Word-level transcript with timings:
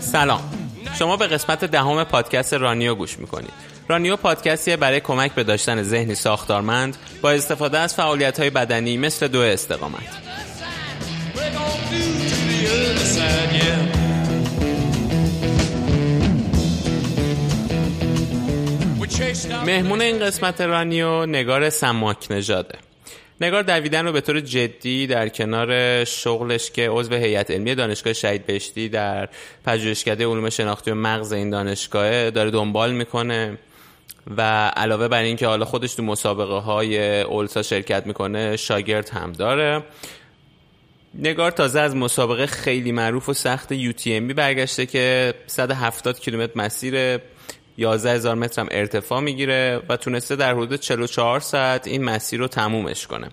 سلام. 0.00 0.40
شما 0.98 1.16
به 1.16 1.26
قسمت 1.26 1.64
دهم 1.64 2.04
پادکست 2.04 2.54
رانیو 2.54 2.94
گوش 2.94 3.18
می‌کنید. 3.18 3.52
رانیو 3.88 4.16
پادکستیه 4.16 4.76
برای 4.76 5.00
کمک 5.00 5.32
به 5.32 5.44
داشتن 5.44 5.82
ذهنی 5.82 6.14
ساختارمند 6.14 6.96
با 7.22 7.30
استفاده 7.30 7.78
از 7.78 7.94
فعالیت 7.94 8.40
های 8.40 8.50
بدنی 8.50 8.96
مثل 8.96 9.28
دو 9.28 9.40
استقامت. 9.40 10.02
مهمون 19.66 20.00
این 20.00 20.18
قسمت 20.18 20.60
رانیو 20.60 21.26
نگار 21.26 21.70
سماک 21.70 22.26
نژاده. 22.30 22.78
نگار 23.44 23.62
دویدن 23.62 24.06
رو 24.06 24.12
به 24.12 24.20
طور 24.20 24.40
جدی 24.40 25.06
در 25.06 25.28
کنار 25.28 26.04
شغلش 26.04 26.70
که 26.70 26.90
عضو 26.90 27.14
هیئت 27.14 27.50
علمی 27.50 27.74
دانشگاه 27.74 28.12
شهید 28.12 28.46
بهشتی 28.46 28.88
در 28.88 29.28
پژوهشکده 29.66 30.26
علوم 30.26 30.50
شناختی 30.50 30.90
و 30.90 30.94
مغز 30.94 31.32
این 31.32 31.50
دانشگاه 31.50 32.30
داره 32.30 32.50
دنبال 32.50 32.92
می‌کنه 32.92 33.58
و 34.36 34.42
علاوه 34.76 35.08
بر 35.08 35.22
اینکه 35.22 35.46
حالا 35.46 35.64
خودش 35.64 35.94
تو 35.94 36.02
مسابقه 36.02 36.54
های 36.54 37.20
اولسا 37.20 37.62
شرکت 37.62 38.06
می‌کنه 38.06 38.56
شاگرد 38.56 39.08
هم 39.08 39.32
داره. 39.32 39.82
نگار 41.14 41.50
تازه 41.50 41.80
از 41.80 41.96
مسابقه 41.96 42.46
خیلی 42.46 42.92
معروف 42.92 43.28
و 43.28 43.32
سخت 43.32 43.90
UTMB 43.90 44.34
برگشته 44.34 44.86
که 44.86 45.34
170 45.46 46.20
کیلومتر 46.20 46.52
مسیر 46.56 47.18
11 47.78 48.10
هزار 48.10 48.34
متر 48.34 48.60
هم 48.60 48.68
ارتفاع 48.70 49.20
می‌گیره 49.20 49.80
و 49.88 49.96
تونسته 49.96 50.36
در 50.36 50.54
حدود 50.54 50.74
44 50.74 51.40
ساعت 51.40 51.86
این 51.86 52.04
مسیر 52.04 52.40
رو 52.40 52.48
تمومش 52.48 53.06
کنه. 53.06 53.28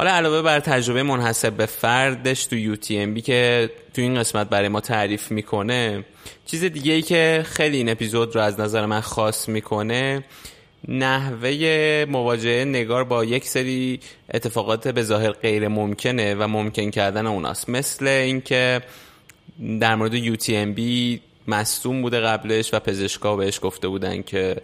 حالا 0.00 0.12
علاوه 0.12 0.42
بر 0.42 0.60
تجربه 0.60 1.02
منحصر 1.02 1.50
به 1.50 1.66
فردش 1.66 2.46
تو 2.46 2.56
یو 2.56 2.76
تی 2.76 2.98
ام 2.98 3.14
بی 3.14 3.20
که 3.20 3.70
تو 3.94 4.02
این 4.02 4.18
قسمت 4.18 4.48
برای 4.48 4.68
ما 4.68 4.80
تعریف 4.80 5.30
می‌کنه 5.30 6.04
چیز 6.46 6.64
دیگه 6.64 6.92
ای 6.92 7.02
که 7.02 7.44
خیلی 7.46 7.76
این 7.76 7.88
اپیزود 7.88 8.34
رو 8.34 8.40
از 8.40 8.60
نظر 8.60 8.86
من 8.86 9.00
خاص 9.00 9.48
می‌کنه 9.48 10.24
نحوه 10.88 12.06
مواجهه 12.08 12.64
نگار 12.64 13.04
با 13.04 13.24
یک 13.24 13.44
سری 13.44 14.00
اتفاقات 14.34 14.88
به 14.88 15.02
ظاهر 15.02 15.30
غیر 15.30 15.68
ممکنه 15.68 16.34
و 16.34 16.46
ممکن 16.46 16.90
کردن 16.90 17.26
اوناست. 17.26 17.68
مثل 17.68 18.06
اینکه 18.06 18.80
در 19.80 19.94
مورد 19.94 20.14
یو 20.14 20.36
تی 20.36 20.56
ام 20.56 20.72
بی 20.72 21.20
مصدوم 21.48 22.02
بوده 22.02 22.20
قبلش 22.20 22.74
و 22.74 22.78
پزشکا 22.78 23.36
بهش 23.36 23.60
گفته 23.62 23.88
بودن 23.88 24.22
که 24.22 24.56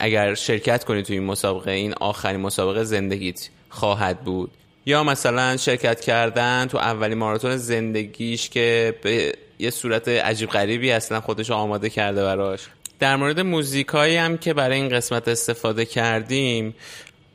اگر 0.00 0.34
شرکت 0.34 0.84
کنی 0.84 1.02
تو 1.02 1.12
این 1.12 1.24
مسابقه 1.24 1.70
این 1.70 1.94
آخرین 2.00 2.40
مسابقه 2.40 2.84
زندگیت 2.84 3.48
خواهد 3.70 4.20
بود. 4.20 4.50
یا 4.88 5.04
مثلا 5.04 5.56
شرکت 5.56 6.00
کردن 6.00 6.66
تو 6.66 6.78
اولین 6.78 7.18
ماراتون 7.18 7.56
زندگیش 7.56 8.48
که 8.48 8.94
به 9.02 9.32
یه 9.58 9.70
صورت 9.70 10.08
عجیب 10.08 10.48
غریبی 10.48 10.92
اصلا 10.92 11.20
خودش 11.20 11.50
آماده 11.50 11.90
کرده 11.90 12.22
براش. 12.22 12.60
در 12.98 13.16
مورد 13.16 13.40
موزیکایی 13.40 14.16
هم 14.16 14.38
که 14.38 14.54
برای 14.54 14.80
این 14.80 14.88
قسمت 14.88 15.28
استفاده 15.28 15.84
کردیم 15.84 16.74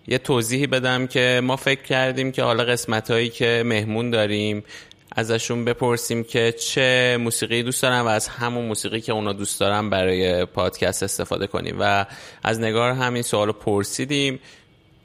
یه 0.07 0.17
توضیحی 0.17 0.67
بدم 0.67 1.07
که 1.07 1.41
ما 1.43 1.55
فکر 1.55 1.81
کردیم 1.81 2.31
که 2.31 2.43
حالا 2.43 2.63
قسمت 2.63 3.11
هایی 3.11 3.29
که 3.29 3.63
مهمون 3.65 4.09
داریم 4.09 4.63
ازشون 5.15 5.65
بپرسیم 5.65 6.23
که 6.23 6.51
چه 6.51 7.17
موسیقی 7.21 7.63
دوست 7.63 7.81
دارن 7.81 8.01
و 8.01 8.07
از 8.07 8.27
همون 8.27 8.65
موسیقی 8.65 9.01
که 9.01 9.11
اونا 9.11 9.33
دوست 9.33 9.59
دارن 9.59 9.89
برای 9.89 10.45
پادکست 10.45 11.03
استفاده 11.03 11.47
کنیم. 11.47 11.77
و 11.79 12.05
از 12.43 12.59
نگار 12.59 12.91
همین 12.91 13.21
سوال 13.21 13.51
پرسیدیم. 13.51 14.39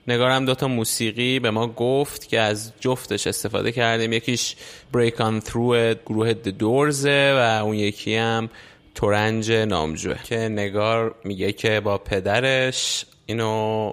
نگار 0.08 0.30
هم 0.30 0.44
دوتا 0.44 0.68
موسیقی 0.68 1.38
به 1.38 1.50
ما 1.50 1.66
گفت 1.66 2.28
که 2.28 2.40
از 2.40 2.72
جفتش 2.80 3.26
استفاده 3.26 3.72
کردیم. 3.72 4.12
یکیش 4.12 4.56
Break 4.94 5.14
On 5.14 5.44
Through 5.44 5.96
گروه 6.06 6.32
The 6.32 6.52
Doors 6.60 7.06
و 7.06 7.62
اون 7.64 7.74
یکی 7.74 8.14
هم 8.16 8.50
تورنج 8.94 9.52
نامجوه. 9.52 10.22
که 10.24 10.36
نگار 10.36 11.14
میگه 11.24 11.52
که 11.52 11.80
با 11.80 11.98
پدرش 11.98 13.06
اینو 13.26 13.92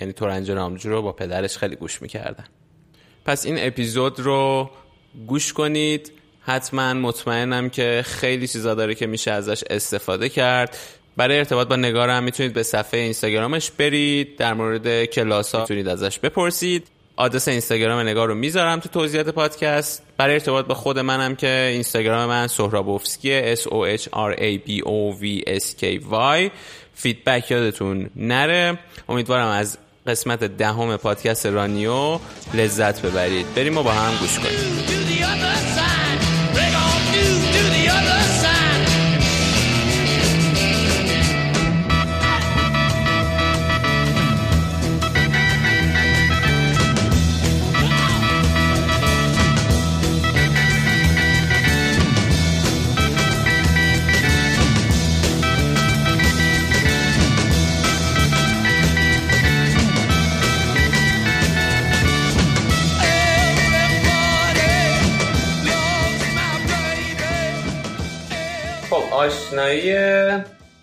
یعنی 0.00 0.12
تورنج 0.12 0.50
نامجو 0.50 0.90
رو 0.90 1.02
با 1.02 1.12
پدرش 1.12 1.56
خیلی 1.56 1.76
گوش 1.76 2.02
می‌کردن. 2.02 2.44
پس 3.24 3.46
این 3.46 3.56
اپیزود 3.58 4.20
رو 4.20 4.70
گوش 5.26 5.52
کنید. 5.52 6.12
حتما 6.40 6.94
مطمئنم 6.94 7.70
که 7.70 8.02
خیلی 8.06 8.48
چیزا 8.48 8.74
داره 8.74 8.94
که 8.94 9.06
میشه 9.06 9.30
ازش 9.30 9.64
استفاده 9.70 10.28
کرد. 10.28 10.76
برای 11.16 11.38
ارتباط 11.38 11.68
با 11.68 11.76
نگار 11.76 12.08
هم 12.08 12.22
می‌تونید 12.22 12.52
به 12.52 12.62
صفحه 12.62 13.00
اینستاگرامش 13.00 13.70
برید 13.70 14.36
در 14.36 14.54
مورد 14.54 15.04
کلاس 15.04 15.54
ها 15.54 15.60
می‌تونید 15.60 15.88
ازش 15.88 16.18
بپرسید. 16.18 16.86
آدرس 17.16 17.48
اینستاگرام 17.48 18.00
نگار 18.00 18.28
رو 18.28 18.34
می‌ذارم 18.34 18.80
تو 18.80 18.88
توضیحات 18.88 19.28
پادکست. 19.28 20.02
برای 20.16 20.34
ارتباط 20.34 20.66
با 20.66 20.74
خود 20.74 20.98
منم 20.98 21.36
که 21.36 21.68
اینستاگرام 21.72 22.28
من 22.28 22.46
سهرابوفسکی 22.46 23.56
S 23.56 23.58
O 23.58 23.98
H 23.98 24.04
R 24.04 24.36
A 24.38 24.68
B 24.68 24.82
O 24.84 25.20
V 25.22 25.48
S 25.48 25.64
K 25.80 25.84
Y. 26.12 26.50
فیدبک 26.94 27.50
یادتون 27.50 28.10
نره. 28.16 28.78
امیدوارم 29.08 29.46
از 29.48 29.78
قسمت 30.06 30.44
دهم 30.44 30.96
پادکست 30.96 31.46
رانیو 31.46 32.18
لذت 32.54 33.02
ببرید. 33.02 33.54
بریم 33.54 33.78
و 33.78 33.82
با 33.82 33.92
هم 33.92 34.16
گوش 34.20 34.38
کنیم. 34.38 35.89
آشنایی 69.50 69.94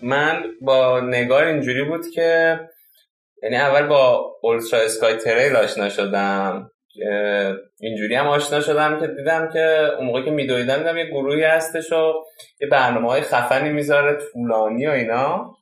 من 0.02 0.44
با 0.60 1.00
نگار 1.00 1.44
اینجوری 1.44 1.84
بود 1.84 2.10
که 2.14 2.60
یعنی 3.42 3.56
اول 3.56 3.86
با 3.86 4.32
اولترا 4.42 4.80
اسکای 4.80 5.16
تریل 5.16 5.56
آشنا 5.56 5.88
شدم. 5.88 6.70
اینجوری 7.80 8.14
هم 8.14 8.26
آشنا 8.26 8.60
شدم 8.60 9.00
که 9.00 9.06
دیدم 9.06 9.50
که 9.52 9.90
اون 9.98 10.06
موقع 10.06 10.22
که 10.22 10.30
میدویدم 10.30 10.76
دیدم 10.76 10.96
یه 10.96 11.04
گروهی 11.04 11.44
هستش 11.44 11.92
و 11.92 12.12
یه 12.60 12.68
برنامه 12.68 13.08
های 13.08 13.20
خفنی 13.20 13.68
می‌ذاره 13.68 14.18
طولانی 14.32 14.86
و 14.86 14.90
اینا. 14.90 15.56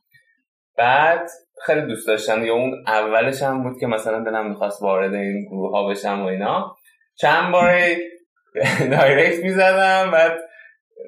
بعد 0.77 1.31
خیلی 1.67 1.81
دوست 1.81 2.06
داشتم. 2.06 2.44
یا 2.44 2.55
اون 2.55 2.84
اولش 2.87 3.43
هم 3.43 3.62
بود 3.62 3.81
که 3.81 3.87
مثلا 3.87 4.25
دلم 4.25 4.49
می‌خواست 4.49 4.83
وارد 4.83 5.15
این 5.15 5.44
گروه 5.44 5.71
ها 5.71 5.88
بشم 5.88 6.23
و 6.23 6.27
اینا. 6.27 6.77
چند 7.19 7.53
بار 7.53 7.75
دایرکت 8.93 9.43
می‌زدم 9.43 10.11
بعد 10.11 10.46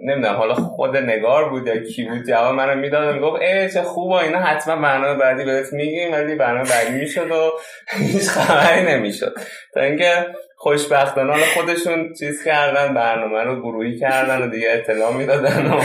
نمی‌دونم 0.05 0.37
حالا 0.37 0.55
خود 0.55 0.97
نگار 0.97 1.49
بود 1.49 1.67
یا 1.67 1.79
کی 1.79 2.05
بود؟ 2.05 2.27
جواب 2.29 2.55
منو 2.55 2.75
می‌داد 2.75 3.15
می‌گفت 3.15 3.43
ای 3.43 3.71
چه 3.71 3.83
خوب 3.83 4.13
اینا. 4.13 4.39
حتما 4.39 4.83
برنامه 4.83 5.19
بعدی 5.21 5.45
بهت 5.45 5.73
میگیم 5.73 6.13
ولی 6.13 6.35
برنامه 6.35 6.69
بعدی 6.69 6.91
می‌شد 6.91 7.31
و 7.31 7.53
هیچ 7.99 8.29
خبری 8.29 8.83
نمی‌شد. 8.83 9.35
تا 9.75 9.81
اینکه 9.81 10.27
خوشبختانه 10.57 11.33
حالا 11.33 11.45
خودشون 11.45 12.13
چیز 12.19 12.45
کردن 12.45 12.95
برنامه 12.95 13.43
رو 13.43 13.61
گروهی 13.61 13.99
کردن 13.99 14.43
و 14.43 14.51
دیگه 14.51 14.69
اطلاع 14.73 15.13
می‌دادن 15.13 15.67
و 15.67 15.81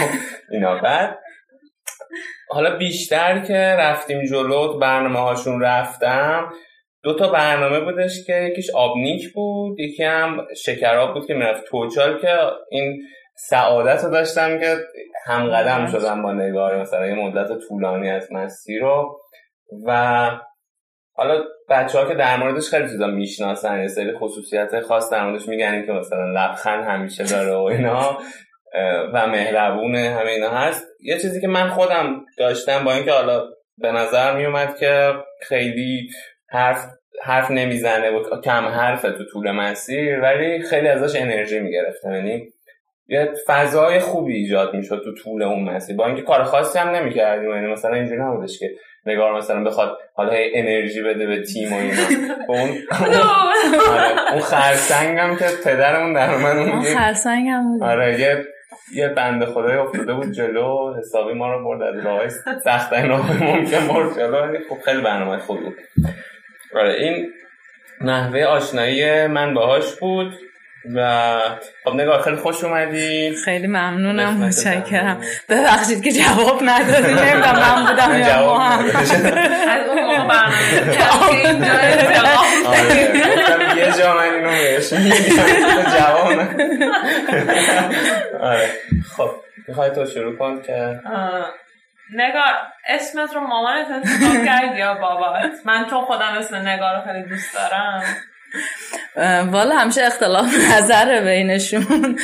اینا. 0.51 0.79
بعد 0.81 1.19
حالا 2.49 2.77
بیشتر 2.77 3.39
که 3.39 3.57
رفتیم 3.57 4.25
جلو 4.25 4.79
برنامه 4.79 5.19
هاشون 5.19 5.61
رفتم 5.61 6.53
دو 7.03 7.15
تا 7.15 7.29
برنامه 7.31 7.79
بودش 7.79 8.25
که 8.27 8.35
یکیش 8.35 8.69
آبنیک 8.69 9.33
بود 9.33 9.79
یکی 9.79 10.03
هم 10.03 10.47
شکراب 10.65 11.13
بود 11.13 11.27
که 11.27 11.33
می‌رفت 11.33 11.63
توچال 11.65 12.19
که 12.19 12.37
این 12.71 13.01
سعادت 13.35 14.03
رو 14.03 14.09
داشتم 14.09 14.59
که 14.59 14.75
هم 15.25 15.49
قدم 15.49 15.85
شدم 15.85 16.21
با 16.21 16.33
نگار 16.33 16.81
مثلا 16.81 17.07
یه 17.07 17.15
مدت 17.15 17.59
طولانی 17.67 18.09
از 18.09 18.31
مسیر 18.31 18.81
رو. 18.81 19.19
و 19.87 20.29
حالا 21.15 21.43
بچه 21.69 21.99
ها 21.99 22.05
که 22.07 22.15
در 22.15 22.37
موردش 22.37 22.69
خیلی 22.69 22.89
چیزا 22.89 23.07
می‌شناسن 23.07 23.81
یه 23.81 23.87
سری 23.87 24.17
خصوصیت 24.17 24.81
خاص 24.81 25.11
در 25.11 25.25
موردش 25.25 25.47
میگن 25.47 25.85
که 25.85 25.91
مثلا 25.91 26.25
لبخند 26.25 26.83
همیشه 26.83 27.23
داره 27.23 27.55
و 27.55 27.61
اینا 27.61 28.17
و 29.13 29.27
مهربونه 29.27 30.09
همه 30.09 30.31
اینا 30.31 30.49
هست. 30.49 30.87
یه 30.99 31.19
چیزی 31.19 31.41
که 31.41 31.47
من 31.47 31.69
خودم 31.69 32.25
داشتم 32.37 32.83
با 32.83 32.93
اینکه 32.93 33.11
حالا 33.11 33.45
به 33.77 33.91
نظر 33.91 34.37
میومد 34.37 34.77
که 34.77 35.13
خیلی 35.41 36.09
حرف 36.49 36.85
حرف 37.23 37.51
نمی‌زنه 37.51 38.09
و 38.09 38.41
کم 38.41 38.65
حرفه 38.65 39.11
تو 39.11 39.23
طول 39.33 39.51
مسیر 39.51 40.19
ولی 40.19 40.61
خیلی 40.61 40.87
ازش 40.87 41.21
انرژی 41.21 41.59
می‌گرفتم. 41.59 42.13
یعنی 42.13 42.53
یه 43.07 43.31
فضای 43.47 43.99
خوبی 43.99 44.35
ایجاد 44.35 44.73
می‌شد 44.73 45.01
تو 45.03 45.13
طول 45.23 45.43
اون 45.43 45.63
مسیر. 45.63 45.95
با 45.95 46.05
اینکه 46.05 46.21
کار 46.21 46.43
خاصی 46.43 46.79
هم 46.79 46.89
نمی‌کردیم. 46.89 47.49
یعنی 47.49 47.67
مثلا 47.67 47.95
اینجوری 47.95 48.21
نبودش 48.21 48.59
که 48.59 48.69
نگار 49.05 49.37
مثلا 49.37 49.63
بخواد 49.63 49.97
حالا 50.13 50.31
انرژی 50.53 51.01
بده 51.01 51.27
به 51.27 51.41
تیم 51.41 51.73
و 51.73 51.75
اینا. 51.75 52.01
اون 52.47 52.69
آره، 53.01 54.31
اون 54.31 54.41
خرسنگ 54.41 55.17
هم 55.19 55.35
که 55.35 55.45
پدرمون 55.65 56.13
در 56.13 56.37
من 56.37 56.57
اون 56.59 56.81
خرسنگ 56.81 57.47
هم 57.47 57.83
آره 57.83 58.19
یه 58.19 58.45
یه 58.95 59.07
بنده 59.07 59.45
خدای 59.45 59.77
افتاده 59.77 60.13
بود 60.13 60.31
جلو. 60.31 60.95
حسابی 60.97 61.33
ما 61.33 61.53
رو 61.53 61.63
برد 61.63 61.81
از 61.81 62.05
راه. 62.05 62.29
سخت 62.63 62.93
راه 62.93 63.43
ممکن 63.43 63.87
برد 63.87 64.15
جلو. 64.15 64.57
خب 64.69 64.81
خیلی 64.85 65.01
برنامه 65.01 65.37
خوب 65.37 65.59
بود. 65.59 65.75
آره 66.75 66.93
این 66.93 67.31
نحوه 68.01 68.43
آشنایی 68.43 69.27
من 69.27 69.53
باهاش 69.53 69.95
بود. 69.95 70.33
و 70.95 71.39
خب 71.83 71.93
نگاه 71.95 72.21
خیلی 72.21 72.35
خوش 72.35 72.63
اومدی. 72.63 73.35
خیلی 73.45 73.67
ممنونم 73.67 74.33
متشکرم. 74.33 75.21
ببخشید 75.49 76.03
که 76.03 76.11
جواب 76.11 76.59
ندادی 76.63 77.13
نمی‌دونم 77.13 77.59
من 77.59 77.85
بودم 77.85 78.19
یا 78.19 78.45
ما 78.45 78.59
هم 78.59 78.85
از 78.95 79.11
اون 79.89 80.03
موقع 80.03 80.27
برنامه 80.27 80.63
آره، 82.67 83.77
یه 83.77 83.91
جا 83.97 84.13
من 84.15 84.23
اینو 84.33 84.49
بهش. 84.49 84.93
جواب 85.97 86.39
آره. 88.41 88.69
خب 89.17 89.31
می‌خوای 89.67 89.89
تو 89.89 90.05
شروع 90.05 90.37
کن 90.37 90.61
که 90.61 90.99
نگار 92.13 92.53
اسمت 92.87 93.33
رو 93.35 93.41
مامانت 93.41 93.87
انتخاب 93.91 94.45
کرد 94.45 94.77
یا 94.77 94.93
بابات؟ 94.93 95.51
من 95.65 95.85
چون 95.89 96.01
خودم 96.01 96.35
اسم 96.39 96.55
نگار 96.55 96.95
رو 96.95 97.01
خیلی 97.01 97.23
دوست 97.29 97.53
دارم. 97.53 98.03
والا 99.51 99.75
همیشه 99.75 100.03
اختلاف 100.03 100.45
نظر 100.71 101.21
بینشون. 101.21 102.17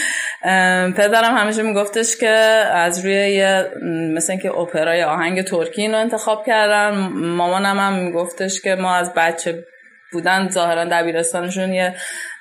پدرم 0.97 1.37
همیشه 1.37 1.61
میگفتش 1.61 2.17
که 2.17 2.29
از 2.73 3.05
روی 3.05 3.13
یه 3.13 3.71
مثل 4.15 4.37
که 4.37 4.57
اپرای 4.57 5.03
آهنگ 5.03 5.41
ترکی 5.41 5.87
رو 5.87 5.95
انتخاب 5.95 6.45
کردن. 6.45 6.89
مامانم 7.15 7.79
هم 7.79 7.93
میگفتش 7.93 8.61
که 8.61 8.75
ما 8.75 8.95
از 8.95 9.13
بچه 9.13 9.63
بودن 10.11 10.49
ظاهرا 10.49 10.85
دبیرستانشون 10.85 11.73
یه 11.73 11.93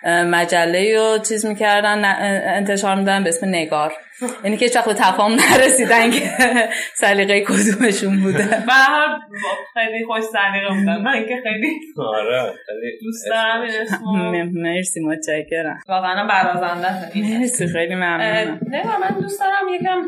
مجله 0.06 0.96
رو 0.96 1.18
چیز 1.18 1.46
می‌کردن 1.46 2.04
انتشار 2.56 2.94
میدن 2.96 3.22
به 3.24 3.28
اسم 3.28 3.48
نگار. 3.48 3.92
یعنی 4.44 4.56
که 4.56 4.68
چقدر 4.68 4.92
تفاهم 4.92 5.32
نرسیدن 5.32 6.10
که 6.10 6.30
سلیقه 7.02 7.40
کدومشون 7.44 8.22
بوده. 8.22 8.44
به 8.66 8.72
حال 8.72 9.20
خیلی 9.74 10.04
خوش 10.04 10.22
سلیقه 10.22 10.68
بودن. 10.68 10.96
من 11.02 11.26
که 11.28 11.40
خیلی 11.42 11.72
آره 11.98 12.54
دوست 13.02 13.26
دارم 13.28 13.62
این 14.32 14.62
مرسی 14.62 15.00
متشکرم. 15.00 15.78
واقعا 15.88 16.26
برازنده. 16.26 17.12
مرسی 17.14 17.66
خیلی 17.66 17.94
ممنونم. 17.94 18.60
نه 18.68 18.98
من 18.98 19.20
دوست 19.20 19.40
دارم 19.40 19.74
یکم 19.80 20.02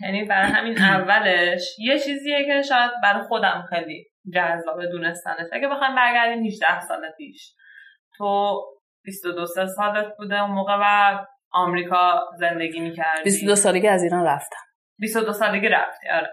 یعنی 0.00 0.24
برای 0.24 0.50
همین 0.50 0.78
اولش 0.78 1.78
یه 1.78 1.98
چیزیه 1.98 2.46
که 2.46 2.62
شاید 2.62 2.90
برای 3.02 3.22
خودم 3.22 3.66
خیلی 3.70 4.06
جذاب 4.34 4.86
دونستنش. 4.86 5.46
اگه 5.52 5.68
بخوایم 5.68 5.94
برگردیم 5.94 6.44
18 6.44 6.80
سال 6.80 7.10
پیش. 7.16 7.54
تو 8.16 8.60
22 9.04 9.46
سالت 9.46 10.16
بوده 10.18 10.42
اون 10.42 10.50
موقع 10.50 10.76
و 10.80 11.18
آمریکا 11.52 12.28
زندگی 12.38 12.80
می‌کردی. 12.80 13.22
22 13.24 13.54
سالگی 13.54 13.88
از 13.88 14.02
ایران 14.02 14.26
رفتم. 14.26 14.60
22 14.98 15.32
سالگی 15.32 15.68
رفتی 15.68 16.08
آره. 16.08 16.30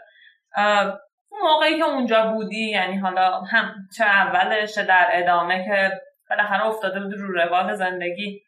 اون 1.32 1.42
موقعی 1.42 1.78
که 1.78 1.84
اونجا 1.84 2.32
بودی 2.34 2.70
یعنی 2.70 2.98
حالا 2.98 3.42
هم 3.42 3.76
چه 3.98 4.06
اولش 4.06 4.76
چه 4.76 4.84
در 4.84 5.08
ادامه 5.12 5.66
که 5.66 6.02
بالاخره 6.30 6.66
افتاده 6.66 7.00
بود 7.00 7.14
رو 7.14 7.34
روال 7.34 7.76
زندگی. 7.76 8.42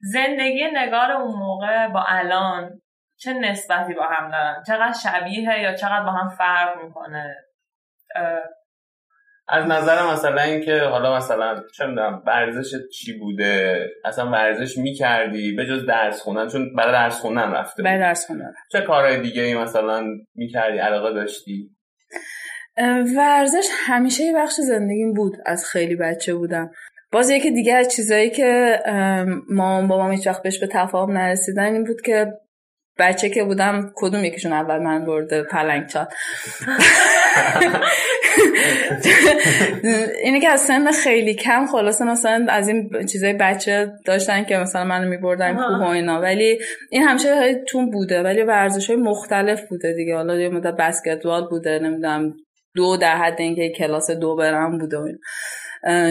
زندگی 0.00 0.64
نگار 0.74 1.12
اون 1.12 1.34
موقع 1.34 1.88
با 1.88 2.04
الان 2.08 2.80
چه 3.16 3.32
نسبتی 3.32 3.94
با 3.94 4.06
هم 4.06 4.30
دارن؟ 4.30 4.62
چقدر 4.66 4.94
شبیه 5.04 5.60
یا 5.62 5.74
چقدر 5.74 6.04
با 6.04 6.10
هم 6.10 6.28
فرق 6.28 6.84
می‌کنه؟ 6.84 7.36
از 9.48 9.66
نظر 9.66 10.12
مثلا 10.12 10.42
اینکه 10.42 10.80
حالا 10.80 11.16
مثلا 11.16 11.62
چه 11.76 11.86
می‌دونم 11.86 12.22
ورزش 12.26 12.74
چی 12.92 13.18
بوده؟ 13.18 13.86
اصلا 14.04 14.30
ورزش 14.30 14.78
می‌کردی 14.78 15.52
به 15.52 15.66
جز 15.66 15.86
درس 15.86 16.22
خوندن؟ 16.22 16.48
چون 16.48 16.74
برای 16.76 16.92
درس 16.92 17.20
خوندن 17.20 17.52
رفته 17.52 17.82
برای 17.82 17.98
درس 17.98 18.26
خوندن 18.26 18.52
چه 18.72 18.80
کارهای 18.80 19.20
دیگه 19.20 19.42
ای 19.42 19.54
مثلا 19.54 20.04
می‌کردی 20.34 20.78
علاقه 20.78 21.12
داشتی؟ 21.12 21.70
ورزش 23.16 23.66
همیشه 23.86 24.24
یه 24.24 24.34
بخش 24.36 24.54
زندگیم 24.54 25.12
بود 25.14 25.36
از 25.46 25.64
خیلی 25.64 25.96
بچه 25.96 26.34
بودم. 26.34 26.70
باز 27.12 27.30
یکی 27.30 27.50
دیگه 27.50 27.74
از 27.74 27.94
چیزایی 27.96 28.30
که 28.30 28.78
ما 29.50 29.86
بابام 29.86 30.10
هیچ 30.10 30.26
وقت 30.26 30.42
بهش 30.42 30.60
به 30.60 30.66
تفاهم 30.66 31.12
نرسیدن 31.12 31.72
این 31.72 31.84
بود 31.84 32.00
که 32.00 32.32
بچه 32.98 33.28
که 33.28 33.44
بودم 33.44 33.92
کدوم 33.94 34.24
یکیشون 34.24 34.52
اول 34.52 34.78
من 34.78 35.04
برده 35.04 35.42
پلنگ 35.42 35.86
چاد 35.86 36.08
اینه 40.24 40.40
که 40.40 40.48
از 40.48 40.60
سن 40.60 40.90
خیلی 40.90 41.34
کم 41.34 41.66
خلاصه 41.66 42.04
مثلا 42.04 42.46
از 42.48 42.68
این 42.68 43.06
چیزای 43.06 43.32
بچه 43.32 43.92
داشتن 44.04 44.44
که 44.44 44.56
مثلا 44.56 44.84
منو 44.84 45.08
میبردن 45.08 45.54
کوه 45.54 45.86
و 45.86 45.88
اینا. 45.88 46.20
ولی 46.20 46.58
این 46.90 47.02
همیشه 47.02 47.62
تون 47.68 47.90
بوده 47.90 48.22
ولی 48.22 48.42
ورزش 48.42 48.90
های 48.90 48.98
مختلف 48.98 49.68
بوده 49.68 49.92
دیگه. 49.92 50.16
حالا 50.16 50.40
یه 50.40 50.48
مدت 50.48 50.76
بسکتبال 50.76 51.48
بوده 51.48 51.78
نمی‌دونم 51.78 52.34
دو 52.74 52.96
در 52.96 53.16
حد 53.16 53.40
اینکه 53.40 53.72
کلاس 53.78 54.10
دو 54.10 54.36
برم 54.36 54.78
بوده 54.78 55.18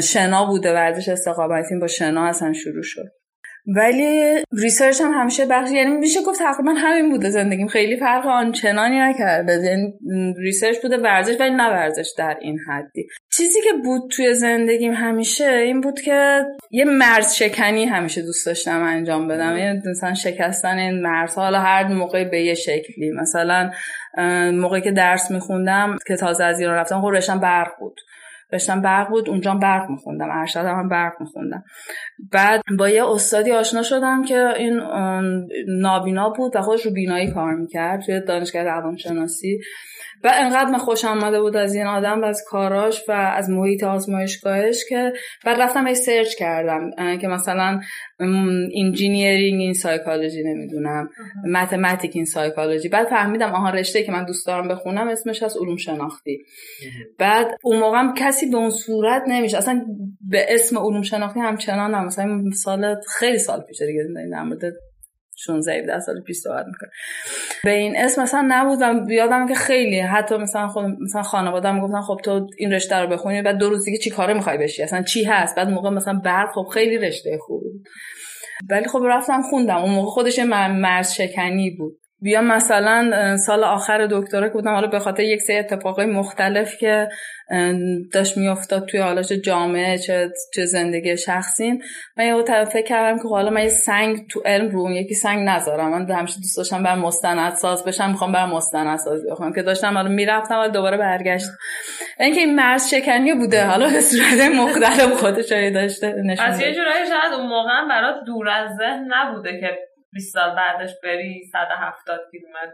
شنا 0.02 0.46
بوده 0.46 0.74
ورزش 0.74 1.10
استقامتی 1.10 1.76
با 1.82 1.88
شنا 1.88 2.28
اصلا 2.28 2.54
شروع 2.54 2.84
شد. 2.84 3.23
ولی 3.68 4.44
research 4.62 5.02
هم 5.02 5.12
همیشه 5.12 5.46
بخش 5.46 5.72
یعنی 5.72 5.92
میشه 5.92 6.22
گفت 6.22 6.40
تقریبا 6.40 6.72
همین 6.72 7.10
بوده 7.10 7.30
زندگیم. 7.30 7.68
خیلی 7.68 7.98
فرق 7.98 8.28
آنچنانی 8.28 9.00
نکرده. 9.00 9.54
یعنی 9.54 9.94
research 10.38 10.82
بوده 10.82 10.98
ورزش 10.98 11.40
ولی 11.40 11.56
نه 11.56 11.70
ورزش 11.70 12.14
در 12.18 12.38
این 12.42 12.60
حدی. 12.68 13.08
چیزی 13.38 13.62
که 13.62 13.74
بود 13.84 14.12
توی 14.12 14.34
زندگیم 14.34 14.94
همیشه 14.94 15.52
این 15.52 15.82
بود 15.82 16.02
که 16.02 16.44
یه 16.72 16.86
مرز 16.86 17.34
شکنی 17.34 17.86
همیشه 17.86 18.22
دوست 18.22 18.46
داشتم 18.46 18.84
انجام 18.84 19.28
بدم. 19.28 19.58
یعنی 19.58 19.82
مثلا 19.92 20.14
شکستن 20.14 20.78
این 20.78 21.02
مرز 21.02 21.36
حالا 21.36 21.60
هر 21.60 21.88
موقع 21.88 22.24
به 22.24 22.42
یه 22.42 22.54
شکلی. 22.54 23.12
مثلا 23.22 23.72
موقعی 24.54 24.82
که 24.82 24.92
درس 24.92 25.32
میخوندم 25.32 25.98
که 26.08 26.16
تازه 26.16 26.44
از 26.44 26.60
ایران 26.60 26.76
رفتم 26.76 27.02
خب 27.02 27.40
برق 27.42 27.72
بود. 27.80 28.02
رشتم 28.54 28.82
برق 28.82 29.10
بود 29.10 29.30
اونجا 29.30 29.56
برق 29.56 29.90
میخوندم 29.90 30.28
ارشد 30.32 30.60
هم 30.60 30.90
برق 30.90 31.14
میخوندم. 31.20 31.64
بعد 32.32 32.62
با 32.78 32.90
یه 32.90 33.10
استادی 33.10 33.52
آشنا 33.52 33.84
شدم 33.84 34.26
که 34.26 34.48
این 34.58 34.82
نابینا 35.68 36.30
بود 36.30 36.56
و 36.56 36.62
خودش 36.62 36.86
رو 36.86 36.92
بینایی 36.92 37.32
کار 37.32 37.56
می‌کرد 37.56 38.02
توی 38.02 38.22
دانشگاه 38.22 38.64
روانشناسی. 38.64 39.60
و 40.24 40.32
انقدر 40.34 40.70
من 40.70 40.78
خوش 40.78 41.06
آمده 41.06 41.42
بود 41.42 41.58
از 41.58 41.76
این 41.76 41.88
آدم 41.88 42.22
و 42.22 42.26
از 42.26 42.44
کاراش 42.48 43.04
و 43.10 43.12
از 43.12 43.50
محیط 43.50 43.84
آزمایشگاهش 43.84 44.86
که 44.90 45.14
بعد 45.46 45.62
رفتم 45.62 45.86
یه 45.86 45.96
search 45.96 46.36
کردم 46.36 47.18
که 47.22 47.28
مثلا 47.28 47.80
engineering 48.76 49.62
in 49.62 49.74
psychology 49.74 50.44
نمی‌دونم 50.44 51.10
mathematic 51.52 52.12
in 52.16 52.26
psychology 52.26 52.90
بعد 52.90 53.08
فهمیدم 53.08 53.52
آها 53.52 53.70
رشته 53.70 54.04
که 54.04 54.12
من 54.12 54.26
دوست 54.26 54.48
دارم 54.48 54.68
بخونم 54.68 55.08
اسمش 55.08 55.44
هست 55.44 55.58
علوم 55.58 55.76
شناختی. 55.76 56.38
بعد 57.20 57.48
اون 57.64 57.80
موقع 57.80 58.14
کسی 58.18 58.50
به 58.50 58.58
اون 58.58 58.70
صورت 58.70 59.24
نمیشه. 59.28 59.58
اصلا 59.58 59.86
به 60.30 60.46
اسم 60.50 60.78
علوم 60.78 61.02
شناختی 61.02 61.40
همچنان 61.40 61.94
هم 61.94 62.06
مثلا 62.06 62.44
سال 62.64 62.96
خیلی 63.20 63.40
سال 63.40 63.62
پیش 63.62 63.82
دیگه 63.82 64.04
در 64.32 64.44
مورد 64.44 64.62
16 65.46 65.74
17 65.74 66.00
سال 66.00 66.22
پیش 66.22 66.38
صحبت 66.38 66.66
می‌کنم. 66.66 66.90
به 67.64 67.72
این 67.72 67.98
اسم 67.98 68.22
مثلا 68.22 68.46
نبود 68.48 68.82
و 68.82 69.12
یادم 69.12 69.48
که 69.48 69.56
خیلی 69.56 70.00
حتی 70.00 70.38
مثلا 70.38 70.68
خود 70.68 70.86
مثلا 70.86 71.22
خانواده‌ام 71.22 71.80
گفتن 71.80 72.02
خب 72.02 72.20
تو 72.24 72.48
این 72.58 72.74
رشته 72.74 72.96
رو 72.96 73.08
بخونی 73.08 73.42
بعد 73.42 73.58
دو 73.58 73.70
روز 73.70 73.86
دیگه 73.86 73.98
چی 73.98 74.10
کاره 74.10 74.34
می‌خوای 74.34 74.58
بشی؟ 74.58 74.84
اصلا 74.84 75.02
چی 75.02 75.24
هست؟ 75.24 75.56
بعد 75.56 75.70
موقع 75.70 75.90
مثلا 75.90 76.22
برق 76.26 76.52
خب 76.56 76.68
خیلی 76.74 76.98
رشته 76.98 77.38
خوبی 77.42 77.70
ولی 78.70 78.88
خب 78.88 79.02
رفتم 79.06 79.42
خوندم. 79.42 79.78
اون 79.78 79.92
موقع 79.92 80.10
خودش 80.10 80.40
مرز 80.40 81.14
شکنی 81.14 81.72
بود. 81.72 82.03
بیا 82.24 82.42
مثلا 82.42 83.38
سال 83.38 83.64
آخر 83.64 84.08
دکترا 84.12 84.48
که 84.48 84.54
بودم 84.54 84.74
حالا 84.74 84.88
به 84.88 85.00
خاطر 85.00 85.24
یک 85.24 85.42
سری 85.42 85.58
اتفاقای 85.58 86.06
مختلف 86.06 86.78
که 86.78 87.10
داشت 88.14 88.38
میافتاد 88.38 88.86
توی 88.86 89.00
حالا 89.00 89.22
چه 89.22 89.38
جامعه 89.38 89.98
چه 89.98 90.32
چه 90.54 90.66
زندگی 90.66 91.18
شخصیم. 91.18 91.80
من 92.18 92.26
یه 92.26 92.44
طرف 92.44 92.70
فکر 92.70 92.86
کردم 92.86 93.18
که 93.18 93.28
حالا 93.28 93.50
من 93.50 93.62
یه 93.62 93.68
سنگ 93.68 94.18
تو 94.32 94.42
علم 94.46 94.70
رو 94.70 94.92
یکی 94.92 95.14
سنگ 95.14 95.50
نذارم. 95.50 95.90
من 95.90 96.12
همیشه 96.12 96.36
دوست 96.36 96.58
داشتم 96.58 96.84
بر 96.84 96.96
مستند 96.96 97.54
ساز 97.54 97.86
بشم 97.86 98.10
می‌خوام 98.10 98.32
بر 98.32 98.46
مستند 98.46 98.98
ساز 98.98 99.22
بخونم. 99.32 99.54
که 99.54 99.62
داشتم 99.62 99.94
حالا 99.94 100.10
می‌رفتم 100.10 100.60
ولی 100.60 100.72
دوباره 100.72 100.98
برگشت. 100.98 101.48
اینکه 102.20 102.40
این 102.40 102.56
مرز 102.56 102.90
شکنی 102.90 103.34
بوده 103.34 103.66
حالا 103.66 103.90
به 103.90 104.02
صورت 104.02 104.52
مختلف 104.56 105.14
خودش 105.14 105.52
داشته 105.52 106.16
نشون 106.26 106.46
از 106.46 106.62
یه 106.62 106.74
جورایی 106.74 107.06
شاید 107.08 107.34
اون 107.38 107.48
موقع 107.48 107.88
برات 107.90 108.16
دور 108.26 108.50
از 108.50 108.70
ذهن 108.78 109.08
نبوده 109.10 109.60
که 109.60 109.93
20 110.14 110.34
سال 110.34 110.56
بعدش 110.56 110.92
بری 111.04 111.44
170 111.52 112.20
کیلومتر 112.32 112.74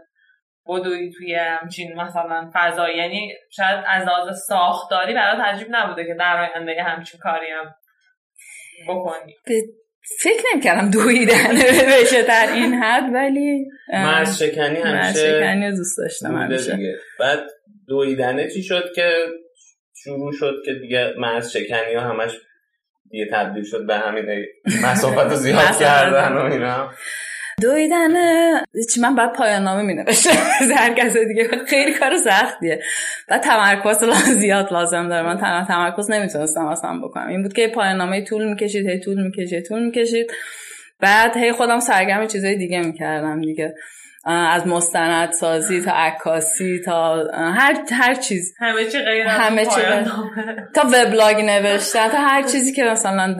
بدوی 0.66 1.12
توی 1.12 1.34
همچین 1.34 2.00
مثلا 2.00 2.50
فضا 2.54 2.88
یعنی 2.88 3.32
شاید 3.50 3.84
از 3.86 4.06
لحاظ 4.06 4.38
ساختاری 4.46 5.14
برات 5.14 5.40
عجیب 5.40 5.66
نبوده 5.70 6.04
که 6.04 6.14
در 6.14 6.50
آینده 6.50 6.82
همچین 6.82 7.20
کاری 7.20 7.50
هم 7.50 7.74
بکنی. 8.88 9.36
به 9.46 9.62
فکر 10.20 10.42
نمی‌کردم 10.52 10.90
دویدن 10.90 11.54
بشه 12.00 12.22
در 12.22 12.48
این 12.54 12.74
حد 12.74 13.14
ولی 13.14 13.66
مرز 13.92 14.42
شکنی 14.42 14.80
همیشه 14.80 15.40
شکنی 15.40 15.70
دوست 15.70 15.98
داشتم 15.98 16.36
همیشه. 16.36 16.78
بعد 17.20 17.38
دویدنه 17.88 18.50
چی 18.50 18.62
شد 18.62 18.92
که 18.94 19.26
شروع 20.04 20.32
شد 20.32 20.54
که 20.64 20.74
دیگه 20.74 21.14
مرز 21.18 21.50
شکنی 21.50 21.94
ها 21.94 22.00
همش 22.00 22.30
دیگه 23.10 23.26
تبدیل 23.32 23.64
شد 23.64 23.86
به 23.86 23.94
همین 23.94 24.46
مسافت 24.84 25.34
زیاد 25.34 25.78
کردن 25.80 26.32
و 26.32 26.52
اینا؟ 26.52 26.90
دویدن. 27.62 28.10
چی 28.94 29.00
من 29.00 29.14
بعد 29.14 29.32
پایان 29.32 29.62
نامه 29.62 29.82
می 29.82 29.94
نوشتم 29.94 30.30
هر 30.76 30.94
کس 30.98 31.16
دیگه. 31.16 31.48
خیلی 31.66 31.94
کار 31.94 32.16
سختیه. 32.16 32.80
بعد 33.28 33.40
تمرکز 33.40 34.04
زیاد 34.24 34.72
لازم 34.72 35.08
داره. 35.08 35.26
من 35.26 35.66
تمرکز 35.66 36.10
نمی‌تونستم 36.10 36.66
اصلا 36.66 37.00
بکنم. 37.04 37.28
این 37.28 37.42
بود 37.42 37.52
که 37.52 37.68
پایان 37.68 37.96
نامه 37.96 38.24
طول 38.24 38.48
می‌کشید 38.48 38.88
هی 38.88 39.00
طول 39.00 39.22
می‌کشید 39.22 39.64
طول 39.64 39.82
می‌کشید. 39.82 40.32
بعد 41.00 41.36
هی 41.36 41.52
خودم 41.52 41.80
سرگرم 41.80 42.26
چیزای 42.26 42.56
دیگه 42.56 42.80
می‌کردم 42.80 43.40
دیگه. 43.40 43.74
از 44.24 44.66
مستند 44.66 45.32
سازی 45.32 45.80
تا 45.80 45.92
عکاسی 45.92 46.80
تا 46.84 47.24
هر 47.32 47.76
هر 47.92 48.14
چیز. 48.14 48.54
همه 48.58 48.84
چی 48.84 48.98
غیر 48.98 49.26
همه 49.26 49.66
چی 49.66 49.80
تا 50.74 50.82
وبلاگ 50.92 51.36
نوشتن 51.36 52.08
تا 52.08 52.18
هر 52.18 52.42
چیزی 52.42 52.72
که 52.72 52.84
مثلا 52.84 53.36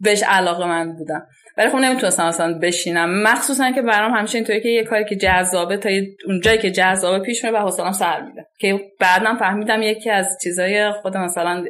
بهش 0.00 0.22
علاقه 0.22 0.66
من 0.66 0.92
بودم. 0.92 1.26
ولی 1.60 1.68
خب 1.68 1.78
نمی‌تونستم 1.78 2.24
اصلا 2.24 2.58
بشینم. 2.58 3.22
مخصوصا 3.22 3.70
که 3.70 3.82
برام 3.82 4.12
همیشه 4.12 4.38
اینطوری 4.38 4.60
که 4.60 4.68
یه 4.68 4.84
کاری 4.84 5.04
که 5.04 5.16
جذابه 5.16 5.76
تا 5.76 5.90
اون 6.26 6.40
جایی 6.40 6.58
که 6.58 6.70
جذابه 6.70 7.24
پیش 7.24 7.44
میره 7.44 7.56
و 7.56 7.62
حوصله‌ام 7.62 7.92
سر 7.92 8.20
میده. 8.20 8.46
که 8.58 8.80
بعدم 9.00 9.36
فهمیدم 9.36 9.82
یکی 9.82 10.10
از 10.10 10.38
چیزای 10.42 10.92
خود 10.92 11.16
مثلا 11.16 11.64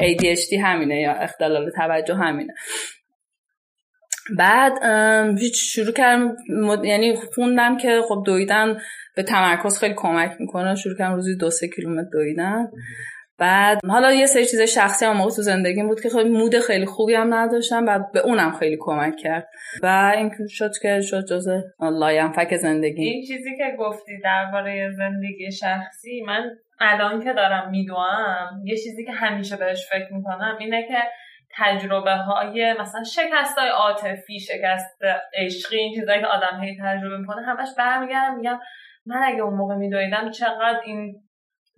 ADHD 0.00 0.52
همینه 0.62 1.00
یا 1.00 1.12
اختلال 1.12 1.70
توجه 1.70 2.14
همینه. 2.14 2.54
بعد 4.38 4.72
شروع 5.54 5.92
کردم 5.92 6.36
یعنی 6.84 7.16
خوندم 7.34 7.76
که 7.76 8.00
خب 8.08 8.22
دویدن 8.26 8.80
به 9.16 9.22
تمرکز 9.22 9.78
خیلی 9.78 9.94
کمک 9.96 10.30
می‌کنه. 10.40 10.74
شروع 10.74 10.98
کردم 10.98 11.14
روزی 11.14 11.36
دو 11.36 11.50
سه 11.50 11.68
کیلومتر 11.68 12.08
دویدن. 12.12 12.68
بعد 13.38 13.80
حالا 13.88 14.12
یه 14.12 14.26
سری 14.26 14.46
چیز 14.46 14.60
شخصی 14.60 15.04
هم 15.04 15.22
تو 15.22 15.42
زندگیم 15.42 15.88
بود 15.88 16.00
که 16.00 16.08
خیلی 16.08 16.30
مود 16.30 16.58
خیلی 16.58 16.86
خوبی 16.86 17.14
هم 17.14 17.34
نداشتم 17.34 17.84
و 17.88 17.98
به 18.12 18.20
اونم 18.20 18.52
خیلی 18.52 18.76
کمک 18.80 19.16
کرد. 19.16 19.48
و 19.82 20.12
این 20.16 20.30
شد 20.48 20.70
که 20.82 21.00
شد 21.00 21.26
جز 21.28 21.48
فک 22.36 22.56
زندگی. 22.56 23.04
این 23.04 23.26
چیزی 23.26 23.56
که 23.56 23.76
گفتی 23.78 24.20
درباره 24.24 24.90
زندگی 24.96 25.52
شخصی 25.52 26.22
من 26.26 26.50
الان 26.80 27.24
که 27.24 27.32
دارم 27.32 27.70
میدوام 27.70 28.62
یه 28.64 28.76
چیزی 28.76 29.04
که 29.04 29.12
همیشه 29.12 29.56
بهش 29.56 29.86
فکر 29.90 30.12
می‌کنم 30.12 30.56
اینه 30.60 30.88
که 30.88 30.98
تجربه 31.58 32.14
های 32.14 32.74
مثلا 32.80 33.02
شکست 33.04 33.58
های 33.58 33.68
عاطفی 33.68 34.40
شکست 34.40 34.98
عشقی 35.34 35.76
این 35.76 35.94
چیزایی 35.94 36.20
که 36.20 36.26
آدم 36.26 36.60
هی 36.60 36.76
تجربه 36.82 37.18
می‌کنه 37.18 37.42
همش 37.46 37.68
برمیگردم 37.78 38.36
میگم 38.36 38.58
من 39.06 39.20
اگه 39.24 39.40
اون 39.40 39.54
موقع 39.54 39.74
میدویدم 39.74 40.30
چقدر 40.30 40.80
این 40.84 41.25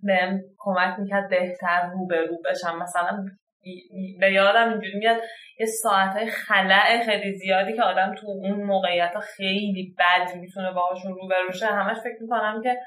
بهم 0.03 0.41
کمک 0.57 0.99
می‌کرد 0.99 1.29
بهتر 1.29 1.89
رو 1.93 2.07
به 2.07 2.21
رو 2.21 2.37
بشم 2.49 2.77
مثلا 2.77 3.25
به 4.19 4.31
یادم 4.31 4.69
اینجوری 4.69 4.97
میاد 4.97 5.17
یه 5.59 5.65
ساعت 5.65 6.13
های 6.13 6.27
خلع 6.27 7.03
خیلی 7.05 7.37
زیادی 7.37 7.73
که 7.73 7.81
آدم 7.81 8.15
تو 8.15 8.27
اون 8.27 8.63
موقعیت 8.63 9.11
ها 9.15 9.19
خیلی 9.19 9.95
بد 9.99 10.35
می‌تونه 10.35 10.71
باهاشون 10.71 11.11
رو 11.11 11.27
بروشه 11.27 11.65
همش 11.65 11.97
فکر 11.97 12.21
می‌کنم 12.21 12.61
که 12.63 12.77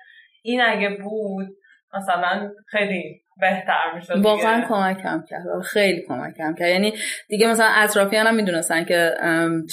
این 0.43 0.63
اگه 0.63 0.91
بود 0.91 1.49
مثلا 1.95 2.51
خیلی 2.69 3.23
بهتر 3.41 3.93
می‌شد 3.95 4.25
واقعا 4.25 4.65
کمکم 4.69 5.25
کرد. 5.29 5.43
خیلی 5.65 6.03
کمکم 6.09 6.55
کرد. 6.55 6.69
یعنی 6.69 6.93
دیگه 7.29 7.47
مثلا 7.47 7.69
اطرافیانم 7.75 8.35
می‌دونستن 8.35 8.85
که 8.85 9.15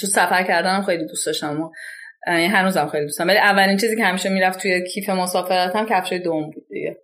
تو 0.00 0.06
سفر 0.06 0.42
کردنم 0.42 0.82
خیلی 0.82 1.06
دوست 1.06 1.26
داشتم 1.26 1.60
و 1.60 1.70
یعنی 2.26 2.46
هنوزم 2.46 2.88
خیلی 2.88 3.04
دوستم 3.04 3.28
ولی 3.28 3.38
اولین 3.38 3.76
چیزی 3.76 3.96
که 3.96 4.04
همیشه 4.04 4.28
می‌رفت 4.28 4.62
توی 4.62 4.84
کیف 4.84 5.10
مسافرتم 5.10 5.86
کفشای 5.86 6.18
دوم 6.18 6.50
بود 6.50 6.66
دیگه. 6.68 6.96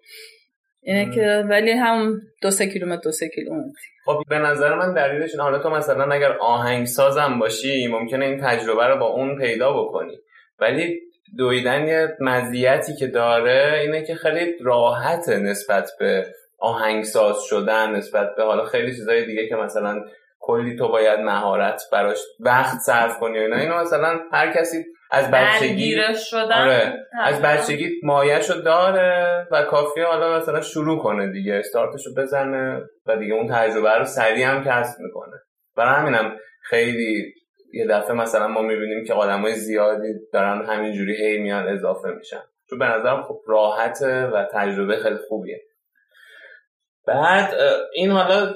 اینه 0.82 1.14
که 1.14 1.44
ولی 1.49 1.70
هم 1.70 2.20
دو 2.42 2.50
سه 2.50 2.66
کیلومتر 2.66 3.00
دو 3.02 3.12
سه 3.12 3.28
کیلومتر. 3.28 3.80
خب 4.04 4.23
به 4.28 4.38
نظر 4.38 4.75
من 4.75 4.94
دلیلش 4.94 5.35
حالا 5.35 5.58
تو 5.58 5.70
مثلا 5.70 6.14
اگر 6.14 6.32
آهنگسازم 6.32 7.38
باشی 7.38 7.87
ممکنه 7.87 8.25
این 8.25 8.40
تجربه 8.42 8.87
رو 8.87 8.96
با 8.96 9.06
اون 9.06 9.38
پیدا 9.38 9.82
بکنی. 9.82 10.18
ولی 10.58 11.00
دویدن 11.38 11.88
یه 11.88 12.08
مزیتی 12.20 12.94
که 12.94 13.06
داره 13.06 13.80
اینه 13.80 14.02
که 14.02 14.14
خیلی 14.14 14.52
راحته 14.61 15.38
نسبت 15.38 15.90
به 15.99 16.26
آهنگساز 16.58 17.37
شدن 17.42 17.90
نسبت 17.90 18.37
به 18.37 18.44
حالا 18.44 18.64
خیلی 18.64 18.96
چیزای 18.96 19.26
دیگه 19.26 19.49
که 19.49 19.56
مثلا 19.56 20.04
کلی 20.40 20.76
تو 20.76 20.88
باید 20.88 21.20
مهارت 21.20 21.82
براش 21.92 22.18
وقت 22.40 22.78
صرف 22.78 23.18
کنی 23.18 23.38
و 23.38 23.42
اینا. 23.42 23.56
اینو 23.56 23.80
مثلا 23.80 24.20
هر 24.32 24.52
کسی 24.52 24.85
از 25.10 25.30
بچگی 25.30 25.96
شدن. 26.30 26.62
آره. 26.62 27.06
از 27.25 27.42
بچگی 27.42 28.00
مایهشو 28.02 28.54
داره 28.54 29.46
و 29.50 29.62
کافیه 29.62 30.06
حالا 30.06 30.38
مثلا 30.38 30.60
شروع 30.60 31.02
کنه 31.02 31.32
دیگه 31.32 31.54
استارتشو 31.54 32.14
بزنه 32.16 32.82
و 33.06 33.16
دیگه 33.16 33.34
اون 33.34 33.48
تجربه 33.52 33.98
رو 33.98 34.04
سریع 34.04 34.46
هم 34.46 34.64
کسب 34.64 35.00
می‌کنه. 35.00 35.36
برای 35.76 36.00
همینم 36.00 36.36
خیلی 36.62 37.34
یه 37.72 37.86
دفعه 37.86 38.12
مثلا 38.12 38.48
ما 38.48 38.62
می‌بینیم 38.62 39.04
که 39.04 39.14
آدمای 39.14 39.54
زیادی 39.54 40.08
دارن 40.32 40.64
همینجوری 40.66 41.16
هی 41.16 41.38
میان 41.38 41.68
اضافه 41.68 42.08
میشن. 42.08 42.42
چون 42.70 42.78
به 42.78 42.84
نظرم 42.84 43.22
خب 43.22 43.40
راحته 43.48 44.26
و 44.26 44.44
تجربه 44.52 44.96
خیلی 44.96 45.18
خوبیه. 45.28 45.60
بعد 47.06 47.54
این 47.92 48.10
حالا 48.10 48.54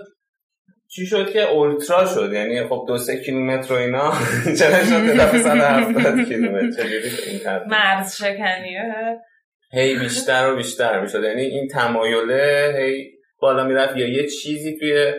چی 0.92 1.06
شد 1.06 1.30
که 1.30 1.50
اولترا 1.50 2.06
شد؟ 2.06 2.32
یعنی 2.32 2.64
خب 2.64 2.85
دو 2.88 2.99
سه 2.99 3.16
کیلومتر 3.16 3.75
و 3.75 3.76
اینا. 3.76 4.12
چرا 4.59 4.85
شد 4.85 5.20
دفعه 5.20 5.42
170 5.42 6.28
کیلومتر؟ 6.28 7.64
مرز 7.66 8.16
شکنیه. 8.16 9.18
هی 9.73 9.99
بیشتر 9.99 10.52
و 10.52 10.56
بیشتر 10.56 11.00
می‌شد. 11.00 11.25
یعنی 11.25 11.42
این 11.42 11.68
تمایله 11.68 12.75
هی 12.78 13.11
بالا 13.40 13.64
می‌رفت. 13.64 13.97
یا 13.97 14.09
یه 14.09 14.26
چیزی 14.26 14.78
توی 14.78 15.12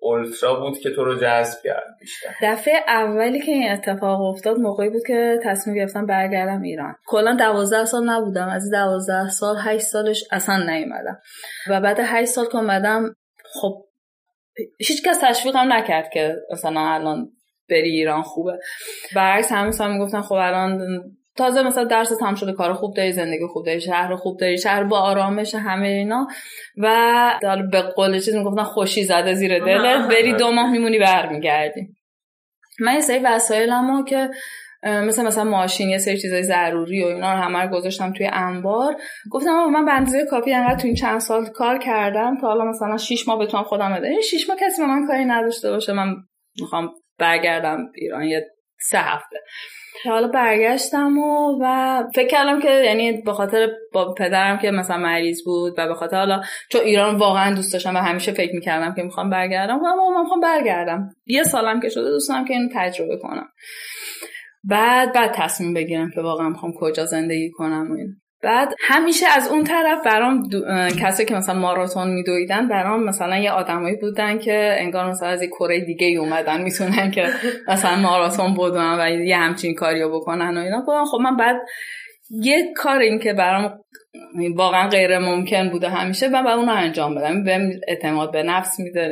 اولترا 0.00 0.60
بود 0.60 0.78
که 0.78 0.90
تو 0.90 1.04
رو 1.04 1.14
جذب 1.14 1.58
کرد 1.64 1.84
بیشتر. 2.00 2.30
دفعه 2.42 2.74
اولی 2.88 3.40
که 3.40 3.52
این 3.52 3.70
اتفاق 3.70 4.20
افتاد 4.20 4.58
موقعی 4.58 4.90
بود 4.90 5.06
که 5.06 5.38
تصمیم 5.44 5.76
گرفتم 5.76 6.06
برگردم 6.06 6.62
ایران. 6.62 6.94
کلا 7.06 7.34
دوازده 7.34 7.84
سال 7.84 8.10
نبودم. 8.10 8.48
از 8.48 8.70
دوازده 8.70 9.28
سال 9.28 9.56
هشت 9.64 9.84
سالش 9.84 10.24
اصلا 10.30 10.56
نیومدم. 10.56 11.20
و 11.70 11.80
بعد 11.80 11.96
هشت 12.00 12.28
سال 12.28 12.46
که 12.46 12.56
اومدم 12.56 13.16
خب 13.44 13.83
هیچ 14.78 15.02
کس 15.02 15.18
تشویقم 15.22 15.72
نکرد 15.72 16.10
که 16.10 16.36
مثلا 16.52 16.80
الان 16.80 17.28
بری 17.70 17.90
ایران 17.90 18.22
خوبه. 18.22 18.58
برعکس 19.16 19.52
همه 19.52 19.70
سال 19.70 19.92
می‌گفتن 19.92 20.20
خب 20.20 20.34
الان 20.34 20.80
تازه 21.36 21.62
مثلا 21.62 21.84
درس 21.84 22.18
تام 22.18 22.34
شده 22.34 22.52
کار 22.52 22.72
خوب 22.72 22.96
داری 22.96 23.12
زندگی 23.12 23.46
خوب 23.52 23.66
داری 23.66 23.80
شهر 23.80 24.16
خوب 24.16 24.40
داری 24.40 24.58
شهر 24.58 24.84
با 24.84 24.98
آرامش 24.98 25.54
همه 25.54 25.88
اینا. 25.88 26.26
و 26.76 27.38
به 27.72 27.82
قول 27.82 28.20
چیز 28.20 28.34
می‌گفتن 28.34 28.62
خوشی 28.62 29.04
زده 29.04 29.34
زیر 29.34 29.64
دلت 29.64 30.08
بری 30.08 30.32
دو 30.32 30.50
ماه 30.50 30.70
میمونی 30.72 30.98
برمیگردی. 30.98 31.88
من 32.80 32.94
یه 32.94 33.00
سری 33.00 33.18
وسایلمو 33.18 34.04
که 34.04 34.30
مثل 34.84 35.26
مثلا 35.26 35.44
ماشین 35.44 35.88
یه 35.88 35.98
سری 35.98 36.18
چیزای 36.18 36.42
ضروری 36.42 37.04
و 37.04 37.06
اینا 37.06 37.32
رو 37.32 37.38
همه 37.38 37.58
رو 37.58 37.68
گذاشتم 37.68 38.12
توی 38.12 38.30
انبار. 38.32 38.96
گفتم 39.30 39.64
من 39.64 39.84
بنزه 39.84 40.26
کافی 40.30 40.52
انقدر 40.52 40.80
تو 40.80 40.86
این 40.86 40.96
چند 40.96 41.18
سال 41.18 41.46
کار 41.46 41.78
کردم 41.78 42.36
تا 42.40 42.46
حالا 42.46 42.64
مثلا 42.64 42.96
6 42.96 43.28
ماه 43.28 43.38
بتونم 43.38 43.64
خودم 43.64 43.94
بده. 43.94 44.08
این 44.08 44.20
6 44.20 44.48
ماه 44.48 44.58
کسی 44.58 44.82
به 44.82 44.88
من 44.88 45.06
کاری 45.06 45.24
نداشته 45.24 45.70
باشه. 45.70 45.92
من 45.92 46.14
می‌خوام 46.60 46.90
برگردم 47.18 47.78
ایران 47.94 48.22
یه 48.22 48.46
سه 48.80 48.98
هفته. 48.98 49.36
حالا 50.04 50.28
برگشتم 50.28 51.18
و, 51.18 51.58
و 51.62 52.02
فکر 52.14 52.28
کردم 52.28 52.60
که 52.60 52.70
یعنی 52.70 53.12
به 53.12 53.32
خاطر 53.32 53.68
با 53.92 54.14
پدرم 54.14 54.58
که 54.58 54.70
مثلا 54.70 54.96
مریض 54.96 55.44
بود 55.44 55.74
و 55.78 55.88
به 55.88 55.94
خاطر 55.94 56.16
حالا 56.16 56.40
چون 56.70 56.80
ایران 56.80 57.16
واقعا 57.16 57.54
دوست 57.54 57.72
داشتم 57.72 57.94
و 57.94 57.98
همیشه 57.98 58.32
فکر 58.32 58.54
می‌کردم 58.54 58.94
که 58.94 59.02
می‌خوام 59.02 59.30
برگردم 59.30 59.78
و 59.78 60.12
من 60.14 60.20
می‌خوام 60.20 60.40
برگردم. 60.40 61.08
یه 61.26 61.42
سالم 61.42 61.80
که 61.80 61.88
شده 61.88 62.10
دوستم 62.10 62.44
که 62.44 62.54
این 62.54 62.70
تجربه 62.74 63.16
کنم. 63.16 63.48
بعد 64.68 65.12
بعد 65.12 65.32
تصمیم 65.34 65.74
بگیرم 65.74 66.10
که 66.14 66.20
واقعا 66.20 66.48
می‌خوام 66.48 66.72
کجا 66.72 67.04
زندگی 67.04 67.50
کنم 67.50 67.90
و 67.90 67.94
این. 67.94 68.16
بعد 68.42 68.74
همیشه 68.80 69.26
از 69.36 69.48
اون 69.48 69.64
طرف 69.64 69.98
برام 70.04 70.48
دو... 70.48 70.60
کسی 71.00 71.24
که 71.24 71.34
مثلا 71.34 71.58
ماراتون 71.58 72.08
میدویدن 72.08 72.68
برام 72.68 73.04
مثلا 73.04 73.36
یه 73.38 73.50
آدمایی 73.50 73.96
بودن 73.96 74.38
که 74.38 74.76
انگار 74.78 75.10
مثلا 75.10 75.28
از 75.28 75.42
یه 75.42 75.48
کره 75.48 75.80
دیگه 75.80 76.06
اومدن. 76.06 76.62
می‌تونن 76.62 77.10
که 77.10 77.28
مثلا 77.68 77.96
ماراتون 77.96 78.54
بدون 78.54 79.00
و 79.00 79.08
یه 79.08 79.36
همچین 79.36 79.74
کاریو 79.74 80.08
بکنن 80.08 80.56
و 80.56 80.60
اینا. 80.60 80.84
خب 81.10 81.18
من 81.20 81.36
بعد 81.36 81.56
یه 82.30 82.72
کار 82.76 82.98
این 82.98 83.18
که 83.18 83.32
برام 83.32 83.78
واقعا 84.56 84.88
غیر 84.88 85.18
ممکن 85.18 85.68
بوده 85.68 85.88
همیشه 85.88 86.28
من 86.28 86.42
باید 86.44 86.58
اونو 86.58 86.72
انجام 86.72 87.14
بدم. 87.14 87.44
بهم 87.44 87.70
اعتماد 87.88 88.32
به 88.32 88.42
نفس 88.42 88.80
میده 88.80 89.08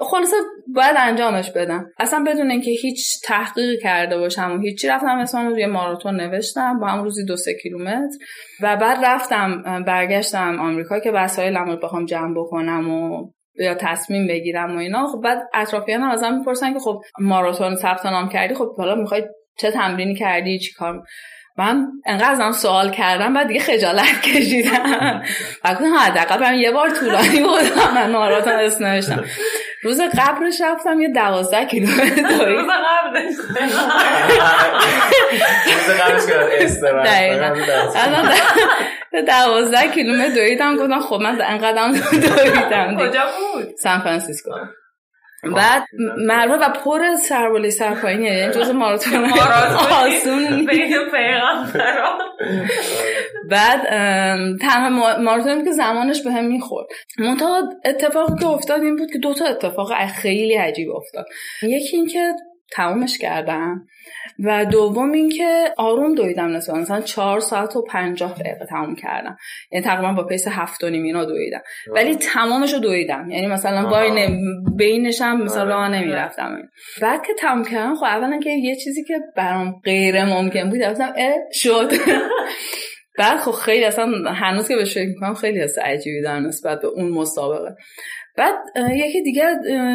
خلاصه 0.00 0.36
باید 0.74 0.96
انجامش 0.98 1.50
بدم. 1.50 1.86
اصلا 1.98 2.24
بدون 2.26 2.50
اینکه 2.50 2.70
هیچ 2.70 3.20
تحقیقی 3.24 3.78
کرده 3.82 4.18
باشم 4.18 4.52
و 4.52 4.60
هیچی 4.62 4.88
رفتم 4.88 5.18
اسمم 5.18 5.48
روی 5.48 5.66
ماراتون 5.66 6.20
نوشتم 6.20 6.78
با 6.80 6.86
هم 6.86 7.02
روزی 7.02 7.24
دو 7.24 7.36
سه 7.36 7.54
کیلومتر. 7.54 8.16
و 8.62 8.76
بعد 8.76 9.04
رفتم 9.04 9.62
برگشتم 9.86 10.60
آمریکا 10.60 11.00
که 11.00 11.10
وسایلم 11.10 11.70
رو 11.70 11.76
بخوام 11.76 12.04
جمع 12.04 12.34
بکنم 12.36 12.90
و 12.90 13.30
یا 13.58 13.74
تصمیم 13.74 14.26
بگیرم 14.26 14.76
و 14.76 14.78
اینا. 14.78 15.06
خب 15.06 15.20
بعد 15.20 15.38
اطرافیان 15.54 16.00
هم 16.00 16.10
ازم 16.10 16.34
می‌پرسن 16.34 16.72
که 16.72 16.78
خب 16.78 17.02
ماراتون 17.20 17.76
ثبت 17.76 18.06
نام 18.06 18.28
کردی؟ 18.28 18.54
خب 18.54 18.76
حالا 18.76 18.94
می‌خوای 18.94 19.22
چه 19.58 19.70
تمرینی 19.70 20.14
کردی؟ 20.14 20.58
چی 20.58 20.72
کار؟ 20.72 21.02
من 21.58 21.86
انقدر 22.06 22.30
ازم 22.30 22.52
سوال 22.52 22.90
کردم 22.90 23.34
بعد 23.34 23.48
دیگه 23.48 23.60
خجالت 23.60 24.22
کشیدم. 24.22 25.22
و 25.64 25.74
گفتم 25.74 25.94
حداقل 25.98 26.54
یه 26.54 26.70
بار 26.70 26.90
طولانی 26.90 27.40
بودم 27.40 27.94
من 27.94 28.10
ماراتون 28.10 28.52
اسم 28.52 28.84
نوشتم. 28.84 29.24
روز 29.82 30.00
قبلش 30.00 30.60
رفتم 30.60 31.00
یه 31.00 31.08
دوازده 31.08 31.64
کیلومتر 31.64 32.04
دوید 32.04 32.58
روز 32.58 32.66
قبلش. 32.68 33.34
روز 35.66 36.00
قبلش 36.00 36.22
دوازده. 39.26 39.88
کیلومتر 39.94 40.34
دویدم 40.34 40.76
گفتم 40.76 41.00
خب 41.00 41.20
من 41.22 41.40
انقدرم 41.42 41.92
دویدم 42.26 42.96
کجا 42.98 43.22
بود؟ 43.22 43.76
سان 43.82 44.00
فرانسیسکو. 44.00 44.50
بعد 45.42 45.84
مرمه 46.18 46.54
و 46.54 46.68
پر 46.68 47.16
سربالی 47.16 47.70
سرپایینه 47.70 48.36
یعنی 48.36 48.52
جز 48.52 48.70
ماراتون 48.80 49.24
آسون 50.04 50.66
بعد 53.50 53.82
تنها 54.60 55.18
ماراتونی 55.18 55.64
که 55.64 55.70
زمانش 55.70 56.22
به 56.22 56.32
هم 56.32 56.44
می‌خورد. 56.44 56.86
منتها 57.18 57.62
اتفاقی 57.84 58.38
که 58.40 58.46
افتاد 58.46 58.80
این 58.80 58.96
بود 58.96 59.10
که 59.12 59.18
دوتا 59.18 59.46
اتفاق 59.46 60.06
خیلی 60.06 60.54
عجیب 60.54 60.90
افتاد. 60.90 61.26
یکی 61.62 61.96
اینکه 61.96 62.32
تمومش 62.72 63.18
کردم. 63.18 63.86
و 64.44 64.64
دوم 64.64 65.12
اینکه 65.12 65.64
آروم 65.76 66.14
دویدم 66.14 66.56
نسبت 66.56 66.76
مثلا 66.76 67.00
چهار 67.00 67.40
ساعت 67.40 67.76
و 67.76 67.82
پنجاه 67.82 68.32
دقیقه 68.32 68.66
تموم 68.66 68.94
کردم. 68.94 69.36
یعنی 69.72 69.84
تقریبا 69.84 70.12
با 70.12 70.24
پیس 70.24 70.48
هفت 70.48 70.84
و 70.84 70.90
نیم 70.90 71.02
اینا 71.02 71.24
دویدم. 71.24 71.60
ولی 71.92 72.16
تمامش 72.16 72.72
رو 72.72 72.78
دویدم. 72.78 73.30
یعنی 73.30 73.46
مثلا 73.46 73.90
باین 73.90 74.42
بینش 74.76 75.22
هم 75.22 75.42
مثلا 75.42 75.64
راه 75.64 75.84
آره. 75.84 75.98
نمی‌رفتم. 75.98 76.58
بعد 77.02 77.26
که 77.26 77.32
تموم 77.38 77.64
کردم 77.64 77.94
خب 77.94 78.04
اولا 78.04 78.38
که 78.38 78.50
یه 78.50 78.76
چیزی 78.76 79.04
که 79.04 79.20
برام 79.36 79.80
غیر 79.84 80.24
ممکن 80.24 80.70
بود 80.70 80.80
گفتم 80.82 81.12
اه 81.16 81.34
شد. 81.52 81.92
بعد 83.18 83.38
خب 83.38 83.50
خیلی 83.50 83.84
اصلا 83.84 84.32
هنوز 84.32 84.68
که 84.68 84.76
بهش 84.76 84.94
فکر 84.94 85.08
می‌کنم 85.08 85.34
خیلی 85.34 85.60
حس 85.60 85.78
عجیبی 85.78 86.22
در 86.22 86.40
نسبت 86.40 86.80
به 86.80 86.88
اون 86.88 87.08
مسابقه. 87.08 87.76
بعد 88.36 88.54
یکی 88.90 89.22
دیگه 89.22 89.42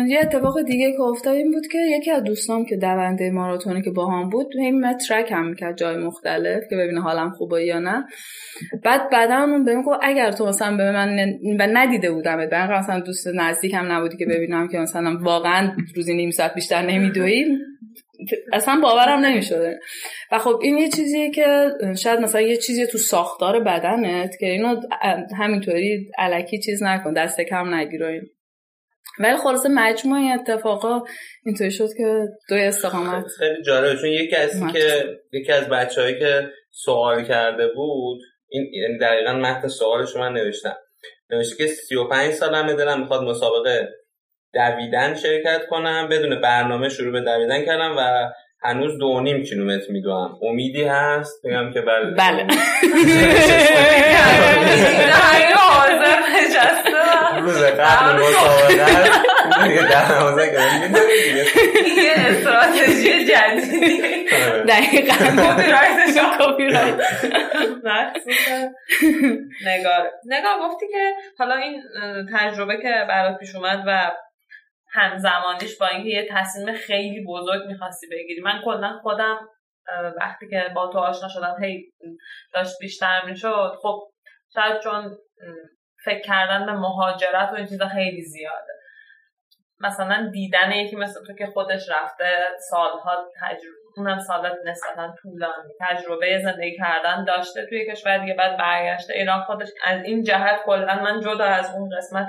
یه 0.07 0.19
اتفاق 0.21 0.61
دیگه 0.61 0.91
که 0.91 1.01
افتاد 1.01 1.35
این 1.35 1.51
بود 1.51 1.67
که 1.67 1.77
یکی 1.77 2.11
از 2.11 2.23
دوستام 2.23 2.65
که 2.65 2.75
دونده 2.75 3.31
ماراتونی 3.31 3.81
که 3.81 3.91
با 3.91 4.07
هم 4.07 4.29
بود 4.29 4.47
این 4.57 4.85
مترک 4.85 5.31
هم 5.31 5.47
می‌کرد 5.47 5.77
جای 5.77 5.97
مختلف 5.97 6.63
که 6.69 6.75
ببینه 6.75 7.01
حالم 7.01 7.29
خوبه 7.29 7.65
یا 7.65 7.79
نه. 7.79 8.05
بعد 8.83 9.09
بعدا 9.09 9.35
اون 9.35 9.65
بهم 9.65 9.81
گفت 9.81 9.99
اگر 10.01 10.31
تو 10.31 10.45
مثلا 10.45 10.77
به 10.77 10.91
من 10.91 11.19
و 11.59 11.67
ندیده 11.73 12.11
بودم 12.11 12.37
به 12.37 12.77
مثلا 12.79 12.99
دوست 12.99 13.27
نزدیکم 13.27 13.91
نبودی 13.91 14.17
که 14.17 14.25
ببینم 14.25 14.67
که 14.67 14.77
مثلا 14.77 15.17
واقعا 15.21 15.71
روزی 15.95 16.13
نیم 16.13 16.31
ساعت 16.31 16.53
بیشتر 16.53 16.81
نمیدوی 16.81 17.57
اصلا 18.53 18.79
باورم 18.83 19.19
نمی‌شده. 19.19 19.79
و 20.31 20.39
خب 20.39 20.59
این 20.61 20.77
یه 20.77 20.89
چیزیه 20.89 21.31
که 21.31 21.69
شاید 22.03 22.19
مثلا 22.19 22.41
یه 22.41 22.57
چیزی 22.57 22.87
تو 22.87 22.97
ساختار 22.97 23.59
بدنت 23.59 24.37
که 24.39 24.45
اینو 24.45 24.81
همینطوری 25.37 26.11
علکی 26.17 26.59
چیز 26.59 26.83
نکن 26.83 27.13
دست 27.13 27.41
کم 27.41 27.73
نگیر 27.73 28.03
ولی 29.19 29.37
خلاصه 29.37 29.69
مجموع 29.69 30.33
اتفاقا 30.33 31.01
اینطوری 31.45 31.71
شد 31.71 31.89
که 31.97 32.27
دو 32.49 32.55
استقامت. 32.55 33.25
خیلی 33.39 33.63
جالبه 33.65 34.01
چون 34.01 34.09
یکی 34.09 34.35
از 34.35 34.73
که 34.73 35.03
یکی 35.33 35.51
از 35.51 35.69
بچههایی 35.69 36.19
که 36.19 36.49
سوال 36.71 37.23
کرده 37.23 37.67
بود 37.67 38.21
این 38.49 38.71
یعنی 38.73 38.97
دقیقا 38.97 39.33
متن 39.33 39.67
سوالش 39.67 40.15
من 40.15 40.33
نوشتم. 40.33 40.75
نوشته 41.29 41.55
که 41.55 41.67
35 41.67 42.33
سالمه 42.33 42.73
دلم 42.73 42.99
می‌خواد 42.99 43.21
مسابقه 43.21 43.89
دویدن 44.55 45.15
شرکت 45.15 45.67
کنم 45.69 46.07
بدون 46.09 46.41
برنامه 46.41 46.89
شروع 46.89 47.11
به 47.11 47.21
دویدن 47.21 47.65
کردم 47.65 47.95
و 47.97 48.31
هنوز 48.61 48.97
دو 48.99 49.19
نیم 49.21 49.43
کیلومتر 49.43 49.91
میدوم 49.91 50.39
امیدی 50.41 50.83
هست؟ 50.83 51.45
میگم 51.45 51.73
که 51.73 51.81
بله. 51.81 52.11
بله. 52.11 52.47
روز 57.41 57.63
قبل 57.63 58.21
مسابقه 58.21 59.09
یه 61.97 62.13
استراتژی 62.17 63.25
جدیدی 63.25 64.25
دقیقا 64.67 65.15
نگار. 69.65 70.11
نگار 70.25 70.59
گفتی 70.61 70.87
که 70.87 71.13
حالا 71.37 71.55
این 71.55 71.83
تجربه 72.33 72.77
که 72.77 73.05
برات 73.09 73.37
پیش 73.39 73.55
اومد 73.55 73.83
و 73.87 74.11
همزمانیش 74.95 75.77
با 75.77 75.87
اینکه 75.87 76.09
یه 76.09 76.27
تصمیم 76.31 76.75
خیلی 76.75 77.25
بزرگ 77.27 77.67
می‌خواستی 77.67 78.07
بگیری. 78.11 78.41
من 78.41 78.61
کلا 78.65 78.99
خودم 79.01 79.49
وقتی 80.17 80.49
که 80.49 80.71
با 80.75 80.87
تو 80.87 80.99
آشنا 80.99 81.29
شدم 81.29 81.63
هی 81.63 81.93
داشت 82.53 82.79
بیشتر 82.79 83.25
می‌شد. 83.25 83.75
خب 83.81 84.11
شاید 84.53 84.79
چون 84.79 85.17
فکر 86.05 86.21
کردن 86.21 86.65
به 86.65 86.71
مهاجرت 86.71 87.49
و 87.51 87.55
این 87.55 87.67
چیزا 87.67 87.87
خیلی 87.87 88.21
زیاده. 88.21 88.73
مثلا 89.79 90.29
دیدن 90.33 90.71
یکی 90.71 90.95
مثل 90.95 91.25
تو 91.27 91.33
که 91.33 91.45
خودش 91.45 91.89
رفته 91.89 92.35
سالها 92.69 93.31
تجربه 93.41 93.84
اونم 93.97 94.19
سالات 94.19 94.57
نسبتا 94.65 95.15
طولانی 95.21 95.73
تجربه 95.81 96.39
زندگی 96.43 96.77
کردن 96.77 97.25
داشته. 97.25 97.65
توی 97.65 97.91
کشور 97.91 98.17
دیگه 98.17 98.33
بعد 98.33 98.57
برگشته 98.57 99.13
ایران 99.13 99.41
خودش 99.41 99.69
از 99.85 100.03
این 100.03 100.23
جهت 100.23 100.59
کلا 100.65 100.95
من 101.03 101.21
جدا 101.21 101.45
از 101.45 101.75
اون 101.75 101.89
قسمت 101.97 102.27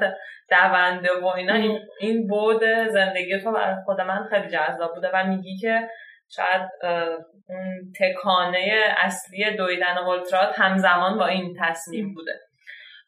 دونده 0.50 1.08
و 1.22 1.26
اینا 1.26 1.54
این, 1.54 1.78
این 2.00 2.26
بود 2.26 2.64
زندگی 2.88 3.38
تو 3.40 3.52
برای 3.52 3.76
خود 3.84 4.00
من 4.00 4.26
خیلی 4.30 4.48
جذاب 4.48 4.94
بوده 4.94 5.10
و 5.14 5.24
میگی 5.24 5.56
که 5.56 5.88
شاید 6.28 6.62
اون 7.48 7.92
تکانه 8.00 8.94
اصلی 8.96 9.56
دویدن 9.56 9.98
اولترات 9.98 10.58
همزمان 10.58 11.18
با 11.18 11.26
این 11.26 11.56
تصمیم 11.60 12.14
بوده. 12.14 12.32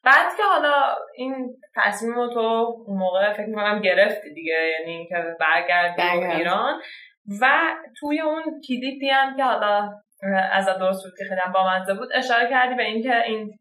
بعد 0.05 0.37
که 0.37 0.43
حالا 0.43 0.97
این 1.17 1.57
تصمیم 1.77 2.15
رو 2.15 2.29
تو 2.29 2.75
اون 2.87 2.99
موقع 2.99 3.33
فکر 3.33 3.47
می‌کنم 3.47 3.81
گرفتی 3.81 4.35
دیگه 4.35 4.55
یعنی 4.79 4.93
اینکه 4.93 5.25
برگردی 5.41 6.03
ایران 6.03 6.81
و 7.41 7.49
توی 8.01 8.21
اون 8.21 8.43
کلیپی 8.69 9.11
هم 9.11 9.37
که 9.37 9.45
حالا 9.45 10.01
از 10.53 10.67
درست 10.67 11.05
بود 11.05 11.13
که 11.19 11.25
خیلی 11.25 11.41
با 11.55 11.95
بود 11.95 12.09
اشاره 12.15 12.51
کردی 12.51 12.75
به 12.75 12.83
اینکه 12.83 13.23
این 13.23 13.59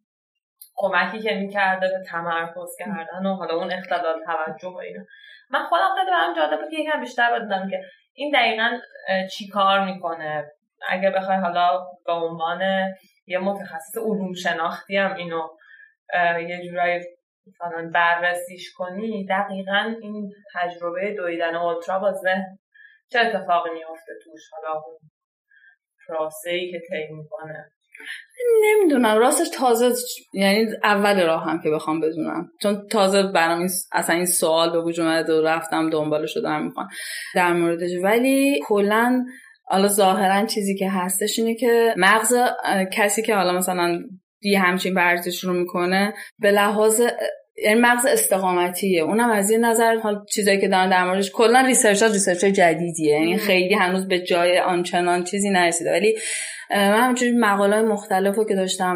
کمکی 0.76 1.20
که 1.20 1.36
می‌کرده 1.36 1.88
به 1.88 2.04
تمرکز 2.10 2.76
کردن 2.80 3.26
و 3.26 3.36
حالا 3.36 3.56
اون 3.56 3.72
اختلال 3.72 4.24
توجه 4.26 4.68
و 4.68 4.78
اینا. 4.78 5.04
من 5.50 5.64
خودم 5.64 5.96
خیلی 5.98 6.12
برام 6.12 6.36
جالب 6.36 6.62
بود 6.62 6.70
که 6.70 6.76
یکم 6.80 7.00
بیشتر 7.00 7.40
بدونم 7.40 7.70
که 7.70 7.82
این 8.14 8.32
دقیقا 8.32 8.78
چی 9.32 9.48
کار 9.48 9.86
می‌کنه. 9.86 10.52
اگه 10.90 11.10
بخوای 11.10 11.38
حالا 11.38 11.86
به 12.06 12.14
عنوان 12.14 12.62
یه 13.28 13.40
متخصص 13.40 13.98
علوم 13.98 14.34
شناختی 14.34 14.98
هم 14.98 15.16
اینو 15.16 15.48
یه 16.50 16.68
جورایی 16.68 17.00
مثلا 17.48 17.90
بررسیش 17.94 18.74
کنی 18.74 19.26
دقیقا 19.26 19.96
این 20.02 20.32
تجربه 20.54 21.14
دویدن 21.14 21.56
اولترا 21.56 22.00
با 22.00 22.12
ذهن 22.12 22.60
چه 23.12 23.20
اتفاقی 23.20 23.70
میافته 23.70 24.12
توش؟ 24.24 24.42
حالا 24.52 24.82
اون 24.86 24.98
پروسه 26.08 26.50
ای 26.50 26.72
که 26.72 26.80
طی 26.90 27.14
می‌کنه. 27.14 27.72
نمی‌دونم. 28.64 29.18
راستش 29.18 29.50
تازه 29.50 29.94
یعنی 30.34 30.68
اول 30.84 31.26
راه 31.26 31.44
هم 31.44 31.62
که 31.62 31.70
بخوام 31.70 32.00
بدونم. 32.00 32.52
چون 32.62 32.88
تازه 32.88 33.24
برام 33.24 33.60
این 33.60 33.70
اصلا 33.92 34.16
این 34.16 34.26
سوال 34.26 34.72
به 34.72 34.82
وجود 34.82 35.06
اومد 35.06 35.30
و 35.30 35.42
رفتم 35.42 35.90
دنبالش 35.90 36.36
رو 36.36 36.42
دارم 36.42 36.66
می‌خوام 36.66 36.88
در 37.36 37.54
موردش. 37.54 37.92
ولی 38.04 38.60
کلا 38.66 39.26
حالا 39.64 39.88
ظاهرا 39.88 40.46
چیزی 40.46 40.76
که 40.76 40.90
هستش 40.90 41.40
اینه 41.40 41.56
که 41.56 41.94
مغز 41.98 42.34
کسی 42.94 43.22
که 43.22 43.36
حالا 43.36 43.54
مثلا 43.54 44.00
یه 44.42 44.60
همچین 44.60 44.94
ورزش 44.94 45.44
رو 45.44 45.54
می‌کنه 45.54 46.14
به 46.40 46.52
لحاظ 46.52 47.02
یعنی 47.64 47.80
مغز 47.80 48.06
استقامتیه. 48.06 49.04
اونم 49.04 49.30
از 49.30 49.50
یه 49.50 49.58
نظر 49.58 49.96
حال 49.96 50.26
چیزایی 50.30 50.62
که 50.62 50.68
دارن 50.68 50.90
در 50.90 51.06
موردش 51.06 51.32
کلا 51.32 51.62
research 51.62 52.04
ها 52.04 52.10
research 52.10 52.46
جدیدیه. 52.46 53.20
یعنی 53.20 53.38
خیلی 53.38 53.74
هنوز 53.74 54.08
به 54.08 54.20
جای 54.20 54.60
آنچنان 54.60 55.24
چیزی 55.24 55.50
نرسیده. 55.50 55.92
ولی 55.92 56.16
من 56.72 57.02
همچنین 57.08 57.40
مقاله 57.40 57.82
مختلف 57.82 58.36
رو 58.36 58.46
که 58.46 58.56
داشتم 58.56 58.96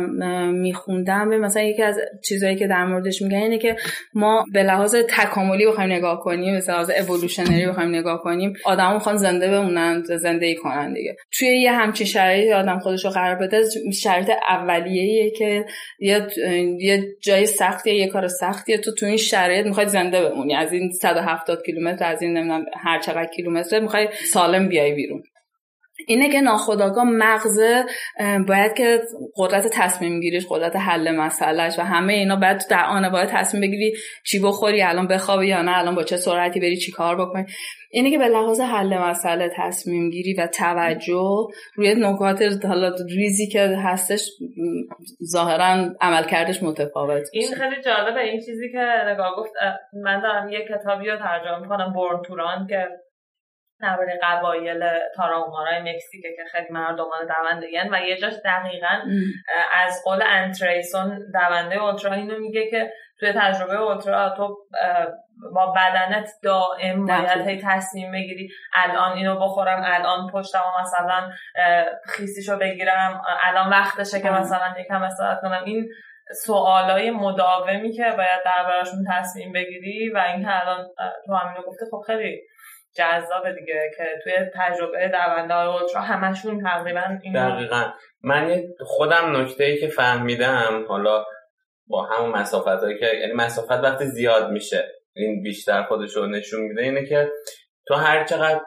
میخوندم. 0.51 1.27
مثلا 1.27 1.63
یکی 1.63 1.83
از 1.83 1.99
چیزهایی 2.27 2.55
که 2.55 2.67
در 2.67 2.85
موردش 2.85 3.21
میگن 3.21 3.37
اینه 3.37 3.57
که 3.57 3.75
ما 4.13 4.45
به 4.53 4.63
لحاظ 4.63 4.95
تکاملی 4.95 5.65
بخوایم 5.65 5.91
نگاه 5.91 6.19
کنیم 6.19 6.59
به 6.59 6.73
لحاظ 6.73 6.91
اِوولوشنری 6.97 7.67
بخوایم 7.67 7.89
نگاه 7.89 8.21
کنیم 8.21 8.53
آدمو 8.65 8.93
می‌خوان 8.93 9.17
زنده 9.17 9.51
بمونن 9.51 10.03
زندگی 10.03 10.55
کنن 10.55 10.93
دیگه. 10.93 11.15
توی 11.31 11.47
یه 11.47 11.71
همچین 11.71 12.07
شرایطی 12.07 12.53
آدم 12.53 12.79
خودش 12.79 13.05
رو 13.05 13.11
قرار 13.11 13.35
بده 13.35 13.63
شرایط 13.93 14.29
اولیه‌ایه 14.49 15.31
که 15.31 15.65
یه 15.99 17.03
جای 17.21 17.45
سختیه 17.45 17.95
یه 17.95 18.07
کار 18.07 18.27
سختیه. 18.27 18.77
تو 18.77 18.93
تو 18.95 19.05
این 19.05 19.17
شرایط 19.17 19.65
می‌خوای 19.65 19.87
زنده 19.87 20.29
بمونی. 20.29 20.55
از 20.55 20.73
این 20.73 20.91
170 20.91 21.63
کیلومتر 21.65 22.05
از 22.05 22.21
این 22.21 22.37
نمی‌دونم 22.37 22.65
هر 22.83 22.99
چقدر 22.99 23.29
کیلومتر 23.35 23.79
می‌خوای 23.79 24.07
سالم 24.33 24.67
بیای 24.67 24.93
بیرون. 24.93 25.23
اینه 26.07 26.29
که 26.29 26.41
ناخداگاه 26.41 27.03
مغز 27.03 27.59
باید 28.47 28.73
که 28.73 29.01
قدرت 29.37 29.67
تصمیم 29.73 30.19
گیریش 30.19 30.45
قدرت 30.49 30.75
حل 30.75 31.15
مسئلهش 31.15 31.79
و 31.79 31.81
همه 31.81 32.13
اینا 32.13 32.35
باید 32.35 32.61
در 32.69 32.85
آن 32.85 33.09
باید 33.09 33.29
تصمیم 33.29 33.61
بگیری 33.61 33.93
چی 34.25 34.39
بخوری 34.39 34.81
الان 34.81 35.07
بخوابی 35.07 35.47
یا 35.47 35.61
نه 35.61 35.77
الان 35.77 35.95
با 35.95 36.03
چه 36.03 36.17
سرعتی 36.17 36.59
بری 36.59 36.77
چی 36.77 36.91
کار 36.91 37.15
بکنی. 37.15 37.45
اینه 37.93 38.11
که 38.11 38.17
به 38.17 38.27
لحاظ 38.27 38.59
حل 38.59 38.97
مسئله 38.97 39.51
تصمیم 39.55 40.09
گیری 40.09 40.33
و 40.33 40.47
توجه 40.47 41.47
روی 41.75 41.95
نکات 41.95 42.65
حالا 42.65 42.95
ریزی 43.09 43.47
که 43.47 43.61
هستش 43.61 44.29
ظاهرا 45.31 45.95
عمل 46.01 46.23
کردش 46.23 46.63
متفاوت 46.63 47.29
این 47.33 47.55
خیلی 47.55 47.81
جالبه 47.85 48.19
این 48.19 48.39
چیزی 48.39 48.71
که 48.71 48.85
نگاه 49.13 49.35
گفت 49.37 49.51
من 50.03 50.21
دارم 50.21 50.49
یه 50.49 50.59
کتابی 50.69 51.09
رو 51.09 51.17
ترجمه 51.17 51.59
می‌کنم 51.61 51.93
بورن 51.93 52.21
توران 52.21 52.67
که 52.67 52.87
درباره 53.81 54.19
قبایل 54.23 54.83
تاراومارای 55.15 55.79
مکزیکه 55.79 56.35
که 56.35 56.43
خیلی 56.51 56.67
مردمان 56.69 57.19
دونده 57.27 57.67
و 57.91 58.01
یه 58.01 58.17
جاش 58.17 58.33
دقیقا 58.45 59.01
از 59.71 60.01
قول 60.05 60.23
انتریسون 60.27 61.19
دونده 61.33 61.83
اوترا 61.83 62.13
اینو 62.13 62.39
میگه 62.39 62.69
که 62.69 62.91
توی 63.19 63.33
تجربه 63.33 63.77
اوترا 63.77 64.29
تو 64.29 64.57
با 65.55 65.73
بدنت 65.77 66.29
دائم 66.43 67.05
باید 67.05 67.47
هی 67.47 67.61
تصمیم 67.65 68.11
بگیری 68.11 68.49
الان 68.75 69.11
اینو 69.11 69.39
بخورم 69.39 69.81
الان 69.85 70.31
پشتم 70.33 70.63
مثلا 70.81 71.29
خیسیشو 72.05 72.57
بگیرم 72.57 73.21
الان 73.43 73.69
وقتشه 73.69 74.21
که 74.21 74.29
مثلا 74.29 74.75
یکم 74.79 75.03
استراحت 75.03 75.41
کنم. 75.41 75.63
این 75.65 75.89
سوالای 76.45 77.11
مداومی 77.11 77.91
که 77.91 78.03
باید 78.03 78.41
دربارشون 78.45 79.05
تصمیم 79.09 79.51
بگیری 79.51 80.09
و 80.09 80.17
این 80.17 80.47
الان 80.49 80.87
تو 81.25 81.33
همینو 81.33 81.61
گفته 81.67 81.85
خب 81.91 82.01
خیلی 82.07 82.41
جذابه 82.95 83.53
دیگه 83.59 83.91
که 83.97 84.03
توی 84.23 84.33
تجربه 84.55 85.07
دونده 85.07 85.53
های 85.53 85.67
اولترا 85.67 86.01
همشون 86.01 86.63
تقریبا 86.63 87.01
دقیقا. 87.35 87.83
من 88.23 88.63
خودم 88.79 89.41
نکته 89.41 89.63
ای 89.63 89.77
که 89.77 89.87
فهمیدم 89.87 90.85
حالا 90.87 91.25
با 91.87 92.03
همون 92.03 92.29
مسافت 92.29 92.67
هایی 92.67 92.99
که 92.99 93.05
یعنی 93.05 93.33
مسافت 93.33 93.71
وقتی 93.71 94.05
زیاد 94.05 94.51
میشه 94.51 94.91
این 95.15 95.43
بیشتر 95.43 95.83
خودش 95.83 96.15
رو 96.15 96.27
نشون 96.27 96.61
میده 96.61 96.81
اینه 96.81 97.05
که 97.05 97.31
تو 97.87 97.93
هر 97.93 98.23
چقدر 98.23 98.61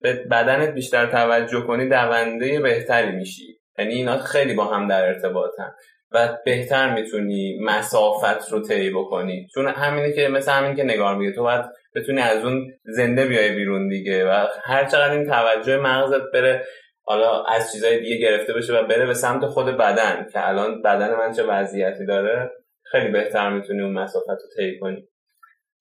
به 0.00 0.12
بدنت 0.12 0.74
بیشتر 0.74 1.06
توجه 1.06 1.60
کنی 1.60 1.88
دونده 1.88 2.60
بهتری 2.60 3.10
میشی. 3.10 3.58
یعنی 3.78 3.94
اینا 3.94 4.18
خیلی 4.18 4.54
با 4.54 4.64
هم 4.64 4.88
در 4.88 5.06
ارتباطن 5.06 5.74
و 6.12 6.38
بهتر 6.44 6.94
می‌تونی 6.94 7.58
مسافت 7.62 8.52
رو 8.52 8.62
طی 8.62 8.90
بکنی. 8.90 9.48
چون 9.54 9.68
همینه 9.68 10.12
که 10.12 10.28
مثل 10.28 10.52
همین 10.52 10.74
که 10.74 10.84
نگار 10.84 11.16
میگه 11.16 11.32
تو 11.32 11.42
باید 11.42 11.64
بتونی 11.94 12.20
از 12.20 12.44
اون 12.44 12.72
زنده 12.84 13.26
بیای 13.26 13.54
بیرون 13.54 13.88
دیگه 13.88 14.30
و 14.30 14.46
هر 14.64 14.84
چقدر 14.84 15.12
این 15.12 15.26
توجه 15.26 15.76
مغزت 15.76 16.32
بره 16.34 16.64
حالا 17.04 17.44
از 17.44 17.72
چیزای 17.72 18.00
دیگه 18.00 18.16
گرفته 18.16 18.52
بشه 18.52 18.72
و 18.72 18.86
بره 18.86 19.06
به 19.06 19.14
سمت 19.14 19.46
خود 19.46 19.66
بدن 19.66 20.26
که 20.32 20.48
الان 20.48 20.82
بدن 20.82 21.14
من 21.14 21.32
چه 21.32 21.42
وضعیتی 21.42 22.06
داره 22.06 22.50
خیلی 22.90 23.08
بهتر 23.08 23.50
می‌تونی 23.50 23.82
اون 23.82 23.92
مسافت 23.92 24.28
رو 24.28 24.36
طی 24.56 24.78
کنی. 24.78 25.08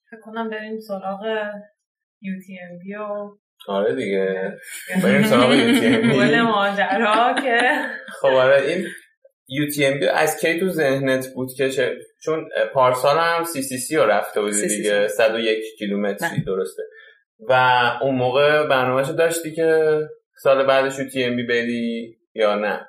فکر 0.09 0.19
کنم 0.21 0.49
بریم 0.49 0.79
سراغ 0.79 1.21
UTMB 2.23 2.99
و 2.99 3.37
آره 3.71 3.95
دیگه. 3.95 4.57
بریم 5.03 5.23
سراغ 5.23 5.51
UTMB 5.51 6.35
ماجرا 6.35 7.35
که 7.43 7.59
خب 8.21 8.27
آره 8.27 8.61
این 8.61 8.85
UTMB 9.49 10.03
از 10.13 10.41
کی 10.41 10.59
تو 10.59 10.69
ذهنت 10.69 11.27
بود 11.35 11.53
که 11.57 11.69
چون 12.23 12.49
پارسال 12.73 13.17
هم 13.17 13.43
سی 13.43 13.61
سی 13.61 13.77
سی 13.77 13.95
رو 13.95 14.03
رفته 14.03 14.41
بودی 14.41 14.67
دیگه 14.67 15.07
101 15.07 15.57
کیلومتری 15.79 16.41
درسته. 16.41 16.83
و 17.49 17.53
اون 18.01 18.15
موقع 18.15 18.67
برنامهشو 18.67 19.13
داشتی 19.13 19.55
که 19.55 19.99
سال 20.43 20.65
بعدش 20.65 20.97
UTMB 20.97 21.49
بری 21.49 22.17
یا 22.35 22.55
نه؟ 22.55 22.87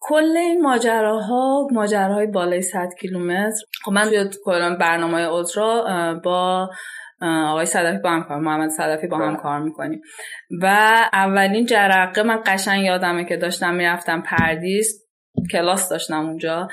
کل 0.00 0.36
این 0.36 0.62
ماجراها 0.62 1.66
ماجراهای 1.72 2.26
بالای 2.26 2.62
100 2.62 2.88
کیلومتر. 3.00 3.64
خب 3.84 3.92
من 3.92 4.10
توی 4.10 4.76
برنامه 4.80 5.20
اوترا 5.20 5.84
با 6.24 6.70
آقای 7.22 7.66
صدفی 7.66 7.98
با 7.98 8.10
هم 8.10 8.24
کار 8.24 8.38
محمد 8.38 8.70
صدفی 8.70 9.06
با 9.06 9.16
هم 9.16 9.32
بله. 9.32 9.42
کار 9.42 9.60
می‌کنیم. 9.60 10.00
و 10.62 10.66
اولین 11.12 11.66
جرقه 11.66 12.22
من 12.22 12.42
قشنگ 12.46 12.84
یادمه 12.84 13.24
که 13.24 13.36
داشتم 13.36 13.74
می‌رفتم 13.74 14.22
پردیس 14.22 15.06
کلاس 15.52 15.88
داشتم 15.88 16.26
اونجا. 16.26 16.68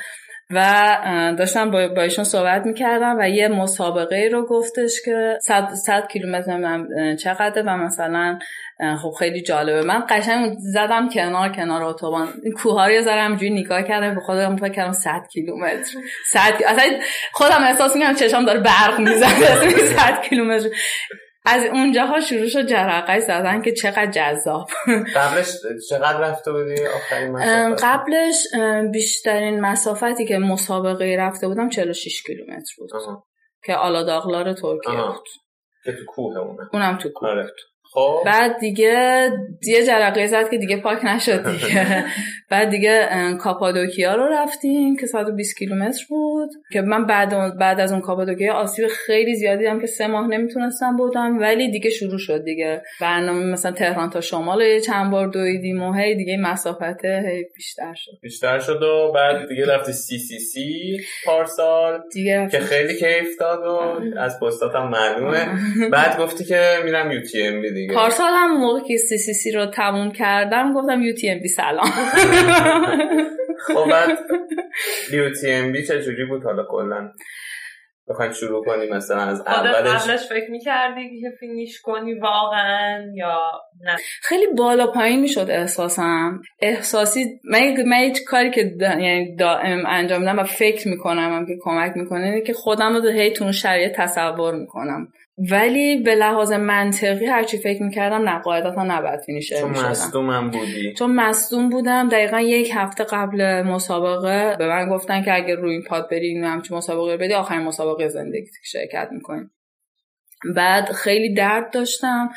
و 0.56 1.36
داشتم 1.38 1.72
با 1.72 2.02
ایشون 2.02 2.24
صحبت 2.24 2.66
می‌کردم 2.66 3.16
و 3.20 3.30
یه 3.30 3.48
مسابقه 3.48 4.30
رو 4.32 4.46
گفتش 4.46 5.02
که 5.06 5.38
100 5.86 6.08
کیلومتر 6.12 6.58
من 6.58 6.88
چقدره 7.16 7.64
و 7.64 7.78
مثلا 7.78 8.40
خب 9.02 9.12
خیلی 9.20 9.42
جالبه. 9.42 9.82
من 9.82 10.04
قشنگ 10.10 10.56
زدم 10.74 11.10
کنار 11.10 11.50
کنار 11.50 11.84
اتوبان. 11.84 12.28
کوه 12.58 12.86
رو 12.86 12.92
یه 12.92 13.02
ذره 13.02 13.22
همجوری 13.22 13.50
نگاه 13.50 13.84
کردم 13.84 14.16
به 14.16 14.22
خودم 14.22 14.56
فکر 14.56 14.74
کردم 14.74 14.92
100 14.92 15.28
کیلومتر. 15.32 15.98
100 16.32 16.40
اصلا 16.68 16.86
خودم 17.32 17.64
احساس 17.64 17.96
می‌کنم 17.96 18.16
چشام 18.16 18.46
داره 18.46 18.60
برق 18.60 19.00
می‌زنه. 19.00 19.46
100 19.96 20.22
کیلومتر. 20.30 20.70
از 21.46 21.64
اونجاها 21.66 22.20
شروع 22.20 22.48
شد 22.48 22.68
جرقه 22.68 23.20
زدن 23.20 23.62
که 23.62 23.72
چقدر 23.72 24.12
جذاب. 24.12 24.70
قبلش 25.16 25.58
چقدر 25.90 26.20
رفته 26.20 26.52
بودی؟ 26.52 26.76
قبلش 27.84 28.48
بیشترین 28.92 29.62
مسافتی 29.62 30.26
که 30.26 30.38
مسابقه 30.38 31.16
رفته 31.20 31.48
بودم 31.48 31.70
46 31.70 32.24
کیلومتر 32.24 32.74
بود. 32.78 32.90
که 33.66 33.76
آلاداغلار 33.76 34.54
ترکیه 34.54 35.02
بود. 35.02 35.28
که 35.84 35.92
تو 35.92 36.06
کوه 36.08 36.38
اونه 36.38 36.70
اونم 36.74 36.98
تو 36.98 37.10
کوه 37.10 37.30
آره. 37.30 37.52
خب. 37.94 38.22
بعد 38.26 38.60
دیگه 38.60 39.30
یه 39.68 39.86
جرقه 39.86 40.28
زد 40.28 40.50
که 40.50 40.58
دیگه 40.58 40.78
پاک 40.78 41.06
نشد 41.06 41.52
دیگه. 41.52 42.06
بعد 42.52 42.70
دیگه 42.70 43.08
کاپادوکیا 43.40 44.16
رو 44.16 44.28
رفتیم 44.32 44.98
که 44.98 45.06
120 45.06 45.58
کیلومتر 45.58 46.04
بود. 46.10 46.50
که 46.72 46.82
من 46.82 47.06
بعد 47.06 47.58
بعد 47.58 47.80
از 47.80 47.92
اون 47.92 48.02
کاپادوکیا 48.02 48.54
آسیب 48.54 48.88
خیلی 48.88 49.36
زیادی 49.36 49.66
هم 49.66 49.82
که 49.82 49.88
سه 49.88 50.08
ماه 50.08 50.28
نمی‌تونستم 50.28 50.96
بودم. 50.98 51.40
ولی 51.40 51.72
دیگه 51.72 51.90
شروع 51.90 52.18
شد 52.18 52.44
دیگه. 52.44 52.82
برنامه 53.02 53.46
مثلا 53.46 53.72
تهران 53.72 54.10
تا 54.10 54.22
شمال 54.22 54.80
چند 54.80 55.12
بار 55.12 55.28
دویدیم 55.28 55.84
و 55.84 55.94
هی 55.94 56.16
دیگه 56.16 56.38
مسافت 56.38 57.06
هی 57.06 57.44
بیشتر 57.56 57.94
شد. 57.96 58.12
بیشتر 58.22 58.60
شد 58.60 58.82
و 58.84 59.12
بعد 59.16 59.50
دیگه 59.50 59.66
رفتی 59.66 59.94
CCC 59.94 61.00
پارسال 61.26 62.02
دیگه 62.14 62.48
که 62.52 62.60
خیلی 62.60 62.94
کیف 62.94 63.38
داد 63.40 63.60
و 63.60 64.02
از 64.20 64.40
پستاتم 64.40 64.88
معلومه. 64.88 65.48
بعد 65.92 66.20
گفتی 66.20 66.44
که 66.46 66.78
میرم 66.86 67.12
UTMB 67.12 67.62
دیگه. 67.88 68.00
پارسال 68.00 68.34
هم 68.34 68.58
موقع 68.58 68.80
که 68.88 68.98
CCC 68.98 69.52
رو 69.52 69.66
تموم 69.66 70.12
کردم 70.12 70.74
گفتم 70.74 71.02
UTMB 71.02 71.48
سلام. 71.48 71.92
خب 73.68 73.90
بعد 73.92 74.10
UTMB 75.14 75.86
چجوری 75.88 76.26
بود؟ 76.26 76.44
حالا 76.44 76.64
کلا 76.70 77.12
بخوایم 78.10 78.32
شروع 78.32 78.66
کنیم 78.66 78.94
مثلا 78.94 79.22
از 79.22 79.42
اولش. 79.42 80.02
قبلش 80.02 80.28
فکر 80.30 80.52
می‌کردی 80.52 81.22
که 81.22 81.28
finish 81.40 81.82
کنی 81.82 82.14
واقعا 82.14 83.02
یا 83.16 83.40
نه؟ 83.82 83.96
خیلی 84.22 84.48
بالا 84.58 84.88
پایین 84.88 85.22
می‌شد 85.22 85.48
احساسم. 85.50 86.42
احساسی 86.60 87.26
من 87.44 87.84
من 87.88 87.98
هیچ 87.98 88.24
کاری 88.28 88.52
که 88.52 88.72
یعنی 88.82 89.36
دائم 89.36 89.84
انجام 89.88 90.20
میدم 90.20 90.40
و 90.40 90.44
فکر 90.44 90.88
می‌کنم 90.88 91.34
هم 91.34 91.46
که 91.46 91.54
کمک 91.62 91.92
می‌کنه 91.96 92.26
اینه 92.26 92.42
که 92.42 92.54
خودم 92.54 92.96
رو 92.96 93.10
هی 93.10 93.34
تو 93.34 93.52
شرایط 93.52 93.92
تصور 93.96 94.56
می‌کنم. 94.56 95.08
ولی 95.38 95.98
به 95.98 96.16
لحاظ 96.16 96.52
منطقی 96.52 97.26
هرچی 97.26 97.58
فکر 97.58 97.84
می‌کردم 97.84 98.30
نه 98.30 98.40
قاعدتا 98.40 98.84
نباید 98.84 99.20
فینیشر 99.20 99.60
چون 99.60 99.70
مصدومم 99.70 100.50
بودی. 100.52 100.94
چون 100.94 101.12
مصدوم 101.16 101.70
بودم. 101.70 102.10
دقیقا 102.10 102.40
یک 102.40 102.72
هفته 102.74 103.04
قبل 103.04 103.62
مسابقه 103.62 104.56
به 104.58 104.68
من 104.68 104.90
گفتن 104.90 105.24
که 105.24 105.36
اگر 105.36 105.56
روی 105.56 105.72
این 105.72 105.84
پاد 105.84 106.10
بری 106.10 106.38
همچین 106.38 106.78
مسابقه 106.78 107.18
بدی 107.18 107.34
آخرین 107.34 107.62
مسابقه 107.62 108.08
زندگی 108.08 108.48
شرکت 108.64 109.08
می‌کنیم 109.12 109.52
بعد 110.56 110.92
خیلی 110.92 111.34
درد 111.34 111.72
داشتم. 111.74 112.30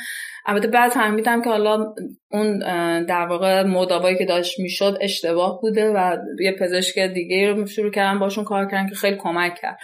البته 0.46 0.68
بعد 0.68 0.90
فهمیدم 0.90 1.42
که 1.42 1.50
حالا 1.50 1.94
اون 2.30 2.58
در 3.04 3.26
واقع 3.26 3.62
مداوایی 3.62 4.18
که 4.18 4.24
داشت 4.24 4.60
می‌شد 4.60 4.98
اشتباه 5.00 5.60
بوده 5.60 5.90
و 5.90 6.16
یه 6.40 6.52
پزشک 6.52 6.98
دیگه 6.98 7.52
رو 7.52 7.66
شروع 7.66 7.90
کردم 7.90 8.18
باشون 8.18 8.44
کار 8.44 8.66
کردن 8.66 8.88
که 8.88 8.94
خیلی 8.94 9.16
کمک 9.16 9.54
کرد. 9.54 9.78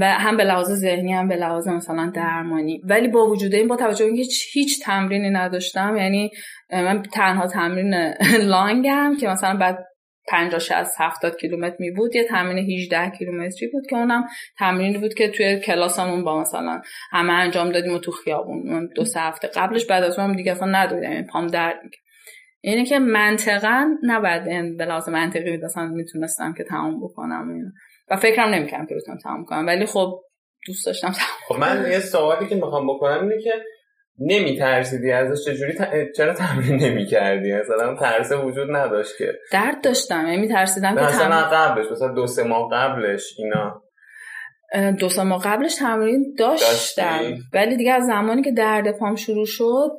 و 0.00 0.04
هم 0.04 0.36
به 0.36 0.44
لحاظ 0.44 0.72
ذهنی 0.72 1.12
هم 1.12 1.28
به 1.28 1.36
لحاظ 1.36 1.68
مثلا 1.68 2.12
درمانی. 2.14 2.80
ولی 2.84 3.08
با 3.08 3.26
وجود 3.26 3.54
این 3.54 3.68
با 3.68 3.76
توجه 3.76 4.04
اینکه 4.04 4.22
هیچ 4.52 4.84
تمرینی 4.84 5.30
نداشتم 5.30 5.96
یعنی 5.96 6.30
من 6.70 7.02
تنها 7.02 7.46
تمرین 7.46 7.94
لانگم 8.52 9.16
که 9.20 9.28
مثلا 9.28 9.56
بعد 9.56 9.78
50 10.28 10.60
60 10.60 10.90
70 10.98 11.36
کیلومتر 11.36 11.76
می 11.78 11.90
بود 11.90 12.16
یه 12.16 12.24
تمرین 12.24 12.58
18 12.58 13.10
کیلومتری 13.10 13.68
بود 13.68 13.86
که 13.86 13.96
اونم 13.96 14.24
تمرینی 14.58 14.98
بود 14.98 15.14
که 15.14 15.28
توی 15.28 15.60
کلاسمون 15.60 16.24
با 16.24 16.40
مثلا 16.40 16.82
همه 17.10 17.32
انجام 17.32 17.72
دادیم 17.72 17.94
و 17.94 17.98
تو 17.98 18.10
خیابون. 18.10 18.88
دو 18.96 19.04
سه 19.04 19.20
هفته 19.20 19.48
قبلش 19.48 19.86
بعد 19.86 20.02
از 20.04 20.18
اونم 20.18 20.36
دیگه 20.36 20.52
اصلا 20.52 20.68
ندادیم 20.68 21.12
یعنی 21.12 21.26
پام 21.26 21.46
درد 21.46 21.80
میگه 21.84 21.98
اینه 22.60 22.84
که 22.84 22.98
منطقا 22.98 23.88
نباید 24.02 24.44
به 24.76 24.84
لحاظ 24.84 25.08
منطقی 25.08 25.56
مثلا 25.56 25.86
می‌تونستم 25.86 26.52
که 26.52 26.64
تمام 26.64 27.00
بکنم 27.00 27.72
و 28.12 28.16
فکرم 28.16 28.48
نمی‌کردم 28.48 28.86
که 28.86 28.94
بتونم 28.94 29.18
تمام 29.18 29.44
کنم 29.44 29.66
ولی 29.66 29.86
خب 29.86 30.20
دوست 30.66 30.86
داشتم 30.86 31.12
خب 31.48 31.54
من 31.54 31.86
یه 31.90 32.00
سوالی 32.00 32.46
که 32.46 32.54
می‌خوام 32.54 32.86
بکنم 32.86 33.28
اینه 33.28 33.42
که 33.42 33.52
نمی 34.18 34.58
ترسیدی 34.58 35.12
ازش؟ 35.12 35.44
چجوری 35.44 35.78
چرا 36.16 36.34
تمرین 36.34 36.76
نمی 36.82 37.06
کردی 37.06 37.52
مثلا 37.52 37.96
ترس 37.96 38.32
وجود 38.32 38.76
نداشت 38.76 39.18
که. 39.18 39.32
درد 39.52 39.84
داشتم 39.84 40.26
یعنی 40.26 40.48
ترسیدم 40.48 40.94
که 40.94 41.00
مثلا 41.00 41.42
قبلش 41.42 41.86
مثلا 41.92 42.08
دو 42.08 42.26
سه 42.26 42.42
ماه 42.42 42.70
قبلش 42.72 43.34
اینا. 43.38 43.82
دو 44.98 45.08
سه 45.08 45.22
ماه 45.22 45.42
قبلش 45.42 45.74
تمرین 45.74 46.34
داشتم 46.38 47.20
ولی 47.52 47.76
دیگه 47.76 47.92
از 47.92 48.06
زمانی 48.06 48.42
که 48.42 48.52
درد 48.52 48.98
پام 48.98 49.16
شروع 49.16 49.46
شد 49.46 49.90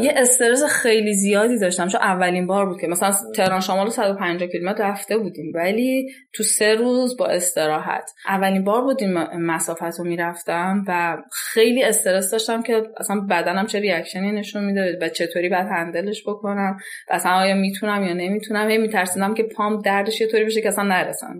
یه 0.00 0.14
استرس 0.16 0.64
خیلی 0.64 1.14
زیادی 1.14 1.58
داشتم. 1.58 1.88
چون 1.88 2.00
اولین 2.00 2.46
بار 2.46 2.66
بود 2.66 2.80
که 2.80 2.86
مثلا 2.86 3.14
تهران 3.34 3.60
شمال 3.60 3.90
150 3.90 4.48
کیلومتر 4.48 4.90
رفته 4.90 5.18
بودیم. 5.18 5.52
ولی 5.54 6.12
تو 6.32 6.42
سه 6.42 6.74
روز 6.74 7.16
با 7.16 7.26
استراحت. 7.26 8.10
اولین 8.26 8.64
بار 8.64 8.82
بود 8.82 9.02
این 9.02 9.12
مسافت 9.46 9.98
رو 9.98 10.04
می‌رفتم 10.04 10.84
و 10.88 11.16
خیلی 11.32 11.82
استرس 11.82 12.30
داشتم 12.30 12.62
که 12.62 12.82
اصلا 12.96 13.20
بدنم 13.30 13.66
چه 13.66 13.80
ریاکشنی 13.80 14.32
نشون 14.32 14.64
میده 14.64 14.98
و 15.02 15.08
چطوری 15.08 15.48
باید 15.48 15.66
هندلش 15.66 16.22
بکنم 16.26 16.76
و 17.10 17.14
اصلا 17.14 17.32
آیا 17.32 17.54
می‌تونم 17.54 18.02
یا 18.02 18.14
نمی‌تونم. 18.14 18.68
هی 18.68 18.78
میترسیدم 18.78 19.34
که 19.34 19.42
پام 19.42 19.80
دردش 19.80 20.20
یه 20.20 20.26
طوری 20.26 20.44
بشه 20.44 20.60
که 20.60 20.68
اصلا 20.68 20.84
نرسم. 20.84 21.36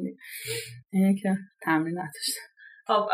اینه 0.92 1.14
که 1.22 1.28
تمرین 1.62 1.98
نداشتم 1.98 2.51
خب 2.86 3.08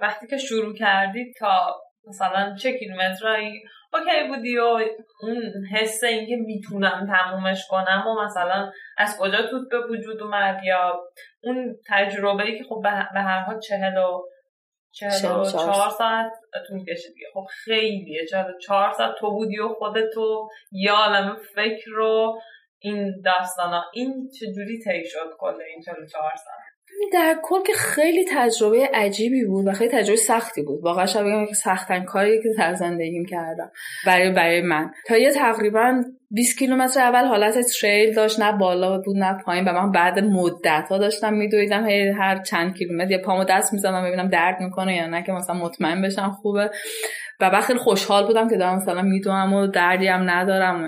وقتی 0.00 0.26
که 0.26 0.36
شروع 0.38 0.74
کردی 0.74 1.32
تا 1.38 1.80
مثلا 2.08 2.54
چه 2.54 2.78
کیلومترایی 2.78 3.62
اوکی 3.92 4.28
بودی 4.28 4.58
و 4.58 4.78
اون 5.22 5.66
حس 5.72 6.04
اینکه 6.04 6.36
می‌تونم 6.36 7.06
تمومش 7.06 7.66
کنم 7.70 8.04
و 8.06 8.24
مثلا 8.24 8.72
از 8.98 9.18
کجا 9.20 9.42
توت 9.50 9.68
به 9.70 9.86
وجود 9.90 10.22
اومد 10.22 10.64
یا 10.64 11.00
اون 11.42 11.76
تجربه 11.88 12.42
ای 12.42 12.58
که 12.58 12.64
خب 12.64 12.80
به 12.82 13.20
هر 13.20 13.40
حال 13.40 13.60
چهل 13.60 13.96
و 13.96 14.22
چهل 14.90 15.30
و 15.30 15.50
چهار 15.50 15.90
ساعت 15.90 16.32
طول 16.68 16.84
کشید. 16.84 17.14
خب 17.34 17.46
خیلیه 17.64 18.26
چهل 18.26 18.50
و 18.50 18.58
چهار 18.58 18.92
ساعت 18.92 19.14
تو 19.18 19.30
بودی 19.30 19.58
و 19.58 19.68
خودتو 19.68 20.48
یا 20.72 20.94
عالم 20.94 21.36
فکر 21.54 21.90
رو 21.90 22.40
این 22.78 23.22
داستانا. 23.24 23.84
این 23.92 24.28
چجوری 24.40 24.78
طی 24.84 25.04
شد 25.06 25.36
کل 25.38 25.60
این 25.62 25.82
چهل 25.84 26.02
و 26.02 26.06
چهار 26.06 26.32
ساعت؟ 26.44 26.67
در 27.12 27.36
کل 27.42 27.62
که 27.62 27.72
خیلی 27.72 28.24
تجربه 28.30 28.90
عجیبی 28.94 29.44
بود 29.44 29.66
و 29.66 29.72
خیلی 29.72 29.90
تجربه 29.90 30.16
سختی 30.16 30.62
بود. 30.62 30.84
واقعا 30.84 31.06
شب 31.06 31.20
بگم 31.20 31.46
که 31.46 31.54
سختن 31.54 32.04
کاری 32.04 32.42
که 32.42 32.48
در 32.58 32.74
زندگیم 32.74 33.24
کردم. 33.24 33.70
برای 34.06 34.30
برای 34.30 34.60
من. 34.60 34.90
تا 35.06 35.16
یه 35.16 35.32
تقریبا 35.32 36.02
20 36.30 36.58
کیلومتر 36.58 37.00
اول 37.00 37.24
حالت 37.24 37.58
تریل 37.80 38.14
داشت 38.14 38.40
نه 38.40 38.52
بالا 38.52 38.98
بود 38.98 39.16
نه 39.16 39.38
پایین. 39.44 39.64
و 39.64 39.72
من 39.72 39.92
بعد 39.92 40.18
مدت 40.18 40.86
ها 40.90 40.98
داشتم 40.98 41.32
میدویدم 41.32 41.88
هر 42.18 42.42
چند 42.42 42.74
کیلومتر 42.74 43.10
یه 43.10 43.18
پامو 43.18 43.44
دست 43.44 43.72
می‌زدم 43.72 44.04
ببینم 44.04 44.28
درد 44.28 44.60
می‌کنه 44.60 44.96
یا 44.96 45.06
نه 45.06 45.22
که 45.22 45.32
مثلا 45.32 45.56
مطمئن 45.56 46.02
بشم 46.02 46.30
خوبه. 46.30 46.70
و 47.40 47.50
بعد 47.50 47.62
خیلی 47.62 47.78
خوشحال 47.78 48.26
بودم 48.26 48.48
که 48.48 48.56
دارم 48.56 48.76
مثلا 48.76 49.02
میدوم 49.02 49.52
و 49.52 49.66
دردی 49.66 50.06
هم 50.06 50.30
ندارم 50.30 50.84
و 50.84 50.86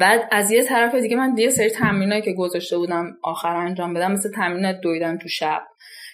بعد 0.00 0.28
از 0.30 0.50
یه 0.50 0.62
طرف 0.62 0.94
دیگه 0.94 1.16
من 1.16 1.38
یه 1.38 1.50
سری 1.50 1.70
تمرینایی 1.70 2.22
که 2.22 2.32
گذاشته 2.32 2.78
بودم 2.78 3.16
آخر 3.22 3.56
انجام 3.56 3.94
بدم 3.94 4.12
مثل 4.12 4.30
تمرین 4.30 4.80
دویدن 4.80 5.18
تو 5.18 5.28
شب 5.28 5.62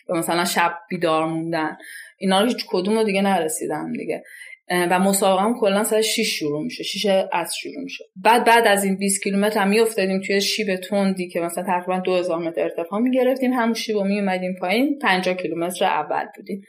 یا 0.09 0.15
مثلا 0.17 0.45
شب 0.45 0.75
بیدار 0.89 1.27
موندن. 1.27 1.77
اینا 2.19 2.41
رو 2.41 2.47
هیچ 2.47 2.67
کدوم 2.69 2.99
رو 2.99 3.05
دیگه 3.05 3.23
نرسیدم 3.23 3.93
دیگه. 3.93 4.23
و 4.71 4.99
مسابقه 4.99 5.61
کلا 5.61 5.85
ساعت 5.85 6.03
6 6.03 6.39
شروع 6.39 6.63
میشه 6.65 6.85
6 6.85 7.07
از 7.33 7.55
شروع 7.57 7.83
میشه. 7.83 8.05
بعد 8.17 8.45
بعد 8.45 8.67
از 8.67 8.85
این 8.85 8.97
20 8.97 9.23
کیلومتر 9.23 9.61
هم 9.61 9.69
میافتادیم 9.69 10.21
توی 10.21 10.41
شیب 10.41 10.77
تندی 10.77 11.29
که 11.29 11.41
مثلا 11.41 11.65
تقریبا 11.65 11.99
2000 11.99 12.39
متر 12.39 12.63
ارتفاع 12.63 13.01
می‌گرفتیم. 13.01 13.53
همون 13.53 13.75
شیب 13.75 13.97
رو 13.97 14.05
میومدیم 14.05 14.55
پایین 14.61 14.99
50 14.99 15.35
کیلومتر 15.35 15.85
اول 15.85 16.27
بودیم. 16.37 16.63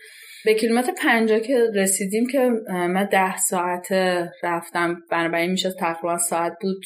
به 0.48 0.54
کیلومتر 0.54 0.92
پنجا 1.04 1.40
که 1.40 1.60
رسیدیم 1.76 2.28
که 2.28 2.50
من 2.70 3.10
ده 3.12 3.38
ساعت 3.38 3.92
رفتم. 4.44 4.98
بنابراین 5.12 5.52
میشه 5.52 5.72
تقریبا 5.72 6.18
ساعت 6.18 6.54
بود 6.62 6.78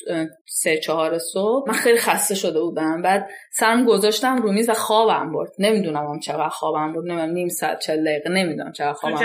سه 0.46 0.78
چهار 0.78 1.18
صبح. 1.18 1.68
من 1.68 1.74
خیلی 1.74 1.98
خسته 1.98 2.36
شده 2.36 2.60
بودم. 2.60 3.02
بعد 3.02 3.30
سرم 3.52 3.86
گذاشتم 3.86 4.42
رو 4.42 4.52
میز 4.52 4.70
و 4.70 4.74
خوابم 4.74 5.32
برد. 5.32 5.50
نمی‌دونم 5.60 6.06
هم 6.06 6.20
چقدر 6.20 6.50
خوابم 6.50 6.94
برد. 6.94 7.06
نمی‌دونم 7.06 7.34
نیم 7.34 7.48
ساعت 7.48 7.80
چل 7.80 8.04
دقیقه 8.04 8.30
نمی‌دونم 8.30 8.72
چقدر 8.72 8.94
خوابم 8.94 9.18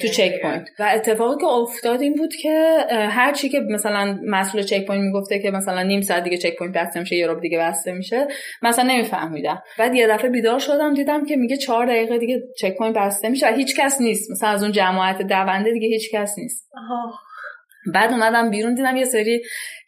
تو 0.00 0.08
checkpoint 0.08 0.68
و 0.78 0.90
اتفاقی 0.94 1.40
که 1.40 1.46
افتاد 1.46 2.02
این 2.02 2.14
بود 2.14 2.34
که 2.34 2.76
هر 2.90 3.32
چی 3.32 3.48
که 3.48 3.60
مثلا 3.60 4.18
مسئول 4.26 4.62
checkpoint 4.62 5.02
می‌گفته 5.02 5.38
که 5.38 5.50
مثلا 5.50 5.82
نیم 5.82 6.00
ساعت 6.00 6.24
دیگه 6.24 6.36
checkpoint 6.36 6.76
بسته 6.76 7.00
میشه 7.00 7.16
یه 7.16 7.26
ربع 7.26 7.40
دیگه 7.40 7.58
بسته 7.58 7.92
میشه 7.92 8.26
مثلا 8.62 8.84
نمیفهمیدم. 8.84 9.62
بعد 9.78 9.94
یه 9.94 10.06
دفعه 10.06 10.30
بیدار 10.30 10.58
شدم 10.58 10.94
دیدم 10.94 11.24
که 11.24 11.36
میگه 11.36 11.56
چهار 11.56 11.86
دقیقه 11.86 12.18
دیگه 12.18 12.42
checkpoint 12.58 12.96
بسته 12.96 13.28
میشه 13.28 13.46
و 13.46 13.54
هیچ 13.54 13.71
کس 13.76 14.00
نیست. 14.00 14.30
مثلا 14.30 14.48
از 14.48 14.62
اون 14.62 14.72
جماعت 14.72 15.22
دونده 15.22 15.72
دیگه 15.72 15.88
هیچ 15.88 16.14
کس 16.14 16.34
نیست. 16.38 16.70
بعد 17.94 18.12
اومدم 18.12 18.50
بیرون 18.50 18.74
دیدم 18.74 18.96
یه 18.96 19.04
سری 19.04 19.42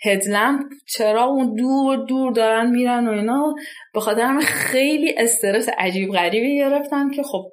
هدلمپ 0.05 0.61
چرا 0.87 1.25
اون 1.25 1.55
دور 1.55 1.97
دور 1.97 2.33
دارن 2.33 2.71
میرن 2.71 3.09
و 3.09 3.13
اینا. 3.13 3.55
به 3.95 4.01
خاطر 4.01 4.21
همه 4.21 4.41
خیلی 4.41 5.15
استرس 5.19 5.69
عجیب 5.79 6.13
غریبی 6.13 6.59
گرفتم 6.59 7.11
که 7.11 7.23
خب 7.23 7.45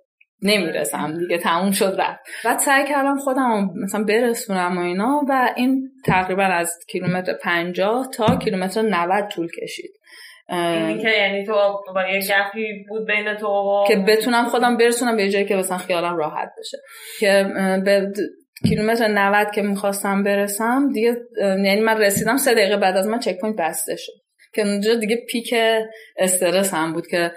نمی‌رسم 0.43 1.17
دیگه 1.17 1.37
تموم 1.37 1.71
شد 1.71 1.95
رفت. 1.99 2.19
بعد 2.45 2.59
سعی 2.59 2.87
کردم 2.87 3.17
خودم 3.17 3.69
مثلا 3.83 4.03
برسونم 4.03 4.77
و 4.77 4.81
اینا 4.81 5.21
و 5.29 5.53
این 5.55 5.89
تقریبا 6.05 6.43
از 6.43 6.79
کیلومتر 6.87 7.33
50 7.33 8.07
تا 8.13 8.35
کیلومتر 8.35 8.81
90 8.81 9.27
طول 9.27 9.47
کشید. 9.61 9.91
اینی 10.51 11.01
که 11.01 11.09
یعنی 11.09 11.45
تو 11.45 11.53
با 11.95 12.03
یه 12.07 12.19
گپی 12.19 12.85
بود 12.89 13.07
بین 13.07 13.33
تو 13.33 13.83
که 13.87 13.95
بتونم 13.95 14.45
خودم 14.45 14.77
برسونم 14.77 15.17
به 15.17 15.29
جایی 15.29 15.45
که 15.45 15.55
مثلا 15.55 15.77
خیالم 15.77 16.17
راحت 16.17 16.51
بشه. 16.59 16.77
که 17.19 17.45
به 17.85 18.11
کیلومتر 18.69 19.07
90 19.07 19.51
که 19.51 19.61
می‌خواستم 19.61 20.23
برسم 20.23 20.89
دیگه 20.93 21.15
یعنی 21.41 21.81
من 21.81 21.97
رسیدم 21.97 22.37
سه 22.37 22.53
دقیقه 22.53 22.77
بعد 22.77 22.97
از 22.97 23.07
من 23.07 23.19
checkpoint 23.19 23.55
بسته 23.59 23.95
شد. 23.95 24.11
که 24.53 24.61
اونجا 24.61 24.93
دیگه 24.93 25.17
peak 25.29 25.53
استرس 26.17 26.73
هم 26.73 26.93
بود 26.93 27.07
که 27.07 27.31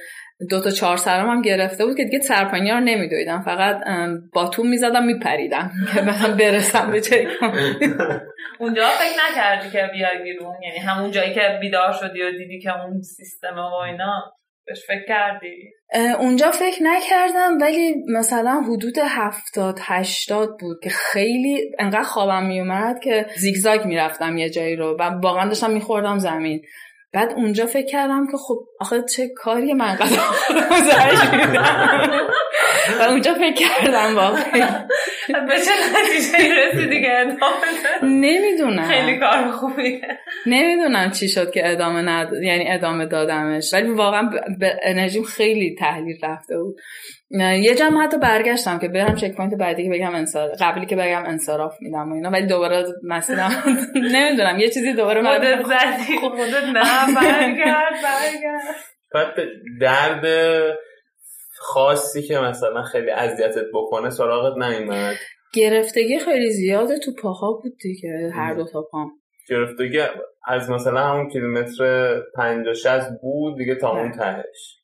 دو 0.50 0.60
تا 0.60 0.70
چهار 0.70 0.96
سرم 0.96 1.30
هم 1.30 1.42
گرفته 1.42 1.86
بود 1.86 1.96
که 1.96 2.04
دیگه 2.04 2.20
سربالایی 2.20 2.70
رو 2.70 2.80
نمیدویدم. 2.80 3.42
فقط 3.42 3.80
باتوم 4.32 4.66
می‌زدم 4.66 5.04
میپریدم. 5.06 5.70
که 5.94 6.02
من 6.02 6.36
برسم 6.36 6.90
به 6.92 7.00
چک 7.00 7.26
اونجا 8.58 8.88
فکر 8.88 9.30
نکردی 9.30 9.70
که 9.70 9.90
بیای 9.92 10.22
بیرون؟ 10.22 10.62
یعنی 10.62 10.78
همون 10.78 11.10
جایی 11.10 11.34
که 11.34 11.58
بیدار 11.60 11.92
شدی 11.92 12.22
و 12.22 12.30
دیدی 12.30 12.60
که 12.60 12.84
اون 12.84 13.02
سیستم 13.02 13.58
و 13.58 13.74
اینا؟ 13.74 14.34
بهش 14.66 14.86
فکر 14.86 15.04
کردی؟ 15.08 15.72
اونجا 16.18 16.50
فکر 16.50 16.82
نکردم 16.82 17.58
ولی 17.60 17.94
مثلا 18.08 18.60
حدود 18.60 18.98
هفتاد 18.98 19.78
هشتاد 19.82 20.48
بود 20.60 20.80
که 20.82 20.90
خیلی 20.90 21.72
انقدر 21.78 22.02
خوابم 22.02 22.46
میومد 22.46 23.00
که 23.00 23.26
زیگزاگ 23.36 23.84
می‌رفتم 23.84 24.36
یه 24.36 24.50
جایی 24.50 24.76
رو 24.76 24.96
و 24.96 25.02
واقعا 25.02 25.48
داشتم 25.48 25.70
میخوردم 25.70 26.18
زمین. 26.18 26.62
بعد 27.12 27.32
اونجا 27.32 27.66
فکر 27.66 27.86
کردم 27.86 28.26
که 28.26 28.36
خب 28.36 28.58
آخه 28.80 29.02
چه 29.02 29.28
کاری 29.28 29.74
من 29.74 29.94
قدر 29.94 30.06
و 33.00 33.02
اونجا 33.02 33.34
فکر 33.34 33.54
کردم 33.54 34.16
واقعی. 34.16 34.60
به 35.48 35.56
چه 35.60 35.70
نتیجه 36.00 36.54
رسیدی 36.54 37.02
که 37.02 37.20
ادامه 37.20 38.02
نمی‌دونم. 38.02 38.88
خیلی 38.88 39.18
کار 39.18 39.50
خوبیه. 39.50 40.00
نمی‌دونم 40.46 41.10
چی 41.10 41.28
شد 41.28 41.50
که 41.50 41.70
ادامه 41.70 42.02
ند... 42.02 42.32
یعنی 42.42 42.70
ادامه 42.70 43.06
دادمش. 43.06 43.74
ولی 43.74 43.90
واقعا 43.90 44.30
به 44.58 44.76
انرژیم 44.82 45.22
خیلی 45.22 45.76
تحلیل 45.78 46.16
رفته 46.22 46.58
بود. 46.58 46.76
یه 47.40 47.74
جا 47.74 47.84
هم 47.84 48.04
حتی 48.04 48.18
برگشتم 48.18 48.78
که 48.78 48.88
برم 48.88 49.14
checkpoint 49.14 49.54
بعدی 49.54 49.84
که 49.84 49.90
بگم 49.90 50.14
انصار 50.14 50.48
قبلی 50.60 50.86
که 50.86 50.96
بگم 50.96 51.24
انصراف 51.26 51.74
میدم 51.80 52.12
و 52.12 52.14
اینا. 52.14 52.30
ولی 52.30 52.46
دوباره 52.46 52.84
مثلا 53.02 53.48
نمی‌دونم 54.14 54.58
یه 54.58 54.68
چیزی 54.68 54.92
دوباره 54.92 55.22
خودت 55.22 55.62
زدی. 55.62 56.18
خودت 56.20 56.64
نه 56.64 57.14
برگرد 57.20 57.94
برگرد. 58.02 58.76
درد 59.80 60.24
خاصی 61.64 62.22
که 62.22 62.38
مثلا 62.38 62.82
خیلی 62.82 63.10
اذیتت 63.10 63.66
بکنه 63.74 64.10
سراغت 64.10 64.56
نیومد. 64.56 65.16
گرفتگی 65.54 66.18
خیلی 66.18 66.50
زیاده 66.50 66.98
تو 66.98 67.12
پاها 67.22 67.52
بود 67.52 67.72
دیگه 67.82 68.30
هر 68.34 68.54
دو 68.54 68.64
تا 68.64 68.82
پام. 68.82 69.10
گرفتگی 69.48 70.00
از 70.46 70.70
مثلا 70.70 71.00
همون 71.00 71.30
کیلومتر 71.30 72.20
50 72.36 72.74
60 72.74 73.20
بود 73.22 73.58
دیگه 73.58 73.74
تا 73.74 73.90
اون 73.90 74.12
تهش. 74.12 74.80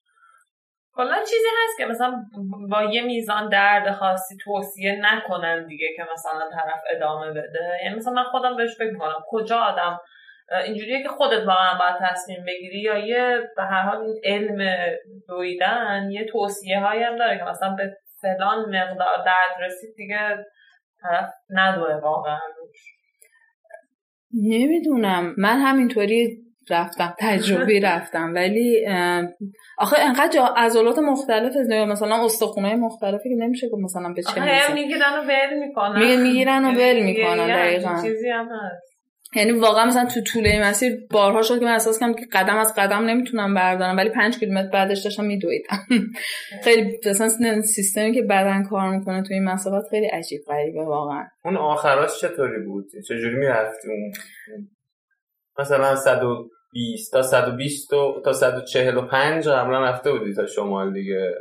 کلا 0.92 1.20
چیزی 1.20 1.48
هست 1.64 1.78
که 1.78 1.86
مثلا 1.86 2.24
با 2.70 2.82
یه 2.82 3.02
میزان 3.02 3.48
درد 3.48 3.92
خاصی 3.94 4.36
توصیه 4.44 5.00
نکنن 5.02 5.66
دیگه 5.66 5.86
که 5.96 6.02
مثلا 6.12 6.50
طرف 6.50 6.80
ادامه 6.96 7.30
بده. 7.30 7.78
یعنی 7.84 7.96
مثلا 7.96 8.12
من 8.12 8.24
خودم 8.24 8.56
بهش 8.56 8.76
فکر 8.78 8.98
کنم 8.98 9.24
کجا 9.28 9.56
آدم 9.56 10.00
اینجوریه 10.64 11.02
که 11.02 11.08
خودت 11.08 11.46
واقعا 11.46 11.78
باید 11.78 12.10
تصمیم 12.10 12.44
بگیری 12.46 12.80
یا 12.80 12.98
یه 12.98 13.40
به 13.56 13.62
هر 13.62 13.82
حال 13.82 14.00
این 14.00 14.20
علم 14.24 14.76
دویدن 15.28 16.08
یه 16.10 16.24
توصیه 16.24 16.80
هایی 16.80 17.02
هم 17.02 17.16
داره 17.16 17.38
که 17.38 17.44
مثلا 17.44 17.74
به 17.74 17.96
فلان 18.20 18.58
مقدار 18.58 19.16
درد 19.26 19.64
رسید 19.64 19.94
دیگه 19.96 20.18
طرف 21.02 21.30
ندوه 21.50 21.94
واقعا. 21.94 22.38
نمی‌دونم. 24.34 25.34
من 25.38 25.58
همینطوری 25.58 26.38
رفتم 26.70 27.14
تجربی 27.18 27.80
رفتم. 27.90 28.32
ولی 28.34 28.86
آخه 29.78 29.96
انقدر 30.00 30.40
عضلات 30.56 30.98
مختلف 30.98 31.56
مثلا 31.88 32.24
استخونای 32.24 32.74
مختلفی 32.74 33.28
که 33.28 33.34
نمیشه 33.44 33.68
گفت 33.68 33.82
مثلا 33.84 34.12
به 34.12 34.22
چه 34.22 34.72
می‌گیرن 34.74 35.18
و 35.18 35.22
ول 35.22 35.58
می‌کنن. 35.58 36.22
می‌گیرن 36.22 36.64
و 36.64 36.70
ول 36.70 37.00
می‌کنن 37.00 37.46
دقیقا. 37.46 38.02
چیزی 38.02 38.30
هم 38.30 38.48
هست. 38.48 38.89
یعنی 39.36 39.52
واقعا 39.52 39.86
مثلا 39.86 40.04
تو 40.04 40.20
طول 40.20 40.62
مسیر 40.62 41.06
بارها 41.10 41.42
شد 41.42 41.58
که 41.58 41.64
من 41.64 41.72
احساس 41.72 41.98
کردم 42.00 42.14
که 42.14 42.26
قدم 42.32 42.56
از 42.56 42.74
قدم 42.76 43.04
نمی‌تونم 43.04 43.54
بردارم 43.54 43.96
ولی 43.96 44.10
پنج 44.10 44.38
کیلومتر 44.38 44.68
بعدش 44.68 44.98
داشتم 45.04 45.24
میدویدم. 45.24 45.76
خیلی 46.64 46.98
مثلا 47.06 47.62
سیستمی 47.62 48.12
که 48.12 48.22
بدن 48.22 48.62
کار 48.62 48.96
می‌کنه 48.96 49.22
تو 49.22 49.34
این 49.34 49.44
مسافت 49.44 49.88
خیلی 49.90 50.06
عجیب 50.06 50.40
غریبه 50.46 50.84
واقعا. 50.84 51.24
اون 51.44 51.56
آخراش 51.56 52.20
چطوری 52.20 52.62
بود؟ 52.66 52.84
چجوری 53.08 53.36
می‌رفتی 53.36 53.88
اون؟ 53.88 54.12
مثلا 55.58 55.96
120 55.96 57.12
تا 57.12 57.22
120 57.22 57.90
تا 58.24 58.32
145 58.32 59.48
قبلا 59.48 59.84
رفته 59.84 60.12
بودی 60.12 60.34
تا 60.34 60.46
شمال 60.46 60.92
دیگه. 60.92 61.34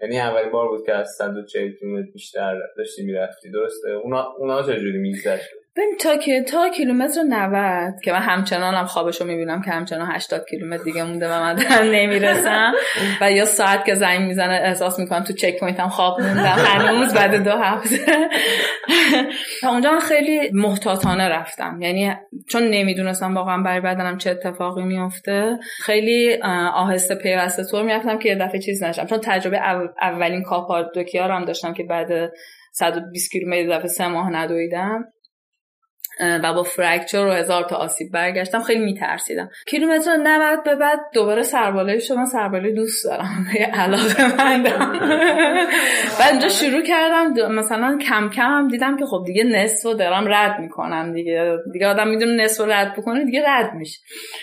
یعنی 0.00 0.20
اولین 0.20 0.52
بار 0.52 0.68
بود 0.68 0.86
که 0.86 0.94
از 0.94 1.08
140 1.18 1.72
کیلومتر 1.72 2.10
بیشتر 2.12 2.60
داشتی 2.76 3.02
می‌رفتی. 3.02 3.50
درسته؟ 3.50 3.90
اونا 3.90 4.26
اونا 4.38 4.62
چجوری 4.62 4.98
میگذشت؟ 4.98 5.61
ببین 5.76 5.96
تا 6.00 6.16
که 6.16 6.42
تا 6.42 6.68
کیلومتر 6.68 7.22
90 7.28 7.94
که 8.04 8.12
من 8.12 8.18
همچنان 8.18 8.74
هم 8.74 8.86
خوابشو 8.86 9.24
می‌بینم 9.24 9.62
که 9.62 9.70
همچنان 9.70 10.10
80 10.12 10.44
کیلومتر 10.50 10.84
دیگه 10.84 11.04
مونده 11.04 11.28
و 11.28 11.40
من 11.40 11.54
دارم 11.54 11.90
نمی‌رسم. 11.90 12.72
و 13.20 13.32
یا 13.32 13.44
ساعت 13.44 13.84
که 13.84 13.94
زنگ 13.94 14.20
می‌زنه 14.20 14.54
احساس 14.54 14.98
می‌کنم 14.98 15.24
تو 15.24 15.32
checkpoint 15.32 15.60
م 15.60 15.88
خواب 15.88 16.20
موندم. 16.20 16.42
هنوز 16.42 17.14
بعد 17.14 17.34
دو 17.44 17.50
هفته. 17.50 18.28
تا 19.60 19.70
اونجا 19.70 19.98
خیلی 19.98 20.50
محتاطانه 20.52 21.28
رفتم. 21.28 21.78
یعنی 21.80 22.14
چون 22.48 22.62
نمی‌دونستم 22.62 23.34
واقعا 23.34 23.62
برای 23.62 23.80
بدنم 23.80 24.18
چه 24.18 24.30
اتفاقی 24.30 24.82
میفته 24.82 25.58
خیلی 25.82 26.42
آهسته 26.74 27.14
پیوسته 27.14 27.64
طور 27.64 27.82
می‌رفتم 27.82 28.18
که 28.18 28.28
یه 28.28 28.34
دفعه 28.34 28.60
چیز 28.60 28.82
نشم. 28.82 29.06
چون 29.06 29.18
تجربه 29.22 29.60
اولین 30.00 30.42
کاپادوکیا 30.42 31.26
رو 31.26 31.34
هم 31.34 31.44
داشتم 31.44 31.72
که 31.72 31.84
بعد 31.84 32.08
120 32.72 33.32
کیلومتر 33.32 33.78
دفعه 33.78 33.88
سه 33.88 34.08
ماه 34.08 34.30
ندویدم. 34.30 35.04
و 36.20 36.54
با 36.54 36.62
fracture 36.62 37.26
و 37.26 37.32
هزار 37.32 37.64
تا 37.64 37.76
آسیب 37.76 38.12
برگشتم 38.12 38.62
خیلی 38.62 38.84
میترسیدم. 38.84 39.50
کیلومتر 39.66 40.16
90 40.16 40.64
به 40.64 40.74
بعد 40.74 41.00
دوباره 41.14 41.42
سربالایی 41.42 42.00
شد 42.00 42.16
من 42.16 42.26
سربالایی 42.26 42.72
دوست 42.72 43.04
دارم. 43.04 43.46
علاقه 43.74 44.44
مندم 44.44 44.92
و 46.20 46.22
اینجا 46.30 46.48
شروع 46.48 46.82
کردم 46.82 47.52
مثلا 47.52 47.98
کم 48.08 48.30
کم 48.30 48.42
هم 48.42 48.68
دیدم 48.68 48.96
که 48.96 49.06
خب 49.06 49.22
دیگه 49.26 49.44
نصف 49.44 49.86
رو 49.86 49.94
دارم 49.94 50.24
رد 50.28 50.60
می‌کنم 50.60 51.12
دیگه. 51.14 51.56
دیگه 51.72 51.86
آدم 51.86 52.08
می‌دونه 52.08 52.44
نصف 52.44 52.60
رو 52.60 52.72
رد 52.72 52.96
بکنه 52.96 53.24
دیگه 53.24 53.42
رد 53.46 53.74
میشه. 53.74 54.00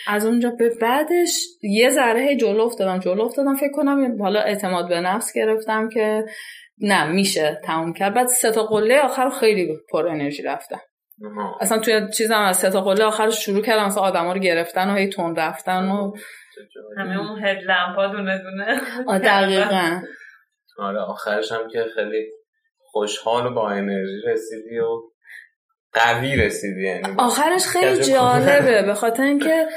از 0.08 0.26
اونجا 0.26 0.50
به 0.50 0.72
بعدش 0.82 1.48
یه 1.64 1.90
ذره 1.90 2.36
جلو 2.36 2.62
افتادم 2.62 3.00
جلو 3.00 3.22
افتادم 3.22 3.56
فکر 3.56 3.72
کنم 3.72 4.22
حالا 4.22 4.40
اعتماد 4.40 4.90
به 4.90 5.02
نفس 5.02 5.34
گرفتم 5.34 5.90
که 5.90 6.26
نه 6.82 7.12
میشه 7.12 7.62
تموم 7.64 7.94
کرد. 7.94 8.14
بعد 8.14 8.28
سه 8.28 8.52
تا 8.52 8.64
قله 8.64 9.00
آخر 9.00 9.30
خیلی 9.30 9.78
پر 9.92 10.08
انرژی 10.08 10.44
رفتم. 10.44 10.80
اصلا 11.62 11.80
توی 11.80 12.02
چیزم 12.18 12.40
از 12.40 12.58
سه 12.58 12.70
تا 12.70 12.82
قله 12.82 13.04
آخرش 13.04 13.46
شروع 13.46 13.62
کردم 13.62 13.86
مثلا 13.86 14.04
آدما 14.04 14.34
رو 14.34 14.40
گرفتن 14.40 14.90
و 14.90 14.96
هی 14.96 15.10
تون 15.10 15.36
رفتن 15.36 15.88
و 15.88 16.14
همه 16.98 17.20
اون 17.20 17.46
هدلمپا 17.46 18.08
دونه 18.08 18.38
دونه 18.38 18.82
دقیقا. 19.20 20.02
آره 20.78 21.00
آخرش 21.00 21.52
هم 21.52 21.68
که 21.68 21.86
خیلی 21.96 22.28
خوشحال 22.92 23.46
و 23.46 23.54
با 23.54 23.70
انرژی 23.70 24.22
رسیدی 24.28 24.80
و 24.80 25.02
قوی 25.94 26.36
رسیدی 26.36 26.84
یعنی 26.84 27.16
آخرش 27.18 27.66
خیلی 27.66 28.04
جالبه 28.04 28.82
به 28.82 28.94
خاطر 28.94 29.24
اینکه 29.24 29.68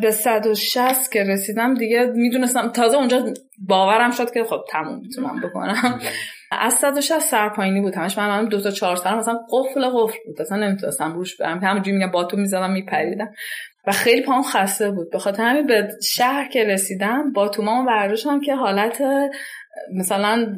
به 0.00 0.10
160 0.10 1.12
که 1.12 1.24
رسیدم 1.24 1.74
دیگه 1.74 2.12
می‌دونستم 2.14 2.68
تازه 2.68 2.96
اونجا 2.96 3.24
باورم 3.68 4.10
شد 4.10 4.32
که 4.32 4.44
خب 4.44 4.60
تموم 4.70 4.98
می‌تونم 4.98 5.40
بکنم. 5.40 6.00
از 6.60 6.74
160 6.74 7.18
سرپاینی 7.18 7.80
بود 7.80 7.94
همش. 7.94 8.18
من 8.18 8.44
دو 8.44 8.60
تا 8.60 8.70
چهار 8.70 8.96
سر 8.96 9.18
مثلا 9.18 9.38
قفل 9.50 9.88
قفل 9.88 10.18
بود. 10.26 10.40
اصلا 10.40 10.58
نمی‌تونستم 10.58 11.12
روش 11.12 11.36
برم. 11.36 11.58
همونجوری 11.58 11.96
میگم 11.96 12.10
با 12.10 12.24
تو 12.24 12.36
می‌زدم 12.36 12.72
میپریدم. 12.72 13.32
و 13.86 13.92
خیلی 13.92 14.22
پام 14.22 14.42
خسته 14.42 14.90
بود. 14.90 15.10
به 15.10 15.18
خاطر 15.18 15.42
همین 15.42 15.66
به 15.66 15.88
شهر 16.02 16.48
که 16.48 16.64
رسیدم 16.64 17.32
با 17.32 17.48
تومام 17.48 17.86
برداشتم 17.86 18.40
که 18.40 18.54
حالت 18.54 19.02
مثلا 19.94 20.56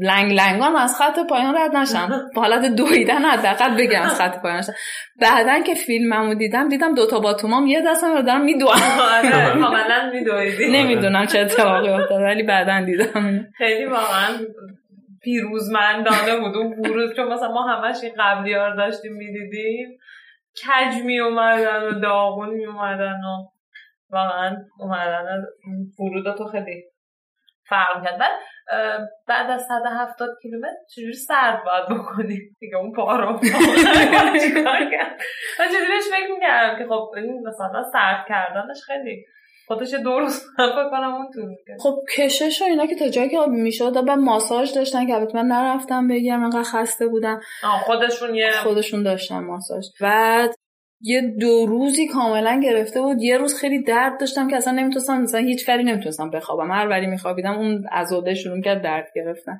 لنگ 0.00 0.32
لنگان 0.32 0.76
از 0.76 0.98
خط 0.98 1.18
پایان 1.30 1.56
رد 1.56 1.76
نشم 1.76 2.30
با 2.34 2.42
حالت 2.42 2.74
دویدن 2.74 3.24
حداقل 3.24 3.76
بگم 3.76 4.02
از 4.02 4.20
خط 4.20 4.42
پایان 4.42 4.58
نشم 4.58 4.72
بعدا 5.20 5.62
که 5.62 5.74
فیلممو 5.74 6.34
دیدم 6.34 6.68
دیدم 6.68 6.94
دوتا 6.94 7.20
با 7.20 7.34
تومام 7.34 7.66
یه 7.66 7.82
دستم 7.86 8.14
رو 8.14 8.22
دارم 8.22 8.40
میدوام 8.40 8.78
کاملا 9.52 10.12
نمی‌دونم 10.70 11.26
چه 11.26 11.38
اتفاقی 11.38 11.88
افتاد 11.88 12.20
ولی 12.22 12.42
بعدا 12.42 12.84
دیدم. 12.84 13.46
خیلی 13.58 13.84
واقعا 13.84 14.28
پیروزمندانه 15.22 16.36
بود. 16.40 16.56
اون 16.56 16.78
ورود 16.78 17.16
چون 17.16 17.32
مثلا 17.32 17.52
ما 17.52 17.62
همش 17.62 17.96
این 18.02 18.12
قبلی 18.18 18.54
ها 18.54 18.76
داشتیم 18.76 19.12
می‌دیدیم. 19.12 19.98
کج 20.62 21.04
می 21.04 21.20
اومدن 21.20 21.82
و 21.82 22.00
داغون 22.00 22.50
می 22.50 22.66
اومدن 22.66 23.12
و 23.12 23.48
واقعا 24.10 24.56
اومدن. 24.78 25.42
ورود 25.98 26.36
تو 26.38 26.44
خیلی 26.44 26.84
فرق 27.72 28.04
کرد 28.04 28.18
بعد 28.18 28.32
بعد 29.28 29.50
از 29.50 29.66
170 29.66 30.28
کیلومتر 30.42 30.76
چجوری 30.94 31.14
سرد 31.14 31.62
باید 31.64 32.00
بکنی 32.00 32.38
دیگه 32.60 32.76
اون 32.76 32.92
پا 32.92 33.16
رو 33.16 33.38
چیکار 34.42 34.80
کرد؟ 34.92 35.20
من 35.58 35.66
بهش 35.88 36.04
فکر 36.10 36.32
می‌کردم 36.34 36.78
که 36.78 36.84
خب 36.88 37.10
این 37.16 37.48
مثلا 37.48 37.82
سرد 37.92 38.26
کردنش 38.28 38.82
خیلی 38.86 39.24
خودش 39.66 39.94
دو 39.94 40.18
روز 40.18 40.42
کنم 40.90 41.14
اون 41.14 41.30
طول 41.34 41.76
خب 41.80 41.98
کشش 42.16 42.62
و 42.62 42.64
اینا 42.64 42.86
که 42.86 42.96
تا 42.96 43.08
جایی 43.08 43.28
که 43.28 43.38
می‌شد 43.48 43.96
و 43.96 44.16
ماساژ 44.16 44.72
داشتن 44.74 45.06
که 45.06 45.14
البته 45.14 45.42
من 45.42 45.46
نرفتم 45.46 46.08
بگیرم 46.08 46.44
انقدر 46.44 46.62
خسته 46.62 47.06
بودم. 47.06 47.40
خودشون 47.84 48.34
یه 48.34 48.52
خودشون 48.52 49.02
داشتن 49.02 49.38
ماساژ. 49.38 49.86
بعد 50.00 50.54
یه 51.02 51.20
دو 51.40 51.66
روزی 51.66 52.08
کاملا 52.08 52.60
گرفته 52.64 53.00
بود. 53.00 53.22
یه 53.22 53.36
روز 53.36 53.54
خیلی 53.54 53.82
درد 53.82 54.20
داشتم 54.20 54.48
که 54.48 54.56
اصلا 54.56 54.72
نمی‌تونستم 54.72 55.20
مثلا 55.20 55.40
هیچ 55.40 55.66
کاری 55.66 55.84
نمی‌تونستم 55.84 56.30
بخوابم. 56.30 56.70
هر 56.70 56.88
وری 56.88 57.06
میخوابیدم 57.06 57.58
اون 57.58 57.84
عضله 57.92 58.34
شروع 58.34 58.60
کرد 58.60 58.82
درد 58.82 59.08
گرفتن. 59.16 59.58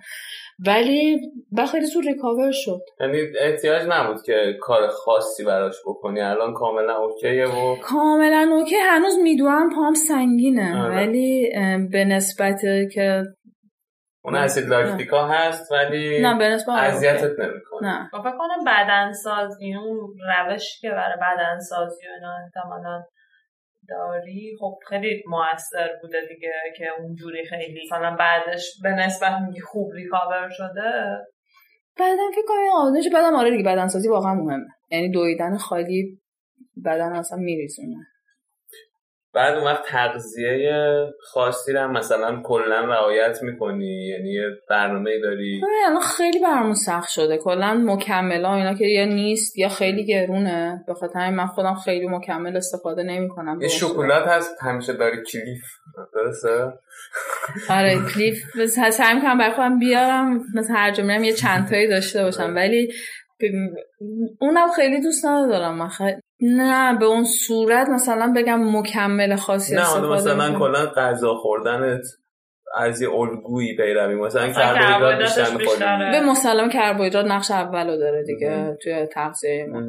ولی 0.67 1.21
با 1.53 1.67
خیلی 1.67 1.87
زود 1.87 2.07
recover 2.07 2.53
شد. 2.53 2.81
یعنی 3.01 3.19
احتیاج 3.41 3.83
نبود 3.89 4.23
که 4.23 4.57
کار 4.61 4.89
خاصی 4.89 5.45
براش 5.45 5.77
بکنی. 5.87 6.21
الان 6.21 6.55
کاملا 6.55 6.97
okay 6.97 7.37
ه 7.37 7.47
و 7.47 7.77
کاملا 7.83 8.51
okay. 8.53 8.77
هنوز 8.77 9.19
می‌دونم 9.23 9.71
پام 9.75 9.95
سنگینه. 9.95 10.83
آره. 10.85 10.97
ولی 10.97 11.51
به 11.93 12.05
نسبت 12.05 12.61
که 12.95 13.23
اون 14.25 14.35
اسید 14.35 14.69
لاکتیکا 14.69 15.27
هست 15.27 15.73
ولی 15.73 16.23
نه 16.23 16.39
به 16.39 16.49
نسبت 16.49 16.69
اذیتت 16.79 17.39
نمی‌کنه. 17.39 17.89
نه. 17.89 18.11
فکر 18.13 18.37
کنم 18.39 18.65
بدن 18.67 19.13
سازی 19.13 19.75
اون 19.75 20.15
روشی 20.37 20.81
که 20.81 20.91
برای 20.91 21.17
بدن 21.17 21.59
سازی 21.59 22.07
و 22.07 22.11
اینا 22.15 22.37
احتمالاً 22.45 23.03
داری 23.89 24.57
خب 24.61 24.79
خیلی 24.89 25.23
موثر 25.27 25.91
بوده 26.03 26.19
دیگه 26.29 26.53
که 26.77 26.85
اونجوری 26.99 27.45
خیلی 27.45 27.81
مثلا 27.87 28.17
بعدش 28.17 28.81
به 28.83 28.89
نسبت 28.91 29.33
میگی 29.47 29.61
خوب 29.61 29.93
ریکاور 29.93 30.49
شده. 30.51 31.19
بعدم 31.99 32.31
فکر 32.35 32.47
کنم 32.49 32.59
آدمش 32.75 33.09
بدن 33.09 33.35
آره 33.35 33.51
دیگه 33.51 33.63
بدن 33.63 33.89
سازی 33.89 34.09
واقعا 34.09 34.35
مهمه. 34.35 34.67
یعنی 34.91 35.11
دویدن 35.11 35.57
خالی 35.57 36.21
بدن 36.85 37.13
اصلا 37.13 37.39
میریزونه. 37.39 37.97
بعد 39.35 39.55
اون 39.55 39.64
وقت 39.64 39.83
تغذیه 39.87 41.07
خاصی 41.21 41.73
رو 41.73 41.88
مثلا 41.88 42.42
کلا 42.45 42.81
رعایت 42.81 43.42
می‌کنی؟ 43.42 44.09
یعنی 44.09 44.33
یه 44.33 44.42
برنامه 44.71 45.21
داری؟ 45.21 45.61
الان 45.87 46.01
خیلی 46.01 46.38
برامون 46.40 46.75
سخت 46.75 47.09
شده. 47.09 47.38
کلا 47.38 47.75
مکملا 47.75 48.55
اینا 48.55 48.75
که 48.75 48.87
یا 48.87 49.05
نیست 49.05 49.59
یا 49.59 49.68
خیلی 49.68 50.05
گرونه. 50.05 50.85
به 50.87 50.95
خاطر 50.95 51.31
من 51.31 51.47
خودم 51.47 51.75
خیلی 51.75 52.09
مکمل 52.09 52.57
استفاده 52.57 53.03
نمی‌کنم 53.03 53.59
یه 53.62 53.68
شکلات 53.68 54.27
هست 54.27 54.57
همیشه 54.62 54.92
داری 54.92 55.16
کلیف. 55.33 55.62
درسته؟ 56.14 56.73
آره 57.71 57.99
کلیف. 58.14 58.66
سعی 58.66 59.14
می‌کنم 59.14 59.38
برای 59.38 59.53
خودم 59.53 59.79
بیارم 59.79 60.40
مثلا 60.55 60.77
هر 60.77 60.90
جمله 60.90 61.27
یه 61.27 61.33
چند 61.33 61.68
تایی 61.68 61.88
داشته 61.88 62.23
باشم. 62.23 62.55
ولی 62.55 62.92
اونم 64.40 64.73
خیلی 64.77 65.01
دوست 65.01 65.27
ندارم. 65.27 65.75
من 65.79 65.88
خیلی 65.88 66.23
نه 66.43 66.99
به 66.99 67.05
اون 67.05 67.25
صورت 67.25 67.89
مثلا 67.89 68.33
بگم 68.37 68.77
مکمل 68.77 69.37
خاصی 69.37 69.75
نه 69.75 70.01
مثلا 70.01 70.59
کلا 70.59 70.87
غذا 70.87 71.35
خوردنت 71.35 72.03
از 72.77 73.03
یه 73.03 73.11
الگویی 73.11 73.77
پیروی 73.77 74.15
مثلا 74.15 74.53
کربوهیدرات 74.53 75.19
بیشتر 75.19 75.57
می‌خوری. 75.57 76.11
به 76.13 76.21
مسلم 76.21 76.69
کربوهیدرات 76.69 77.27
نقش 77.27 77.51
اولو 77.51 77.97
داره 77.97 78.25
دیگه 78.25 78.77
توی 78.83 79.07
تغذیه 79.07 79.67
ما 79.67 79.81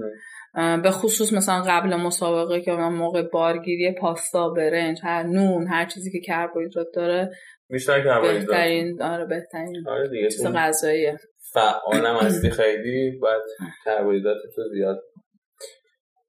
به 0.78 0.92
خصوص 0.92 1.34
مثلا 1.34 1.64
قبل 1.68 1.96
مسابقه 1.96 2.62
که 2.62 2.72
من 2.72 2.94
موقع 2.94 3.22
بارگیری 3.22 3.92
پاستا 3.92 4.50
برنج 4.50 5.00
هر 5.04 5.24
نون 5.24 5.68
هر 5.68 5.86
چیزی 5.86 6.12
که 6.12 6.20
کربوهیدرات 6.20 6.88
داره 6.94 7.32
بیشتر 7.70 8.04
کربوهیدرات. 8.04 8.46
بهترین 8.46 9.02
آره 9.02 9.26
بهترین 9.26 9.88
آره 9.88 10.10
دیگه 10.10 10.30
چیز 10.30 10.48
غذاییه. 10.48 11.18
فعالم 11.54 12.16
هستی 12.16 12.50
خیلی 12.50 13.20
باید 13.22 13.42
کربوهیدرات 13.86 14.38
تو 14.56 14.62
زیاد 14.74 15.04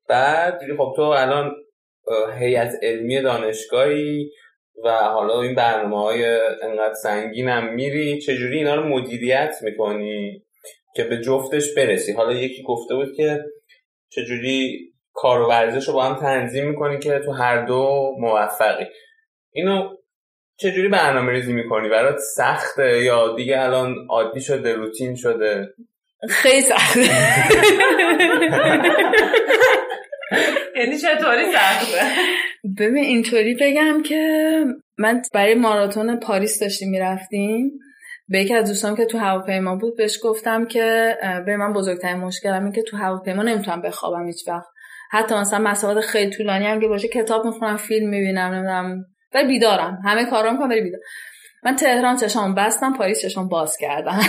بعد 0.09 0.61
خب 0.79 0.93
تو 0.97 1.03
الان 1.03 1.53
هیئت 2.39 2.73
علمی 2.83 3.23
دانشگاهی 3.23 4.31
و 4.85 4.91
حالا 4.91 5.43
این 5.43 5.55
برنامه 5.55 6.03
های 6.03 6.39
انقدر 6.63 6.95
سنگین 6.95 7.49
هم 7.49 7.75
میری 7.75 8.21
چجوری 8.21 8.59
اینا 8.59 8.75
رو 8.75 8.89
مدیریت 8.89 9.55
می‌کنی 9.63 10.43
که 10.97 11.05
به 11.05 11.21
جفتش 11.21 11.75
برسی؟ 11.75 12.13
حالا 12.13 12.33
یکی 12.33 12.63
گفته 12.63 12.95
بود 12.95 13.17
که 13.17 13.45
چجوری 14.09 14.79
کار 15.13 15.41
و 15.41 15.49
ورزش 15.49 15.89
رو 15.89 15.95
با 15.95 16.05
هم 16.05 16.21
تنظیم 16.21 16.69
می‌کنی 16.69 16.99
که 16.99 17.19
تو 17.19 17.33
هر 17.33 17.67
دو 17.67 18.13
موفقی. 18.19 18.87
اینو 19.53 19.97
چجوری 20.57 20.89
برنامه 20.89 21.33
ریزی 21.33 21.53
می‌کنی؟ 21.53 21.89
برات 21.89 22.19
سخته 22.19 23.03
یا 23.03 23.35
دیگه 23.35 23.63
الان 23.63 23.95
عادی 24.11 24.41
شده 24.41 24.75
روتین 24.75 25.15
شده؟ 25.15 25.75
خیلی 26.29 26.61
سخته. 26.61 27.01
یعنی 30.77 30.99
چطوری 30.99 31.53
سخته 31.53 31.99
ببین 32.79 33.05
اینطوری 33.05 33.55
بگم 33.55 34.03
که 34.03 34.65
من 34.99 35.23
برای 35.35 35.55
ماراتون 35.55 36.21
پاریس 36.21 36.61
داشتیم 36.61 36.91
می‌رفتیم. 36.91 37.71
به 38.29 38.41
یکی 38.41 38.55
از 38.55 38.69
دوستان 38.69 38.97
که 38.97 39.05
تو 39.05 39.19
هواپیما 39.19 39.77
بود 39.77 39.97
بهش 39.97 40.19
گفتم 40.23 40.65
که 40.67 41.17
به 41.47 41.57
من 41.57 41.73
بزرگترین 41.73 42.17
مشکلم 42.17 42.65
این 42.65 42.73
که 42.73 42.83
تو 42.83 42.97
هواپیما 42.97 43.43
نمی‌تونم 43.43 43.83
بخوابم 43.83 44.27
هیچ 44.27 44.49
وقت. 44.49 44.67
حتی 45.11 45.35
مثلا 45.35 45.59
مسافت 45.59 46.01
خیلی 46.01 46.31
طولانی 46.31 46.67
هم 46.67 46.81
که 46.81 46.87
باشه 46.89 47.09
کتاب 47.09 47.47
می‌خونم 47.47 47.77
فیلم 47.77 48.09
می‌بینم 48.09 48.53
نمی‌دونم. 48.53 49.05
ولی 49.35 49.49
بیدارم. 49.49 49.99
همه 50.05 50.25
کارا 50.25 50.53
می‌کنم 50.53 50.69
ولی 50.69 50.93
من 51.65 51.77
تهران 51.77 52.17
چشام 52.17 52.55
بستم 52.55 52.93
پاریس 52.93 53.23
چشام 53.23 53.49
باز 53.49 53.77
کردم. 53.77 54.21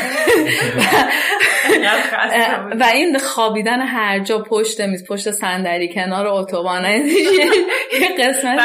و 2.80 2.84
این 2.94 3.18
خوابیدن 3.20 3.82
هر 3.82 4.20
جا 4.20 4.40
پشت 4.40 4.82
میز 4.82 5.08
پشت 5.08 5.32
صندلی 5.32 5.94
کنار 5.94 6.28
اتوبان 6.28 6.86
یه 6.86 8.16
قسمت 8.20 8.60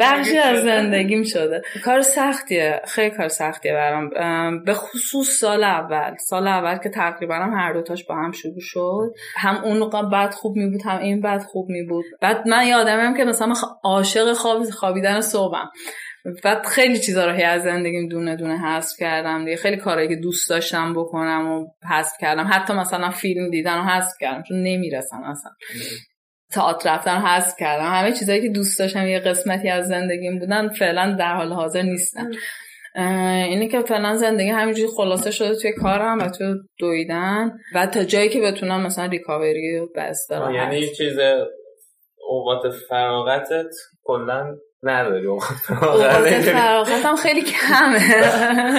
بخشی 0.00 0.38
از 0.38 0.62
زندگیم 0.62 1.22
شده. 1.22 1.62
کار 1.84 2.02
سختیه. 2.02 2.80
خیلی 2.86 3.10
کار 3.10 3.28
سختیه 3.28 3.72
برام. 3.72 4.10
به 4.64 4.74
خصوص 4.74 5.28
سال 5.28 5.64
اول. 5.64 6.16
سال 6.16 6.48
اول 6.48 6.78
که 6.78 6.88
تقریبا 6.88 7.34
هم 7.34 7.54
هر 7.54 7.72
دوتاش 7.72 8.04
با 8.04 8.14
هم 8.14 8.32
شروع 8.32 8.60
شد. 8.60 9.14
هم 9.36 9.64
اون 9.64 10.10
بعد 10.10 10.34
خوب 10.34 10.56
می 10.56 10.70
بود 10.70 10.82
هم 10.82 10.98
این 10.98 11.20
بعد 11.20 11.42
خوب 11.42 11.68
می 11.68 11.82
بود. 11.82 12.04
بعد 12.20 12.48
من 12.48 12.66
یادمم 12.66 13.16
که 13.16 13.24
مثلا 13.24 13.52
عاشق 13.84 14.32
خوابیدن 14.70 15.20
صبحم. 15.20 15.70
بعد 16.44 16.66
خیلی 16.66 16.98
چیزا 16.98 17.26
رو 17.26 17.32
هی 17.32 17.42
از 17.42 17.62
زندگیم 17.62 18.08
دونه 18.08 18.36
دونه 18.36 18.58
حذف 18.58 18.96
کردم 18.98 19.44
دیگه. 19.44 19.56
خیلی 19.56 19.76
کارهایی 19.76 20.08
که 20.08 20.16
دوست 20.16 20.50
داشتم 20.50 20.94
بکنم 20.94 21.48
و 21.48 21.66
حذف 21.90 22.12
کردم. 22.20 22.46
حتی 22.52 22.72
مثلا 22.72 23.10
فیلم 23.10 23.50
دیدن 23.50 23.78
و 23.78 23.82
حذف 23.82 24.12
کردم 24.20 24.42
چون 24.42 24.62
نمی‌رسن 24.62 25.24
اصلا. 25.24 25.50
تئاتر 26.52 26.94
رفتن 26.94 27.16
حذف 27.16 27.54
کردم. 27.58 27.84
همه 27.84 28.12
چیزایی 28.12 28.42
که 28.42 28.48
دوست 28.48 28.78
داشتم 28.78 29.06
یه 29.06 29.18
قسمتی 29.18 29.68
از 29.68 29.88
زندگیم 29.88 30.38
بودن 30.38 30.68
فعلا 30.68 31.16
در 31.18 31.34
حال 31.34 31.52
حاضر 31.52 31.82
نیستن. 31.82 32.30
اینه 32.94 33.68
که 33.68 33.80
فعلا 33.80 34.16
زندگی 34.16 34.48
همینجوری 34.48 34.88
خلاصه 34.96 35.30
شده 35.30 35.56
توی 35.56 35.72
کارم 35.72 36.18
و 36.18 36.28
توی 36.28 36.54
دویدن 36.78 37.58
و 37.74 37.86
تا 37.86 38.04
جایی 38.04 38.28
که 38.28 38.40
بتونم 38.40 38.86
مثلا 38.86 39.06
ریکاوری 39.06 39.78
و 39.78 39.88
بس 39.96 40.28
یعنی 40.54 40.86
چیز 40.86 41.18
اوقات 42.28 42.74
فراغتت 42.88 43.74
کلا 44.02 44.56
نداری 44.82 45.26
فراغت 46.52 47.04
هم 47.04 47.16
خیلی 47.16 47.42
کمه. 47.42 48.22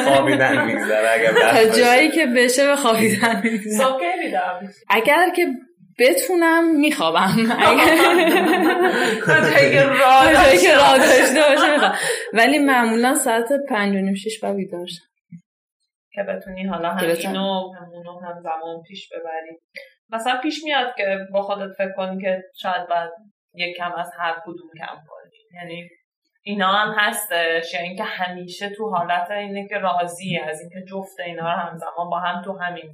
خوابیدن 0.04 0.66
میگذره 0.66 1.10
اگر 1.14 1.34
تا 1.34 1.78
جایی 1.80 2.12
که 2.12 2.26
بشه 2.26 2.68
به 2.68 2.76
خوابیدن 2.76 3.42
میگذره 3.44 4.00
اگر 4.90 5.30
که 5.36 5.48
بتونم 6.00 6.76
میخوابم. 6.76 7.36
جایی 9.28 10.58
که 10.58 10.76
راه 10.76 10.98
داشته 10.98 11.42
باشه 11.50 11.92
ولی 12.34 12.60
معمولا 12.60 13.16
ساعت 13.16 13.48
پنج 13.70 13.96
و 13.96 14.00
نیم 14.00 14.16
شیش 14.16 14.40
باید 14.40 14.56
بیدار 14.56 14.88
که 16.12 16.24
بتونی 16.24 16.68
حالا 16.68 16.90
همینو 16.90 17.74
همونو 17.82 18.20
هم 18.20 18.42
زمان 18.44 18.82
پیش 18.88 19.10
ببری. 19.10 19.60
مثلا 20.10 20.40
پیش 20.44 20.64
میاد 20.64 20.96
که 20.98 21.18
با 21.34 21.42
خودت 21.42 21.74
فکر 21.78 21.92
کنی 21.98 22.22
که 22.22 22.44
شاید 22.62 22.88
باید 22.90 23.10
یک 23.54 23.78
کم 23.78 23.92
از 23.98 24.12
هر 24.20 24.36
کدوم 24.46 24.70
کم 24.80 24.96
کنی. 25.08 25.19
یعنی 25.54 25.90
اینا 26.44 26.68
هم 26.68 26.96
هستش 26.98 27.74
یا 27.74 27.80
اینکه 27.80 28.04
همیشه 28.04 28.70
تو 28.70 28.90
حالت 28.90 29.32
اینه 29.32 29.68
که 29.68 29.76
راضی 29.76 30.38
از 30.38 30.62
اینکه 30.62 30.92
جفت 30.92 31.20
اینا 31.20 31.54
رو 31.54 31.60
همزمان 31.60 32.10
با 32.10 32.20
هم 32.20 32.42
تو 32.42 32.58
همین. 32.58 32.94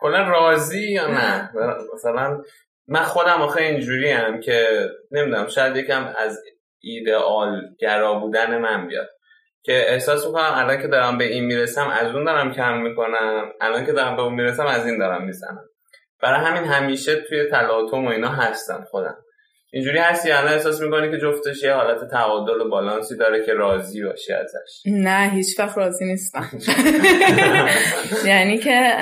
کلا 0.00 0.28
راضی 0.28 0.92
یا 0.92 1.06
نه؟ 1.06 1.50
مثلا 1.94 2.42
من 2.88 3.02
خودم 3.02 3.42
آخه 3.42 3.62
اینجوری 3.62 4.10
هم 4.10 4.40
که 4.40 4.88
نمی‌دونم 5.10 5.46
شاید 5.46 5.76
یکم 5.76 6.14
از 6.18 6.42
ایدئال 6.80 7.62
گرا 7.78 8.14
بودن 8.14 8.58
من 8.58 8.86
بیاد. 8.86 9.08
که 9.62 9.92
احساس 9.92 10.26
می‌کنم 10.26 10.52
الان 10.54 10.82
که 10.82 10.88
دارم 10.88 11.18
به 11.18 11.24
این 11.24 11.44
می‌رسم 11.44 11.88
از 11.88 12.14
اون 12.14 12.24
دارم 12.24 12.52
کم 12.52 12.76
می‌کنم 12.76 13.52
الان 13.60 13.86
که 13.86 13.92
دارم 13.92 14.16
به 14.16 14.22
اون 14.22 14.34
می‌رسم 14.34 14.66
از 14.66 14.86
این 14.86 14.98
دارم 14.98 15.24
می‌زنم. 15.24 15.68
برای 16.22 16.40
همین 16.40 16.64
همیشه 16.64 17.16
توی 17.20 17.50
تلاطم 17.50 18.04
و 18.04 18.08
اینا 18.08 18.28
هستم 18.28 18.84
خودم. 18.90 19.16
اینجوری 19.74 19.98
هستی 19.98 20.30
الان 20.30 20.52
احساس 20.52 20.80
می‌کنی 20.80 21.10
که 21.10 21.18
جفتش 21.18 21.62
یه 21.62 21.72
حالت 21.72 22.10
تعادل 22.10 22.60
و 22.60 22.68
بالانسی 22.68 23.16
داره 23.16 23.46
که 23.46 23.54
راضی 23.54 24.04
باشی 24.04 24.32
ازش؟ 24.32 24.82
نه 24.86 25.30
هیچ 25.34 25.58
وقت 25.58 25.78
راضی 25.78 26.04
نیستم. 26.04 26.50
یعنی 28.30 28.58
که 28.58 28.92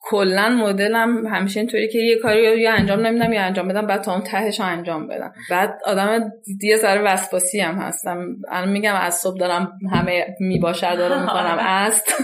کلا 0.00 0.48
مدلم 0.48 1.26
همیشه 1.26 1.60
اینطوری 1.60 1.88
که 1.88 1.98
یه 1.98 2.18
کاری 2.18 2.60
یا 2.60 2.72
انجام 2.72 3.06
نمیدم 3.06 3.32
یا 3.32 3.42
انجام 3.42 3.68
بدم 3.68 3.86
بعد 3.86 4.02
تا 4.02 4.12
اون 4.12 4.22
تهش 4.22 4.60
رو 4.60 4.66
انجام 4.66 5.06
بدم. 5.06 5.32
بعد 5.50 5.78
آدم 5.86 6.32
یه 6.62 6.76
ذره 6.76 7.00
وسواسی 7.00 7.60
هم 7.60 7.74
هستم. 7.74 8.26
الان 8.50 8.68
میگم 8.68 8.94
از 8.94 9.14
صبح 9.14 9.38
دارم 9.38 9.72
همه 9.92 10.26
میباشر 10.40 10.94
دارم 10.94 11.20
می‌کنم. 11.20 11.56
است. 11.66 12.14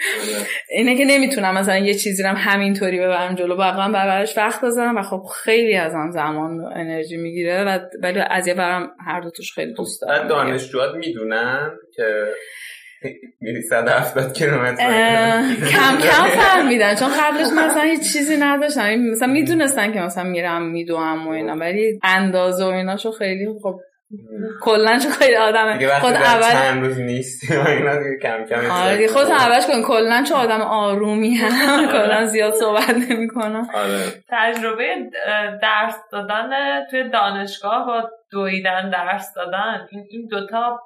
اینه 0.76 0.96
که 0.96 1.04
نمی‌تونم 1.04 1.54
مثلا 1.54 1.78
یه 1.78 1.94
چیزی 1.94 2.22
رو 2.22 2.28
همینطوری 2.28 3.00
ببرم 3.00 3.34
جلو 3.34 3.56
واقعا 3.56 3.92
برش 3.92 4.38
وقت 4.38 4.64
بذارم 4.64 4.96
و 4.96 5.02
خب 5.02 5.22
خیلی 5.44 5.76
ازم 5.90 6.10
زمان 6.10 6.60
و 6.60 6.64
انرژی 6.74 7.16
می‌گیره 7.16 7.64
و 7.64 7.78
ولی 8.02 8.20
از 8.30 8.46
یه 8.46 8.54
برم 8.54 8.90
هر 9.06 9.20
دو 9.20 9.30
توش 9.30 9.52
خیلی 9.54 9.72
دوست 9.72 10.02
دارم. 10.02 10.28
دانشجوات 10.28 10.94
می‌دونن 10.94 11.70
که 11.96 12.04
میری 13.40 13.62
170 13.62 14.32
کیلومتر. 14.32 15.42
کم 15.70 15.98
کم 15.98 16.28
فهمیدن 16.40 16.94
چون 16.94 17.08
قبلش 17.08 17.46
مثلا 17.46 17.82
هیچ 17.82 18.12
چیزی 18.12 18.36
نداشتن. 18.36 19.10
مثلا 19.10 19.28
می‌دونستن 19.32 19.92
که 19.92 20.00
مثلا 20.00 20.24
میرم 20.24 20.70
میدوام 20.70 21.28
و 21.28 21.30
اینا 21.30 21.56
ولی 21.56 22.00
اندازه 22.02 22.64
و 22.64 22.68
ایناشو 22.68 23.12
خیلی 23.12 23.46
خب 23.62 23.80
کلا 24.64 24.98
چون 24.98 25.10
خیلی 25.12 25.36
آدم 25.36 25.78
خود 26.00 26.12
اول 26.14 26.52
چند 26.52 26.84
روز 26.84 27.00
نیست 27.00 27.50
اینا 27.68 27.92
کم 28.22 28.44
کم 28.44 28.70
آره 28.70 29.06
خود 29.06 29.26
اولش 29.26 29.66
کن. 29.66 29.82
کلا 29.82 30.24
چون 30.28 30.36
آدم 30.36 30.60
آرومی 30.60 31.34
هم 31.34 31.86
کلا 31.86 32.26
زیاد 32.26 32.54
صحبت 32.54 32.90
نمی‌کنم 33.10 33.68
آره. 33.74 33.98
تجربه 34.28 34.84
درس 35.62 35.94
دادن 36.12 36.50
توی 36.90 37.08
دانشگاه 37.08 37.86
با 37.86 38.10
دویدن 38.32 38.90
درس 38.90 39.34
دادن 39.34 39.86
این 39.90 40.06
این 40.10 40.26
دوتا 40.30 40.80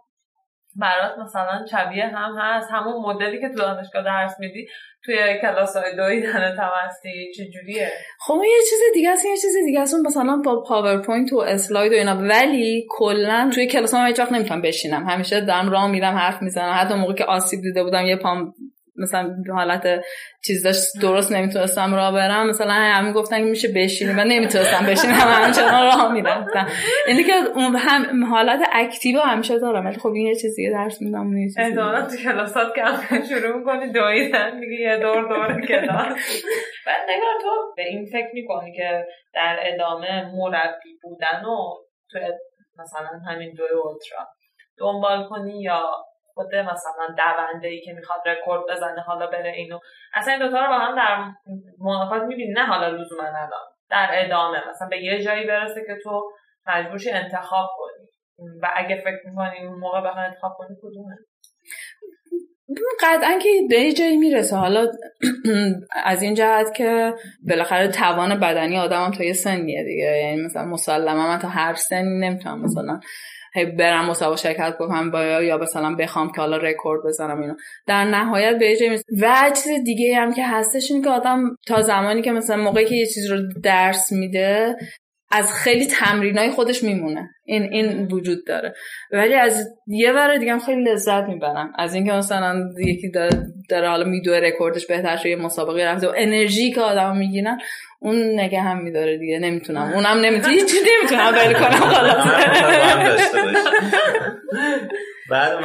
برات 0.77 1.19
مثلا 1.19 1.67
شبیه 1.71 2.07
هم 2.07 2.35
هست. 2.39 2.69
همون 2.71 2.95
مدلی 3.07 3.41
که 3.41 3.49
تو 3.49 3.55
دانشگاه 3.55 4.05
درس 4.05 4.41
میدی 4.41 4.67
توی 5.05 5.17
کلاس 5.43 5.77
های 5.77 5.97
دویدن 5.97 6.57
تمستی 6.57 7.33
چجوریه؟ 7.37 7.91
خب 8.21 8.41
یه 8.45 8.61
چیز 8.71 8.79
دیگه 8.95 9.11
است 9.11 9.25
یه 9.25 9.37
چیز 9.37 9.57
دیگه 9.65 9.81
است. 9.81 9.95
مثلا 10.07 10.43
با 10.45 10.63
PowerPoint 10.63 11.33
و 11.33 11.39
اسلاید 11.39 11.93
و 11.93 11.95
اینا. 11.95 12.17
ولی 12.17 12.87
کلا 12.91 13.51
توی 13.55 13.67
کلاس 13.67 13.95
ها 13.95 14.07
هیچ 14.07 14.21
وقت 14.21 14.33
نمی‌تونم 14.33 14.63
بشینم. 14.63 15.09
همیشه 15.09 15.41
دارم 15.41 15.71
راه 15.71 15.91
میرم 15.91 16.15
حرف 16.15 16.43
می‌زنم. 16.43 16.75
حتی 16.79 16.95
موقع 16.95 17.15
که 17.15 17.25
آسیب 17.25 17.61
دیده 17.61 17.83
بودم 17.85 18.07
یه 18.07 18.17
پام 18.17 18.55
مثلا 18.97 19.37
حالت 19.55 20.05
چیز 20.45 20.63
داشت 20.63 20.83
درست 21.03 21.33
نمی‌تونستم 21.33 21.95
راه 21.95 22.13
برم. 22.13 22.49
مثلا 22.49 22.73
همین 22.73 23.13
گفتن 23.13 23.39
که 23.39 23.45
میشه 23.45 23.69
بشینیم 23.77 24.17
من 24.17 24.27
نمی‌تونستم 24.27 24.87
بشینم. 24.87 25.15
همچنان 25.15 25.87
راه 25.87 26.13
می‌رفتم 26.13 26.69
اینه 27.07 27.23
که 27.23 27.33
اون 27.55 27.77
هم 27.77 28.25
حالت 28.25 28.61
اکتیو 28.73 29.21
همیشه 29.21 29.59
دارم. 29.59 29.87
ولی 29.87 29.99
خب 29.99 30.09
این 30.09 30.27
یه 30.27 30.35
چیز 30.35 30.57
دیگه 30.57 30.71
درس 30.71 31.03
میدم 31.03 31.27
نیست. 31.27 31.59
احتمالاً 31.59 32.07
تو 32.07 32.17
کلاسات 32.17 32.75
که 32.75 32.83
شروع 33.29 33.59
می‌کنی 33.59 33.93
دویدن. 33.93 34.59
میگه 34.59 34.81
یه 34.81 34.97
دور 34.97 35.29
دور 35.29 35.61
کلاس. 35.67 36.43
بعد 36.87 37.03
نگاه 37.09 37.35
تو 37.43 37.73
به 37.77 37.83
این 37.83 38.07
فکر 38.07 38.31
می‌کنی 38.35 38.73
که 38.73 39.07
در 39.35 39.59
ادامه 39.63 40.25
مربی 40.35 40.99
بودن 41.03 41.45
و 41.45 41.75
تو 42.11 42.19
مثلا 42.79 43.19
همین 43.29 43.53
دوی 43.53 43.69
اولترا 43.69 44.29
دنبال 44.79 45.29
کنی 45.29 45.63
یا 45.63 45.83
خود 46.35 46.55
مثلا 46.55 47.07
دونده 47.19 47.69
ای 47.69 47.81
که 47.81 47.93
می‌خواد 47.93 48.21
رکورد 48.27 48.63
بزنه 48.71 49.01
حالا 49.01 49.27
بره 49.27 49.53
اینو. 49.53 49.79
اصلا 50.15 50.35
این 50.35 50.43
دوتا 50.43 50.61
رو 50.61 50.69
با 50.69 50.79
هم 50.79 50.97
در 50.97 51.33
منافات 51.79 52.23
می‌بینی 52.23 52.53
نه 52.53 52.67
حالا 52.67 52.89
لزوما 52.89 53.23
الان 53.23 53.67
در 53.91 54.09
ادامه. 54.13 54.59
مثلا 54.71 54.89
به 54.89 55.03
یه 55.03 55.23
جایی 55.23 55.47
برسه 55.47 55.81
که 55.87 55.97
تو 56.03 56.31
مجبورشی 56.67 57.11
انتخاب 57.11 57.69
کنی. 57.79 58.09
و 58.63 58.71
اگه 58.77 58.97
فکر 58.97 59.21
می‌کنی 59.25 59.67
اون 59.67 59.79
موقع 59.79 60.01
بخوای 60.01 60.25
انتخاب 60.25 60.53
کنی 60.59 60.77
کدومه؟ 60.83 61.17
قطعا 63.01 63.39
که 63.39 63.49
به 63.71 63.93
جایی 63.93 64.17
می‌رسه. 64.17 64.57
حالا 64.57 64.87
از 66.05 66.23
این 66.23 66.35
جهت 66.35 66.75
که 66.77 67.15
بالاخره 67.49 67.89
توان 67.89 68.41
بدنی 68.41 68.79
آدمم 68.79 69.11
تا 69.11 69.25
یه 69.25 69.33
سنیه 69.33 69.85
دیگه. 69.85 70.05
یعنی 70.05 70.43
مثلا 70.43 70.65
مسلما 70.65 71.29
من 71.29 71.39
تا 71.39 71.49
هر 71.49 71.75
سنی 71.75 72.21
نمی‌تونم 72.21 72.63
مثلا 72.63 73.01
برم 73.79 74.11
مسابقه 74.11 74.37
شرکت 74.37 74.75
بکنم 74.75 75.11
با 75.11 75.23
یا 75.23 75.59
مثلا 75.59 75.97
بخوام 75.97 76.33
که 76.33 76.41
حالا 76.41 76.57
رکورد 76.57 77.03
بزنم 77.07 77.41
اینو. 77.41 77.55
در 77.87 78.05
نهایت 78.05 78.59
به 78.59 78.77
جایی 78.77 79.01
و 79.23 79.51
چیز 79.63 79.85
دیگه 79.85 80.17
هم 80.17 80.33
که 80.35 80.47
هستش 80.47 80.91
این 80.91 81.03
که 81.03 81.11
آدم 81.11 81.57
تا 81.67 81.83
زمانی 81.83 82.23
که 82.23 82.33
مثلا 82.33 82.57
موقعی 82.57 82.85
که 82.85 82.95
یه 82.95 83.07
چیز 83.07 83.31
رو 83.31 83.39
درس 83.63 84.13
میده 84.13 84.77
از 85.35 85.53
خیلی 85.53 85.87
تمرینای 85.87 86.51
خودش 86.51 86.83
میمونه. 86.83 87.31
این 87.45 87.63
این 87.63 88.07
وجود 88.07 88.47
داره. 88.47 88.75
ولی 89.13 89.35
از 89.35 89.69
یه 89.87 90.13
بار 90.13 90.37
دیگه 90.37 90.53
هم 90.53 90.59
خیلی 90.59 90.85
لذت 90.85 91.25
می‌برم. 91.29 91.73
از 91.79 91.95
اینکه 91.95 92.13
مثلا 92.13 92.71
یکی 92.79 93.11
داره, 93.11 93.31
داره 93.71 93.89
حالا 93.89 94.05
میدوه 94.05 94.37
رکوردش 94.37 94.87
بهتر 94.87 95.17
شده 95.17 95.29
یه 95.29 95.37
مسابقه 95.37 95.85
رفته 95.85 96.09
و 96.09 96.13
انرژی 96.17 96.73
که 96.73 96.81
آدم 96.81 97.17
می‌گیرن 97.17 97.59
اون 98.01 98.41
نگه 98.41 98.61
هم 98.61 98.83
میداره 98.83 99.19
دیگه. 99.19 99.39
نمی‌تونم. 99.39 99.93
اونم 99.95 100.21
نمی‌تونم. 100.21 100.55
هیچی 100.55 100.77
نمی‌تونم 100.77 101.33
ول 101.33 101.53
کنم. 101.53 101.79
حالا 101.95 102.25
بعد 105.31 105.59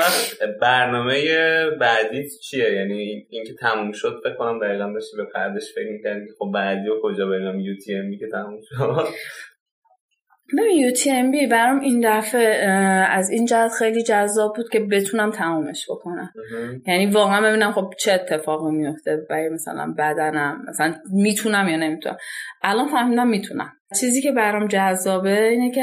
برنامه 0.61 1.15
بعدی 1.79 2.29
چیه؟ 2.29 2.73
یعنی 2.73 3.27
اینکه 3.29 3.53
تموم 3.53 3.91
شد 3.91 4.21
فکر 4.23 4.35
کنم 4.35 4.59
دقیقا 4.59 4.91
داشتی 4.93 5.17
به 5.17 5.23
بعدش 5.35 5.73
فکر 5.75 5.91
می‌کردی 5.91 6.25
خب 6.39 6.51
بعدی 6.53 6.89
و 6.89 6.93
کجا 7.03 7.25
بریم؟ 7.25 7.59
یو 7.59 7.75
تی 7.75 7.95
ام 7.95 8.17
که 8.19 8.27
تموم 8.27 8.59
شد. 8.69 9.07
ببین 10.57 10.77
یو 10.77 10.91
تی 10.91 11.11
ام 11.11 11.31
بی 11.31 11.47
برام 11.47 11.79
این 11.79 12.01
دفعه 12.03 12.69
از 13.09 13.29
این 13.29 13.45
جهت 13.45 13.71
خیلی 13.71 14.03
جذاب 14.03 14.55
بود 14.55 14.69
که 14.69 14.79
بتونم 14.79 15.31
تمومش 15.31 15.85
بکنم. 15.89 16.33
یعنی 16.87 17.05
واقعا 17.05 17.41
ببینم 17.41 17.71
خب 17.71 17.93
چه 17.99 18.13
اتفاقی 18.13 18.71
میفته 18.71 19.17
برای 19.29 19.49
مثلا 19.49 19.93
بدنم 19.97 20.65
مثلا 20.69 20.93
می‌تونم 21.13 21.69
یا 21.69 21.77
نمی‌تونم. 21.77 22.17
الان 22.61 22.87
فهمیدم 22.87 23.27
می‌تونم. 23.27 23.71
چیزی 23.99 24.21
که 24.21 24.31
برام 24.31 24.67
جذابه 24.67 25.43
اینه 25.43 25.71
که 25.71 25.81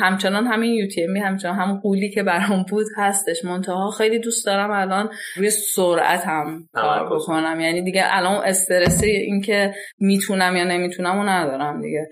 همچنان 0.00 0.46
همین 0.46 0.74
یو 0.74 0.88
تی 0.88 1.18
همچنان 1.20 1.54
همون 1.54 1.80
قولی 1.80 2.10
که 2.10 2.22
برام 2.22 2.64
بود 2.70 2.86
هستش. 2.96 3.44
منتها 3.44 3.90
خیلی 3.90 4.18
دوست 4.18 4.46
دارم 4.46 4.70
الان 4.70 5.10
روی 5.36 5.50
سرعت 5.50 6.26
هم 6.26 6.68
کار 6.72 7.16
بکنم. 7.16 7.60
یعنی 7.60 7.82
دیگه 7.82 8.02
الان 8.06 8.44
استرس 8.44 9.02
این 9.02 9.40
که 9.40 9.74
می‌تونم 9.98 10.56
یا 10.56 10.64
نمی‌تونم 10.64 11.18
و 11.18 11.22
ندارم 11.22 11.82
دیگه. 11.82 12.08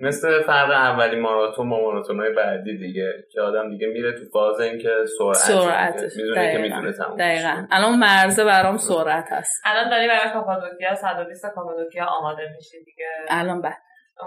مثل 0.00 0.42
فرق 0.42 0.70
اولی 0.70 1.20
ماراتون 1.20 1.70
با 1.70 1.80
ماراتون 1.80 2.20
های 2.20 2.32
بعدی 2.34 2.78
دیگه 2.78 3.12
که 3.32 3.40
آدم 3.40 3.70
دیگه 3.70 3.86
میره 3.86 4.12
تو 4.12 4.24
فاز 4.32 4.60
اینکه 4.60 4.90
سرعت 5.18 5.36
سرعت. 5.36 6.02
می‌دونه 6.16 6.52
که 6.52 6.58
می‌تونه 6.58 6.92
تموم 6.92 7.16
دقیقا. 7.16 7.66
الان 7.70 7.98
مرزه 7.98 8.44
برام 8.44 8.76
سرعت 8.76 9.32
هست. 9.32 9.62
الان 9.64 9.90
داری 9.90 10.08
برای 10.08 10.32
کاپادوکیا 10.32 10.94
120 10.94 11.46
کاپادوکیا 11.54 12.04
آماده 12.04 12.42
میشی 12.56 12.84
دیگه؟ 12.84 13.06
الان 13.28 13.62
بعد 13.62 13.78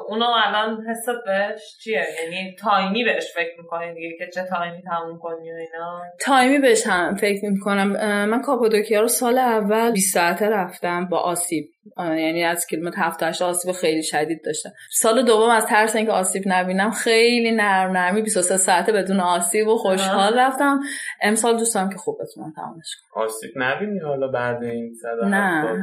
اونو 0.08 0.26
الان 0.46 0.86
حست 0.90 1.10
بهش 1.26 1.78
چیه؟ 1.84 2.06
یعنی 2.24 2.56
تایمی 2.60 3.04
بهش 3.04 3.34
فکر 3.36 3.62
می‌کنی 3.62 3.94
دیگه 3.94 4.18
که 4.18 4.28
چه 4.34 4.44
تایمی 4.44 4.82
تموم 4.82 5.20
کنی 5.20 5.52
و 5.52 5.56
اینا؟ 5.56 6.02
تایمی 6.22 6.60
بهش 6.60 6.88
هم 6.88 7.16
فکر 7.16 7.50
می‌کنم. 7.50 7.88
من 8.26 8.42
کاپادوکیا 8.42 9.02
رو 9.02 9.08
سال 9.08 9.38
اول 9.38 9.92
20 9.92 10.14
ساعته 10.14 10.50
رفتم 10.50 11.08
با 11.12 11.20
آسیب. 11.20 11.70
یعنی 11.98 12.44
از 12.44 12.68
کیلومتر 12.68 13.02
7 13.02 13.24
8 13.24 13.42
آسیب 13.42 13.72
خیلی 13.72 14.04
شدید 14.04 14.46
داشتم. 14.46 14.70
سال 14.92 15.26
دوم 15.26 15.50
از 15.50 15.66
ترس 15.66 15.96
اینکه 15.96 16.12
آسیب 16.12 16.44
نبینم 16.46 16.92
خیلی 16.92 17.52
نرم 17.52 17.92
نرمی 17.98 18.22
23 18.22 18.58
ساعته 18.58 18.92
بدون 18.92 19.20
آسیب 19.20 19.68
و 19.68 19.78
خوشحال 19.78 20.40
رفتم. 20.40 20.80
امسال 21.22 21.58
دوست 21.58 21.76
دارم 21.76 21.90
که 21.90 21.98
خوب 21.98 22.18
بتونم 22.22 22.54
تمامش 22.56 22.96
کنم. 22.96 23.24
آسیب 23.24 23.52
نبینی 23.56 24.00
حالا 24.00 24.28
بعد 24.28 24.64
این 24.64 24.96
نه. 25.26 25.64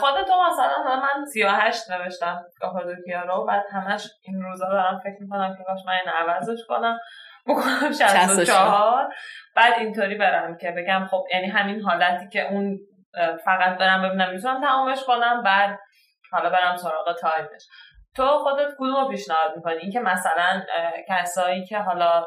خودتو 0.00 0.32
مثلا 0.50 1.00
من 1.00 1.24
38 1.32 1.90
نوشتم 1.90 2.44
کاپادوکیا 2.60 3.22
رو 3.22 3.44
بعد 3.44 3.64
همش 3.72 4.08
این 4.22 4.42
روزا 4.42 4.68
دارم 4.68 5.00
فکر 5.04 5.22
می‌کنم 5.22 5.54
که 5.58 5.64
کاش 5.64 5.78
من 5.86 5.92
این 5.92 6.28
عوضش 6.28 6.64
کنم. 6.68 6.98
بکنم 7.46 7.92
64 7.92 9.08
بعد 9.56 9.72
اینطوری 9.78 10.14
برم 10.14 10.56
که 10.56 10.70
بگم 10.76 11.06
خب 11.10 11.24
یعنی 11.32 11.46
همین 11.46 11.80
حالتی 11.80 12.28
که 12.28 12.52
اون 12.52 12.78
فقط 13.44 13.78
برم 13.78 14.08
ببینم 14.08 14.30
می‌تونم 14.30 14.60
تمامش 14.60 15.04
کنم 15.06 15.42
بعد 15.42 15.78
حالا 16.32 16.50
برم 16.50 16.76
سراغ 16.76 17.16
تایمش. 17.20 17.66
تو 18.16 18.26
خودت 18.26 18.68
کدوم 18.78 18.96
رو 18.96 19.08
پیشنهاد 19.08 19.56
می‌کنی؟ 19.56 19.76
اینکه 19.76 20.00
مثلا 20.00 20.62
کسایی 21.08 21.64
که 21.64 21.78
حالا 21.78 22.26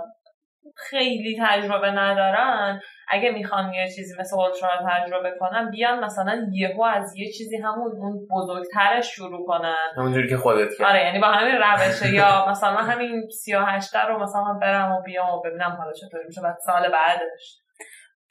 خیلی 0.77 1.41
تجربه 1.41 1.91
ندارن 1.91 2.81
اگه 3.09 3.31
می‌خوان 3.31 3.73
یه 3.73 3.87
چیزی 3.95 4.15
مثل 4.19 4.35
اولترا 4.35 4.69
تجربه 4.89 5.33
کنن 5.39 5.69
بیان 5.71 6.03
مثلا 6.03 6.47
یهو 6.51 6.83
از 6.83 7.17
یه 7.17 7.31
چیزی 7.31 7.57
همون 7.57 7.91
اون 7.97 8.27
بزرگترش 8.31 9.15
شروع 9.15 9.45
کنن. 9.47 9.75
همونجوری 9.97 10.29
که 10.29 10.37
خودت 10.37 10.77
کرد 10.77 10.87
آره 10.89 11.05
یعنی 11.05 11.19
با 11.19 11.27
همین 11.27 11.55
روشه 11.55 12.13
یا 12.13 12.45
مثلا 12.49 12.77
همین 12.77 13.29
38 13.29 13.95
رو 13.95 14.23
مثلا 14.23 14.53
برم 14.61 14.91
و 14.91 15.01
بیام 15.01 15.29
و 15.29 15.41
ببینم 15.41 15.75
حالا 15.79 15.91
چطوری 15.91 16.23
میشه 16.27 16.41
بعد 16.41 16.57
سال 16.65 16.91
بعدش. 16.91 17.62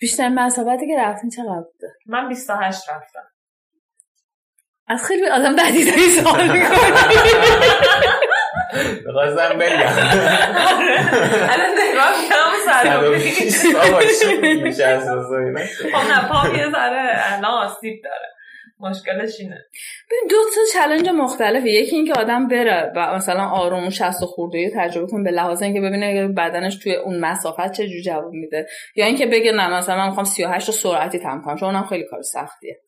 بیشتر 0.03 0.29
مسابقاتی 0.29 0.87
که 0.87 0.97
رفتین 0.99 1.31
چقدر 1.31 1.61
بوده؟ 1.73 1.95
من 2.07 2.29
28 2.29 2.89
رفتم. 2.89 3.27
از 4.89 5.05
خیلی 5.05 5.29
آدم 5.29 5.57
دقیقی 5.57 6.11
سوال 6.11 6.43
می‌کنی. 6.43 6.93
بخواستم 9.09 9.59
بگم. 9.59 9.93
الان 11.51 11.73
نگاه 11.91 12.13
کنم 12.29 12.53
سر 12.65 12.83
خب 15.93 16.13
نه 16.13 16.29
پام 16.29 16.55
یه 16.55 16.71
ذره 16.71 17.23
الان 17.33 17.45
آسیب 17.45 18.03
داره. 18.05 18.29
مشکلش 18.83 19.41
اینه. 19.41 19.65
دو 20.31 20.37
تا 20.55 20.61
چلنج 20.75 21.09
مختلفه. 21.09 21.69
یکی 21.69 21.97
اینکه 21.97 22.13
آدم 22.13 22.49
بره 22.49 22.93
و 22.97 23.15
مثلا 23.15 23.49
آروم 23.49 23.91
60 23.91 24.25
خورده 24.25 24.71
تجربه 24.77 25.07
کنه 25.07 25.25
به 25.25 25.31
لحاظ 25.31 25.63
اینکه 25.63 25.81
ببینه 25.81 26.29
بدنش 26.29 26.77
توی 26.77 26.95
اون 26.95 27.21
مسافت 27.21 27.73
چه 27.73 27.89
جواب 28.05 28.33
میده. 28.33 28.67
یا 28.97 29.07
اینکه 29.07 29.27
بگه 29.27 29.53
نه 29.53 29.69
مثلا 29.69 29.97
من 29.97 30.07
می‌خوام 30.07 30.25
38 30.25 30.67
تا 30.67 30.73
سرعتی 30.73 31.19
تمام 31.19 31.43
کنم 31.43 31.57
چون 31.57 31.69
اونم 31.69 31.87
خیلی 31.87 32.05
کار 32.05 32.23
سختیه. 32.23 32.81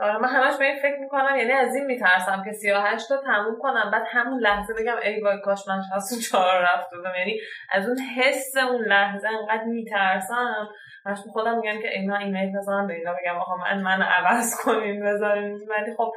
آره 0.00 0.18
من 0.18 0.28
همش 0.28 0.58
به 0.58 0.64
این 0.64 0.78
فکر 0.82 0.98
می‌کنم 1.00 1.36
یعنی 1.38 1.52
از 1.52 1.74
این 1.74 1.84
میترسم 1.86 2.42
که 2.44 2.52
38 2.52 3.08
تا 3.08 3.16
تموم 3.16 3.56
کنم. 3.60 3.90
بعد 3.92 4.02
همون 4.12 4.40
لحظه 4.40 4.74
بگم 4.74 4.96
ای 5.04 5.20
وای 5.20 5.40
کاش 5.44 5.58
من 5.68 5.82
64 5.94 6.62
رفت 6.62 6.90
بودم 6.90 7.12
یعنی 7.18 7.40
از 7.72 7.88
اون 7.88 7.98
حس 7.98 8.56
اون 8.56 8.84
لحظه 8.84 9.28
انقدر 9.28 9.64
میترسم. 9.64 10.68
همش 11.08 11.18
خودم 11.32 11.56
میگم 11.56 11.82
که 11.82 11.88
اینا 11.88 12.16
ایمیل 12.16 12.58
بزنم 12.58 12.86
به 12.86 12.94
اینا 12.94 13.12
بگم 13.12 13.36
آقا 13.40 13.56
من 13.56 13.82
من 13.82 14.02
عوض 14.02 14.54
کنیم 14.64 15.04
بذارین 15.04 15.52
ولی 15.52 15.96
خب 15.96 16.12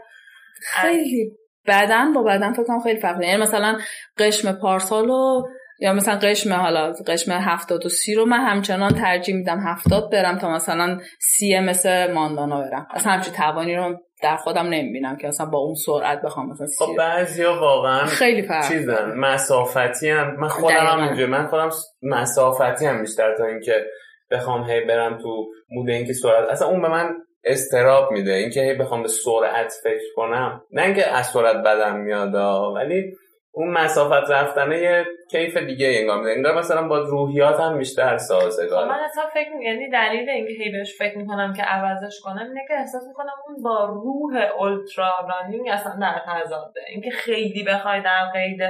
خیلی 0.62 1.32
بدن 1.68 2.14
با 2.14 2.24
بدن 2.24 2.54
فکر 2.54 2.64
کنم 2.64 2.80
خیلی 2.80 3.00
فرق 3.00 3.22
یعنی 3.22 3.42
مثلا 3.42 3.78
قشم 4.18 4.52
پارسالو 4.52 5.44
یا 5.80 5.94
مثلا 5.94 6.16
قشم 6.16 6.54
حالا 6.54 6.94
قشم 7.08 7.32
هفتاد 7.32 7.86
و 7.86 7.90
سی 7.90 8.16
رو 8.16 8.26
من 8.26 8.40
همچنان 8.40 8.92
ترجیح 8.92 9.36
میدم 9.36 9.60
هفتاد 9.60 10.12
برم 10.12 10.38
تا 10.38 10.50
مثلا 10.50 11.00
سی 11.20 11.60
مثل 11.60 12.14
ماندانا 12.14 12.62
برم. 12.62 12.88
اصلا 12.92 13.14
همچین 13.14 13.34
توانی 13.34 13.76
رو 13.76 14.00
در 14.24 14.36
خودم 14.36 14.66
نمی‌بینم 14.66 15.18
که 15.18 15.28
مثلا 15.28 15.46
با 15.46 15.58
اون 15.58 15.76
سرعت 15.76 16.22
بخوام 16.22 16.50
مثلا 16.50 16.68
خب 16.80 16.98
بعضیا 16.98 17.60
واقعا 17.60 18.06
خیلی 18.06 18.42
فرق 18.42 18.68
چیزن 18.68 19.12
مسافتی 19.18 20.10
هم 20.10 20.36
من 20.36 20.48
خودم 20.48 20.76
هم 20.76 21.30
من 21.30 21.48
خودم 21.48 21.70
مسافتی 22.02 22.86
هم 22.86 23.02
بیشتر 23.02 23.36
تا 23.38 23.46
اینکه 23.46 23.86
بخوام 24.32 24.64
هی 24.70 24.82
برم 24.82 25.18
تو 25.18 25.48
مود 25.72 25.90
اینکه 25.90 26.14
سرعت 26.14 26.50
اصلا 26.50 26.68
اون 26.68 26.82
به 26.82 26.88
من 26.88 27.16
استراب 27.44 28.12
میده 28.12 28.32
اینکه 28.32 28.62
هی 28.62 28.74
بخوام 28.74 29.02
به 29.02 29.08
سرعت 29.08 29.74
فکر 29.84 30.14
کنم. 30.16 30.62
نه 30.72 30.82
اینکه 30.82 31.08
از 31.08 31.26
سرعت 31.26 31.56
بدم 31.56 31.98
میاد 31.98 32.36
ولی 32.76 33.14
اون 33.54 33.70
مسافت 33.70 34.32
رفتنه 34.32 34.80
یه 34.80 35.06
کیف 35.32 35.58
دیگه 35.58 35.88
انگار 36.00 36.20
میده. 36.20 36.32
انگار 36.32 36.58
مثلا 36.58 36.88
با 36.88 37.00
روحیات 37.00 37.60
هم 37.60 37.78
بیشتر 37.78 38.18
سازگار. 38.18 38.84
خب 38.84 38.90
من 38.90 39.00
اصلا 39.00 39.24
فکر 39.34 39.50
یعنی 39.62 39.90
دلیل 39.90 40.30
اینکه 40.30 40.54
هی 40.54 40.72
بهش 40.72 40.98
فکر 40.98 41.18
می‌کنم 41.18 41.54
که 41.54 41.64
عوضش 41.64 42.20
کنم 42.24 42.48
اینه 42.48 42.66
که 42.68 42.74
احساس 42.74 43.08
می‌کنم 43.08 43.34
اون 43.48 43.64
با 43.64 43.86
روح 43.86 44.52
اولترا 44.60 45.12
رانینگ 45.30 45.70
اصلا 45.72 45.94
در 46.02 46.22
تضاده. 46.28 46.82
اینکه 46.90 47.10
خیلی 47.12 47.64
بخوای 47.64 48.02
در 48.02 48.32
قید 48.34 48.62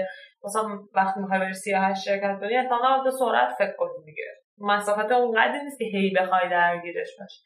مثلا 0.45 0.63
وقتی 0.95 1.19
می‌خوای 1.19 1.39
بری 1.39 1.53
38 1.53 2.03
شرکت 2.05 2.39
کنی 2.39 2.57
احتمالاً 2.57 3.03
به 3.03 3.11
سرعت 3.11 3.49
فکر 3.57 3.75
کنی 3.77 4.05
دیگه. 4.05 4.23
مسافت 4.61 5.11
اونقدر 5.11 5.61
نیست 5.63 5.79
که 5.79 5.85
هی 5.85 6.13
بخوای 6.19 6.49
درگیرش 6.49 7.07
باشی. 7.19 7.39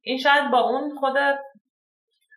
این 0.00 0.18
شاید 0.18 0.50
با 0.50 0.60
اون 0.60 0.94
خود 1.00 1.16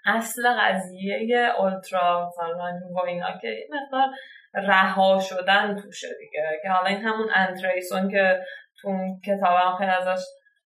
اصل 0.06 0.50
قضیه 0.60 1.54
اولترا 1.58 2.28
مثلا 2.28 2.80
اینا 3.08 3.38
که 3.42 3.48
یه 3.48 3.68
مقدار 3.72 4.10
رها 4.54 5.20
شدن 5.20 5.82
توشه 5.82 6.08
دیگه. 6.20 6.60
که 6.64 6.70
حالا 6.70 6.90
این 6.90 7.02
همون 7.02 7.28
انتریسون 7.36 8.12
که 8.12 8.40
تو 8.82 8.90
کتاب 9.26 9.58
هم 9.60 9.76
خیلی 9.78 9.92
ازش 9.92 10.24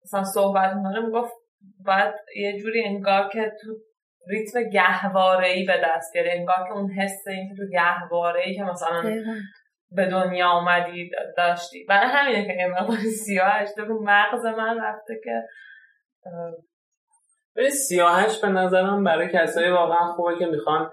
مثلا 0.04 0.24
صحبت 0.24 0.74
می‌کنه 0.74 1.00
می‌گفت 1.00 1.34
باید 1.86 2.14
یه 2.36 2.60
جوری 2.60 2.84
انگار 2.86 3.30
که 3.30 3.52
تو 3.62 3.76
ریتم 4.28 4.70
گهواره 4.70 5.48
ای 5.48 5.66
به 5.66 5.82
دست 5.86 6.14
بیاره 6.14 6.32
انگار 6.32 6.68
که 6.68 6.74
اون 6.74 6.92
حس 6.92 7.28
این 7.28 7.50
که 7.50 7.56
تو 7.56 7.70
گهواره 7.74 8.42
ای 8.46 8.56
که 8.56 8.64
مثلا 8.64 9.02
به 9.92 10.06
دنیا 10.06 10.48
آمدی 10.48 11.12
داشتی. 11.38 11.86
برای 11.90 12.08
همینه 12.08 12.46
که 12.46 12.52
این 12.52 12.72
مقدار 12.72 12.98
سیاهش 12.98 13.70
رو 13.78 14.04
مغز 14.04 14.46
من 14.46 14.80
رفته 14.82 15.22
که 15.24 15.44
به 17.56 17.70
سیاهش 17.70 18.42
به 18.42 18.48
نظرم 18.48 19.04
برای 19.04 19.30
کسایی 19.34 19.72
واقعا 19.72 20.08
خوبه 20.08 20.40
که 20.40 20.46
می‌خوان 20.46 20.92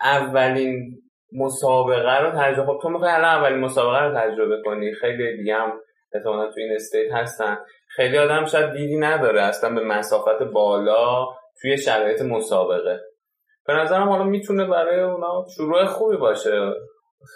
اولین 0.00 1.02
مسابقه 1.32 2.18
رو 2.18 2.30
تجربه 2.30 2.72
خب 2.72 2.78
تو 2.82 2.88
می‌خوای 2.88 3.10
الان 3.10 3.38
اولین 3.38 3.58
مسابقه 3.58 3.98
رو 3.98 4.14
تجربه 4.20 4.62
کنی. 4.64 4.94
خیلی 4.94 5.36
دیگه 5.36 5.54
هم 5.54 5.72
احتمالا 6.12 6.46
تو 6.46 6.60
این 6.60 6.72
استیت 6.74 7.12
هستن. 7.12 7.58
خیلی 7.88 8.18
آدم 8.18 8.44
شاید 8.44 8.72
دیدی 8.72 8.98
نداره 8.98 9.42
اصلا 9.42 9.74
به 9.74 9.84
مسافت 9.84 10.42
بالا 10.42 11.26
توی 11.60 11.78
شرایط 11.78 12.22
مسابقه. 12.22 13.00
به 13.66 13.72
نظرم 13.72 14.08
حالا 14.08 14.24
می‌تونه 14.24 14.66
برای 14.66 15.00
اونا 15.00 15.44
شروع 15.56 15.84
خوبی 15.84 16.16
باشه. 16.16 16.72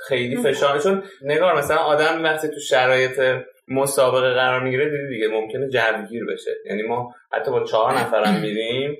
خیلی 0.09 0.37
فشار. 0.37 0.79
چون 0.79 1.03
نگار 1.23 1.59
مثلا 1.59 1.77
آدم 1.77 2.25
وقتی 2.25 2.49
تو 2.49 2.61
شرایط 2.61 3.21
مسابقه 3.69 4.35
قرار 4.35 4.63
می‌گیره 4.63 4.85
دیدی 4.85 5.09
دیگه 5.09 5.29
ممکنه 5.29 5.69
جوگیر 5.69 6.25
بشه. 6.25 6.51
یعنی 6.67 6.83
ما 6.83 7.15
حتی 7.33 7.51
با 7.51 7.65
چهار 7.65 7.93
نفرم 7.93 8.41
میریم 8.41 8.97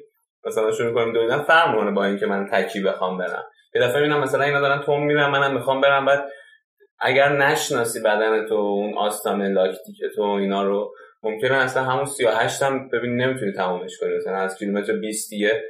مثلا 0.47 0.73
شروع 0.73 0.95
کنیم 0.95 1.13
دویدن 1.13 1.43
فرق 1.43 1.95
با 1.95 2.05
اینکه 2.05 2.27
من 2.27 2.47
تکی 2.53 2.81
بخوام 2.81 3.19
برم. 3.19 3.45
یه 3.75 3.83
دفعه 3.83 4.01
می‌بینم 4.01 4.21
مثلا 4.21 4.45
اینا 4.45 4.61
دارن 4.61 4.83
تو 4.83 4.97
میرم 4.97 5.31
منم 5.31 5.55
می‌خوام 5.55 5.81
برم. 5.81 6.07
بعد 6.07 6.25
اگر 7.01 7.37
نشناسی 7.37 8.01
بدن 8.01 8.47
تو 8.47 8.55
اون 8.55 8.99
آستانه 8.99 9.49
لاکتیک 9.49 9.97
تو 10.17 10.23
اینا 10.23 10.63
رو 10.63 10.95
ممکنه 11.23 11.57
اصلا 11.57 11.85
همون 11.85 12.05
38 12.05 12.63
هم 12.63 12.89
ببین 12.89 13.17
نمی‌تونی 13.17 13.53
تمومش 13.53 13.99
کنی. 14.01 14.17
مثلا 14.17 14.37
از 14.37 14.59
کیلومتر 14.59 14.93
20 14.93 15.31
دیگه 15.31 15.63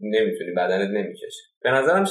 نمی‌تونی 0.00 0.50
بدنت 0.56 0.90
نمی‌کشه. 0.90 1.42
به 1.62 1.70
نزدم 1.70 2.04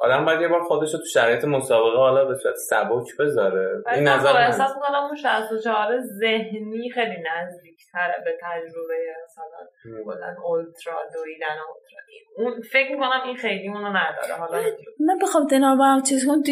آدم 0.00 0.24
باید 0.24 0.40
یه 0.40 0.48
بار 0.48 0.62
خودش 0.62 0.92
رو 0.94 0.98
تو 0.98 1.04
شرایط 1.04 1.44
مسابقه 1.44 1.98
حالا 1.98 2.24
به 2.24 2.34
صورت 2.34 2.54
سبک 2.54 3.16
بذاره. 3.18 3.82
این 3.94 4.08
نظر 4.08 4.36
احساس 4.36 4.74
می‌کنم 4.74 5.04
اون 5.04 5.16
64 5.16 6.00
ذهنی 6.00 6.90
خیلی 6.94 7.16
نزدیکتره 7.16 8.24
به 8.24 8.30
تجربه 8.42 8.94
مثلا 9.24 10.02
بودن 10.04 10.36
اولترا 10.44 10.94
دویدن 11.14 11.46
اولترا. 11.68 12.00
اون 12.36 12.60
فکر 12.72 12.92
می‌کنم 12.92 13.20
این 13.26 13.36
خیلی 13.36 13.68
اونو 13.68 13.88
نداره. 13.88 14.34
حالا 14.38 14.62
من 15.00 15.18
بخوام 15.22 15.46
دنار 15.46 15.76
با 15.76 16.02
چیز 16.08 16.26
کنم. 16.26 16.42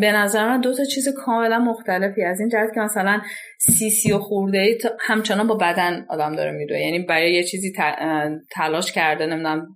به 0.00 0.12
نظر 0.12 0.48
من 0.48 0.60
دو 0.60 0.74
تا 0.74 0.84
چیز 0.84 1.08
کاملا 1.24 1.58
مختلفی 1.58 2.24
از 2.24 2.40
این 2.40 2.48
جهت 2.48 2.74
که 2.74 2.80
مثلا 2.80 3.20
سی 3.58 3.90
سی 3.90 4.12
و 4.12 4.18
خورده 4.18 4.58
ای 4.58 4.78
همچنان 5.00 5.46
با 5.46 5.54
بدن 5.54 6.06
آدم 6.10 6.36
داره 6.36 6.50
میدوه. 6.50 6.78
یعنی 6.78 6.98
برای 6.98 7.34
یه 7.34 7.44
چیزی 7.44 7.72
تلاش 8.50 8.92
کرده 8.92 9.26
نمی‌دونم 9.26 9.74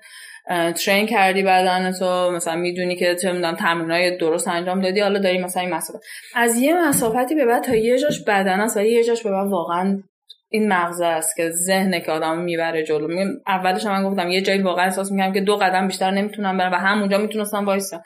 ترین 0.84 1.06
کردی 1.06 1.42
بدن 1.42 1.92
تو 1.92 2.30
مثلا 2.30 2.56
می‌دونی 2.56 2.96
که 2.96 3.14
چه 3.14 3.32
می‌دونم 3.32 3.54
تمرینای 3.54 4.16
درست 4.16 4.48
انجام 4.48 4.80
دادی 4.80 5.00
حالا 5.00 5.18
داری 5.18 5.38
مثلا 5.38 5.62
این 5.62 5.74
مسافت 5.74 6.04
از 6.34 6.56
یه 6.56 6.88
مسافتی 6.88 7.34
به 7.34 7.46
بعد 7.46 7.64
تا 7.64 7.76
یه 7.76 7.98
جاش 7.98 8.24
بدن 8.24 8.60
است 8.60 8.76
و 8.76 8.80
یه 8.80 9.04
جاش 9.04 9.22
به 9.22 9.30
بعد 9.30 9.48
واقعا 9.48 10.02
این 10.48 10.68
مغزه 10.68 11.06
است 11.06 11.36
که 11.36 11.50
ذهنه 11.50 12.00
که 12.00 12.12
آدم 12.12 12.38
می‌بره 12.38 12.82
جلو. 12.82 13.08
میگم 13.08 13.30
اولش 13.46 13.86
من 13.86 14.04
گفتم 14.04 14.30
یه 14.30 14.40
جایی 14.40 14.62
واقعا 14.62 14.84
احساس 14.84 15.12
می‌کنم 15.12 15.32
که 15.32 15.40
دو 15.40 15.56
قدم 15.56 15.86
بیشتر 15.86 16.10
نمی‌تونم 16.10 16.58
برم 16.58 16.72
و 16.72 16.74
همونجا 16.74 17.18
می‌تونستم 17.18 17.64
وایسم. 17.64 18.02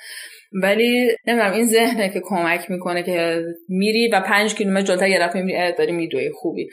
ولی 0.52 1.16
نمی‌دونم 1.26 1.52
این 1.52 1.66
ذهنه 1.66 2.08
که 2.08 2.20
کمک 2.24 2.70
می‌کنه 2.70 3.02
که 3.02 3.42
میری 3.68 4.08
و 4.08 4.20
پنج 4.20 4.54
کیلومتر 4.54 4.86
جلوتر 4.86 5.08
یه 5.08 5.18
دفعه 5.18 5.42
میری 5.42 5.72
داری 5.72 5.92
میدوی 5.92 6.30
خوبی. 6.34 6.68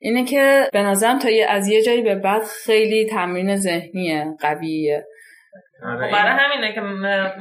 اینه 0.00 0.24
که 0.24 0.68
به 0.72 0.82
نظرم 0.82 1.18
تا 1.18 1.28
از 1.48 1.68
یه 1.68 1.82
جایی 1.82 2.02
به 2.02 2.14
بعد 2.14 2.42
خیلی 2.42 3.06
تمرین 3.06 3.56
ذهنیه 3.56 4.24
قویه. 4.40 5.06
آره، 5.84 6.06
خب 6.06 6.12
برای 6.12 6.32
همینه 6.38 6.74
که 6.74 6.80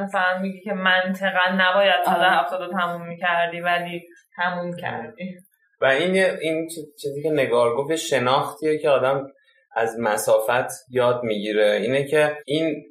مثلا 0.03 0.41
میگی 0.41 0.61
که 0.61 0.73
منطقا 0.73 1.51
نباید 1.53 2.03
سال 2.05 2.15
آره. 2.15 2.29
هفتاد 2.29 2.61
رو 2.61 2.79
تموم 2.79 3.07
می‌کردی 3.07 3.59
ولی 3.59 4.01
تموم 4.35 4.75
کردی. 4.75 5.35
و 5.81 5.85
این 5.85 6.15
این 6.41 6.67
چیزی 7.01 7.23
که 7.23 7.29
نگار 7.29 7.75
گفت 7.75 7.95
شناختیه 7.95 8.77
که 8.77 8.89
آدم 8.89 9.27
از 9.75 9.99
مسافت 9.99 10.69
یاد 10.91 11.23
می‌گیره. 11.23 11.71
اینه 11.71 12.03
که 12.03 12.37
این 12.45 12.83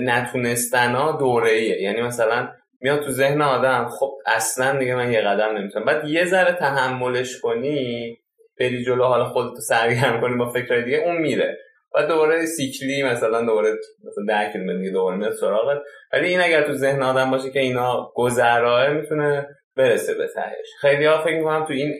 نتونستن 0.00 0.94
ها 0.94 1.12
دوره 1.12 1.50
ایه 1.50 1.82
یعنی 1.82 2.02
مثلا 2.02 2.48
میاد 2.80 3.00
تو 3.00 3.10
ذهن 3.10 3.42
آدم 3.42 3.88
خب 3.88 4.10
اصلا 4.26 4.78
دیگه 4.78 4.94
من 4.94 5.12
یه 5.12 5.20
قدم 5.20 5.56
نمی‌تونم. 5.58 5.84
بعد 5.84 6.08
یه 6.08 6.24
ذره 6.24 6.52
تحملش 6.52 7.40
کنی 7.40 8.16
بری 8.60 8.84
جلو 8.84 9.04
حالا 9.04 9.24
خودتو 9.24 9.60
سرگرم 9.60 10.20
کنی 10.20 10.36
با 10.36 10.50
فکرهای 10.50 10.84
دیگه 10.84 10.96
اون 10.96 11.16
میره. 11.16 11.58
و 11.94 12.06
دوباره 12.06 12.46
سیکلی 12.46 13.02
مثلا 13.02 13.42
دوباره 13.46 13.72
مثلا 14.04 14.44
10 14.44 14.52
کیلومتر 14.52 14.78
دیگه 14.78 14.90
دوباره 14.90 15.16
میاد 15.16 15.32
سراغت. 15.32 15.82
ولی 16.12 16.28
این 16.28 16.40
اگر 16.40 16.62
تو 16.62 16.72
ذهن 16.72 17.02
آدم 17.02 17.30
باشه 17.30 17.50
که 17.50 17.60
اینا 17.60 18.12
گذراه 18.14 18.88
می‌تونه 18.88 19.46
برسه 19.76 20.14
به 20.14 20.26
تهش. 20.26 20.66
خیلی 20.80 21.04
ها 21.04 21.22
فکر 21.22 21.38
می‌کنم 21.38 21.64
تو 21.64 21.72
این 21.72 21.94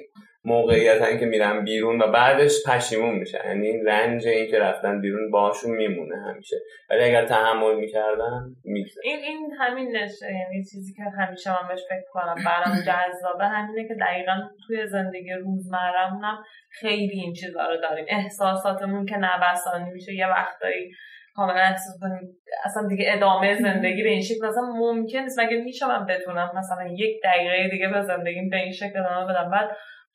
موقعیت 0.45 1.21
که 1.21 1.27
میرن 1.27 1.65
بیرون 1.65 2.03
و 2.03 2.07
بعدش 2.07 2.53
پشیمون 2.67 3.15
میشن. 3.15 3.39
یعنی 3.45 3.83
رنج 3.83 4.27
این 4.27 4.51
که 4.51 4.59
رفتن 4.59 5.01
بیرون 5.01 5.31
باشون 5.31 5.71
میمونه 5.71 6.17
همیشه. 6.27 6.57
ولی 6.91 7.05
اگر 7.05 7.25
تحمل 7.27 7.75
می‌کردن 7.75 8.57
میگذره 8.65 9.03
این 9.05 9.19
این 9.19 9.51
همین 9.59 9.97
نشه 9.97 10.27
یعنی 10.27 10.65
چیزی 10.65 10.95
که 10.95 11.03
همیشه 11.03 11.51
من 11.51 11.69
بهش 11.69 11.81
فکر 11.89 12.11
کنم 12.13 12.35
برام 12.47 12.77
جذابه 12.81 13.45
همینه 13.45 13.89
که 13.89 13.95
دقیقا 13.95 14.33
توی 14.67 14.87
زندگی 14.87 15.33
روزمرمونم 15.33 16.45
خیلی 16.71 17.21
این 17.21 17.33
چیزا 17.33 17.69
رو 17.69 17.77
داریم. 17.77 18.05
احساساتمون 18.09 19.07
که 19.07 19.17
نوسانی 19.17 19.91
میشه. 19.91 20.15
یه 20.15 20.27
وقتایی 20.27 20.91
کاملا 21.35 21.61
احساس 21.61 21.99
کنیم 22.01 22.37
اصلا 22.65 22.89
دیگه 22.89 23.05
ادامه 23.09 23.63
زندگی 23.63 24.03
به 24.03 24.09
این 24.09 24.23
شکل 24.23 24.47
اصلا 24.47 24.63
ممکن 24.63 25.19
نیست. 25.19 25.39
مگه 25.41 25.57
میشه 25.57 25.87
من 25.87 26.07
بتونم 26.07 26.51
مثلا 26.57 26.89
یک 26.93 27.23
دقیقه 27.25 27.69
دیگه 27.69 27.89
به 27.89 28.03
زندگیم 28.03 28.51
به 28.51 28.57
این 28.57 28.73
شکل 28.73 28.99
ادامه 28.99 29.33
بدم؟ 29.33 29.51
بعد 29.51 29.71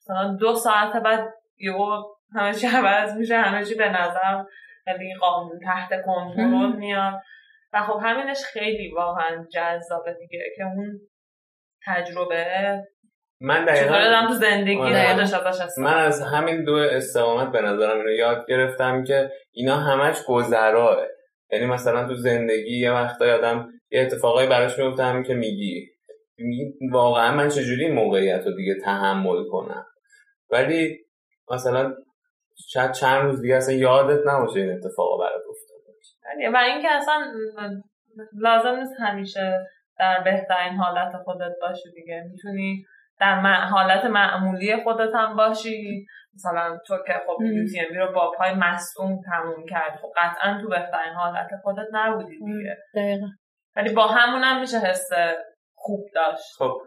مثلا 0.10 0.38
دو 0.39 0.55
ساعت 0.55 1.03
بعد 1.03 1.34
یهو 1.60 2.03
همه 2.36 2.53
چی 2.53 2.68
عوض 2.68 3.18
میشه 3.18 3.38
همه 3.38 3.66
چی 3.66 3.76
به 3.76 3.89
نظر 3.89 4.43
خیلی 4.86 5.16
قانون 5.22 5.60
تحت 5.66 5.89
کنترل 6.05 6.76
میاد. 6.76 7.14
و 7.74 7.82
خب 7.82 7.99
همینش 8.03 8.38
خیلی 8.53 8.91
واقعا 8.91 9.45
جذابه 9.53 10.14
دیگه 10.14 10.43
که 10.58 10.64
اون 10.64 10.99
تجربه 11.86 12.45
من 13.41 13.66
دقیقا 13.66 14.28
تو 14.28 14.34
زندگی 14.34 14.78
آره. 14.78 15.16
من 15.78 15.97
از 15.97 16.22
همین 16.22 16.64
دو 16.64 16.74
استقامت 16.74 17.51
به 17.51 17.62
نظرم 17.62 17.97
اینو 17.99 18.12
یاد 18.12 18.45
گرفتم 18.47 19.03
که 19.03 19.32
اینا 19.51 19.76
همش 19.76 20.24
گذراه 20.28 20.97
یعنی 21.51 21.66
مثلا 21.66 22.08
تو 22.08 22.16
زندگی 22.16 22.80
یه 22.80 22.91
وقتا 22.91 23.26
یادم 23.26 23.70
یه 23.91 24.01
اتفاقایی 24.01 24.49
براش 24.49 24.80
میفته 24.80 25.03
همین 25.03 25.24
که 25.24 25.34
میگی. 25.34 25.88
واقعا 26.91 27.36
من 27.36 27.49
چجوری 27.49 27.91
موقعیت 27.91 28.45
رو 28.45 28.55
دیگه 28.55 28.76
تحمل 28.84 29.43
کنم؟ 29.51 29.86
ولی 30.51 30.97
مثلا 31.51 31.93
شاید 32.69 32.91
چند 32.91 33.23
روز 33.23 33.41
دیگه 33.41 33.55
اصلا 33.55 33.75
یادت 33.75 34.19
نباشه 34.27 34.59
این 34.59 34.71
اتفاقا 34.71 35.17
برات 35.17 35.41
افتاده. 35.49 35.77
و 36.53 36.57
اینکه 36.57 36.91
اصلا 36.91 37.25
لازم 38.33 38.75
نیست 38.75 38.93
همیشه 38.99 39.65
در 39.99 40.21
بهترین 40.23 40.73
حالت 40.73 41.17
خودت 41.23 41.55
باشی 41.61 41.91
دیگه. 41.95 42.23
می‌تونی 42.31 42.85
در 43.19 43.35
حالت 43.65 44.05
معمولی 44.05 44.83
خودت 44.83 45.15
هم 45.15 45.35
باشی. 45.35 46.05
مثلا 46.35 46.77
تو 46.87 46.97
که 47.07 47.13
خب 47.27 47.41
یوتیمی 47.41 47.97
رو 47.97 48.13
با 48.13 48.31
پای 48.37 48.53
مصوم 48.53 49.19
تموم 49.31 49.65
کردی 49.69 49.97
خب 49.97 50.11
قطعا 50.17 50.61
تو 50.61 50.69
بهترین 50.69 51.13
حالت 51.13 51.47
خودت 51.63 51.87
نبودی 51.91 52.39
دیگه. 52.39 52.77
دقیقا. 52.95 53.27
ولی 53.75 53.93
با 53.93 54.07
همون 54.07 54.43
هم 54.43 54.59
میشه 54.59 54.77
حس 54.77 55.09
خوب 55.75 56.05
داشت. 56.15 56.57
خب. 56.57 56.81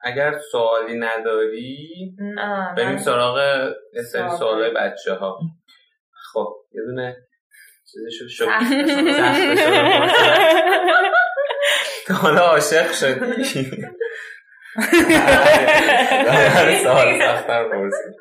اگر 0.00 0.38
سوالی 0.52 0.98
نداری 0.98 1.88
بریم 2.76 2.96
سراغ 2.96 3.68
سری 4.12 4.30
سوال 4.38 4.74
بچه 4.74 5.14
ها 5.14 5.38
خب 6.32 6.56
یه 6.72 6.82
دونه 6.86 7.16
چیزشو 7.92 8.28
شد. 8.28 8.46
تا 12.06 12.14
حالا 12.14 12.40
عاشق 12.40 12.92
شدی. 12.92 13.44
سوال 16.82 17.20
سختر 17.20 17.68
پرسید. 17.68 18.14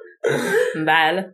بله. 0.88 1.34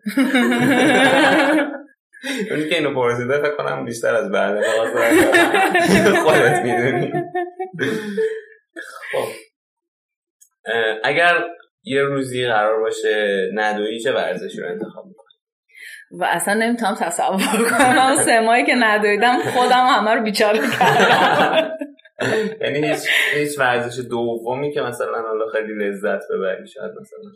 اونی 2.51 2.69
که 2.69 2.75
اینو 2.75 2.95
پرسیده 2.95 3.37
فکر 3.37 3.55
کنم 3.55 3.85
بیشتر 3.85 4.15
از 4.15 4.31
بله 4.31 4.61
خودت 6.23 6.61
می‌دونی. 6.63 7.13
خب. 9.11 9.27
اگر 11.03 11.35
یه 11.83 12.01
روزی 12.01 12.47
قرار 12.47 12.79
باشه 12.79 13.49
ندویی 13.53 13.99
چه 13.99 14.13
ورزشی 14.13 14.61
رو 14.61 14.67
انتخاب 14.67 15.05
می‌کنی؟ 15.05 15.25
و 16.11 16.23
اصلا 16.23 16.53
نمی‌تونم 16.53 16.95
تصور 16.95 17.69
کنم. 17.69 18.15
سه 18.15 18.39
ماهی 18.39 18.65
که 18.65 18.75
ندویدم 18.75 19.39
خودم 19.39 19.85
همه 19.87 20.11
رو 20.11 20.23
بیچاره 20.23 20.59
کردم. 20.59 21.71
یعنی 22.61 22.87
هیچ 22.87 22.99
هیچ 23.33 23.59
ورزش 23.59 24.05
دومی 24.09 24.73
که 24.73 24.81
مثلا 24.81 25.21
حالا 25.21 25.45
خیلی 25.51 25.73
لذت 25.73 26.21
ببری 26.33 26.67
شاید 26.67 26.91
مثلا 26.91 27.31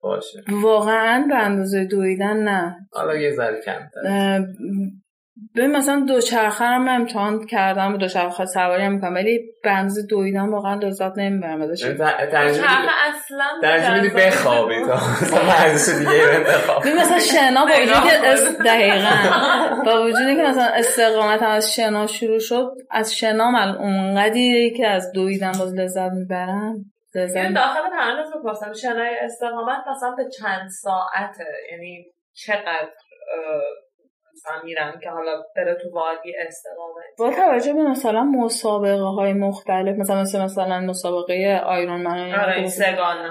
باشه. 0.00 0.44
واقعا 0.48 1.24
به 1.28 1.36
اندازه 1.36 1.84
دویدن 1.84 2.36
نه. 2.36 2.76
حالا 2.92 3.16
یه 3.16 3.32
ذره 3.32 3.60
کم 3.60 3.80
به 5.54 5.66
مثلا 5.66 6.04
دوچرخه 6.08 6.64
هم 6.64 6.88
امتحان 6.88 7.46
کردم 7.46 7.94
و 7.94 7.96
دوچرخه 7.96 8.46
سواری 8.46 8.82
هم 8.82 8.92
می‌کنم 8.92 9.14
ولی 9.14 9.40
بنز 9.64 10.06
دویدن 10.06 10.48
واقعا 10.48 10.74
لذت 10.74 11.18
نمی‌برم 11.18 11.62
ازش. 11.62 11.82
یعنی 11.82 11.96
چرخه 11.96 12.90
اصلا 13.08 13.46
در 13.62 13.94
میدی 13.94 14.14
بخوابی 14.14 14.74
تا 14.84 14.94
مثلا 14.94 15.98
دیگه 15.98 16.40
بخواب 16.40 16.86
مثلا 16.86 17.18
شنا 17.18 17.66
با 17.66 17.72
وجودی 17.72 18.62
دقیقا. 18.64 19.10
با 19.84 20.04
وجودی 20.04 20.36
که 20.36 20.42
مثلا 20.42 20.64
استقامت 20.64 21.42
از 21.42 21.74
شنا 21.74 22.06
شروع 22.06 22.38
شد 22.38 22.70
از 22.90 23.14
شنا 23.14 23.50
من 23.50 23.76
اونقدی 23.76 24.70
که 24.76 24.86
از 24.86 25.12
دویدن 25.12 25.52
باز 25.58 25.74
لذت 25.74 26.12
می‌برم. 26.12 26.74
یعنی 27.14 27.54
داخل 27.54 27.90
پرانتز 27.90 28.32
بپرسم 28.32 28.72
شنای 28.72 29.16
استقامت 29.22 29.78
مثلا 29.96 30.10
به 30.10 30.24
چند 30.38 30.68
ساعته 30.82 31.46
یعنی 31.72 32.04
چقدر 32.34 32.88
مثلا 34.46 34.62
میرن 34.64 35.00
که 35.02 35.10
حالا 35.10 35.42
بره 35.56 35.74
تو 35.82 35.90
وادی 35.94 36.34
استقامت 36.46 37.04
با 37.18 37.30
توجه 37.30 37.72
به 37.72 37.82
مثلا 37.82 38.22
مسابقه 38.22 39.02
های 39.02 39.32
مختلف 39.32 39.98
مثلا 39.98 40.20
مثلا 40.20 40.44
مثلا 40.44 40.80
مسابقه 40.80 41.62
آیرون 41.66 42.02
من 42.02 42.34
آره 42.34 42.66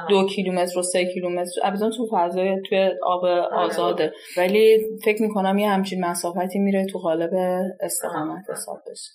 دو 0.09 0.27
کیلومتر 0.27 0.79
و 0.79 0.81
سه 0.81 1.05
کیلومتر. 1.05 1.51
البته 1.63 1.89
تو 1.89 2.07
فضای 2.11 2.61
توی 2.69 2.91
آب 3.03 3.25
آزاده. 3.51 4.13
ولی 4.37 4.85
فکر 5.05 5.21
می‌کنم 5.21 5.57
یه 5.57 5.69
همچین 5.69 6.05
مسافتی 6.05 6.59
میره 6.59 6.85
تو 6.85 6.99
قالب 6.99 7.33
استقامت 7.79 8.49
حساب 8.49 8.77
بشه. 8.91 9.11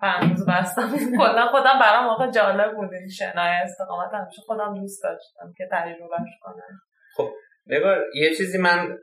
هنوز 0.00 0.46
بستم. 0.48 0.90
کلا 1.18 1.46
خودم 1.46 1.78
برام 1.80 2.06
واقعا 2.06 2.30
جالب 2.30 2.76
بود 2.76 2.92
این 2.92 3.08
شنای 3.08 3.54
استقامت. 3.64 4.10
همیشه 4.14 4.42
خودم 4.46 4.80
دوست 4.80 5.02
داشتم 5.02 5.52
که 5.58 5.68
تجربهش 5.72 6.38
کنم. 6.42 6.80
خب 7.16 7.28
نگار 7.66 7.98
یه 8.14 8.34
چیزی 8.34 8.58
من 8.58 8.98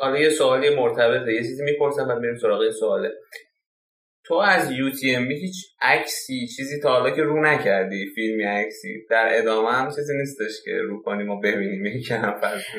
حالا 0.00 0.18
یه 0.18 0.30
سوالی 0.30 0.76
مرتبطه 0.76 1.32
یه 1.32 1.42
چیزی 1.42 1.64
می‌پرسم 1.64 2.08
و 2.08 2.14
میریم 2.14 2.36
سراغ 2.36 2.60
این 2.60 2.72
سواله. 2.72 3.10
تو 4.26 4.34
از 4.34 4.70
یو 4.70 4.90
تی 4.90 5.14
ام 5.14 5.30
هیچ 5.30 5.54
عکسی 5.82 6.46
چیزی 6.56 6.80
تا 6.80 6.88
حالا 6.88 7.10
که 7.10 7.22
رو 7.22 7.42
نکردی 7.42 8.06
فیلمی 8.14 8.44
عکسی؟ 8.44 9.06
در 9.10 9.28
ادامه 9.30 9.72
هم 9.72 9.90
چیزی 9.90 10.16
نیستش 10.16 10.64
که 10.64 10.72
رو 10.88 11.02
کنیم 11.02 11.30
و 11.30 11.40
ببینیم 11.40 11.86
یکی 11.86 12.14
هم 12.14 12.40
فرض 12.40 12.62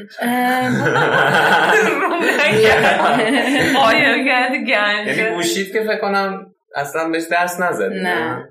یعنی 5.08 5.36
گوشید 5.36 5.74
که 5.74 5.82
فکر 5.82 6.02
کنم 6.02 6.46
اصلا 6.76 7.10
بهش 7.10 7.24
دست 7.32 7.62
نزدی 7.62 8.00
نه. 8.00 8.50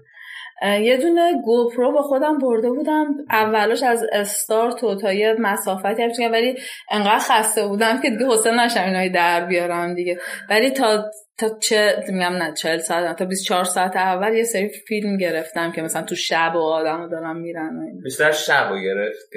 یه 0.63 0.97
دونه 0.97 1.43
گوپرو 1.43 1.93
با 1.93 2.03
خودم 2.03 2.39
برده 2.39 2.71
بودم. 2.71 3.07
اولش 3.31 3.83
از 3.83 4.05
استارت 4.13 4.85
و 4.85 4.95
تا 4.95 5.13
یه 5.13 5.37
مسافتی 5.39 6.03
هم 6.03 6.33
ولی 6.33 6.59
انقدر 6.91 7.19
خسته 7.19 7.67
بودم 7.67 8.01
که 8.01 8.11
دیگه 8.11 8.27
حسن 8.27 8.61
نشم 8.61 8.85
اینایی 8.85 9.11
در 9.11 9.47
بیارم 9.47 9.95
دیگه. 9.95 10.19
ولی 10.51 10.71
تا 10.71 11.05
تا 11.39 11.59
چه 11.59 12.05
میگم 12.09 12.33
نه 12.33 12.53
40 12.53 12.79
ساعت 12.79 13.19
تا 13.19 13.25
24 13.25 13.65
ساعت 13.65 13.97
اول 13.97 14.35
یه 14.35 14.45
سری 14.45 14.69
فیلم 14.69 15.17
گرفتم 15.17 15.73
که 15.73 15.83
مثلا 15.83 16.03
تو 16.03 16.15
شب 16.15 16.53
و 16.55 16.59
آدم 16.59 17.09
دارم 17.09 17.37
میرن 17.37 17.71
بیشتر 18.05 18.33
شب 18.33 18.69
رو 18.71 18.81
گرفت؟ 18.81 19.37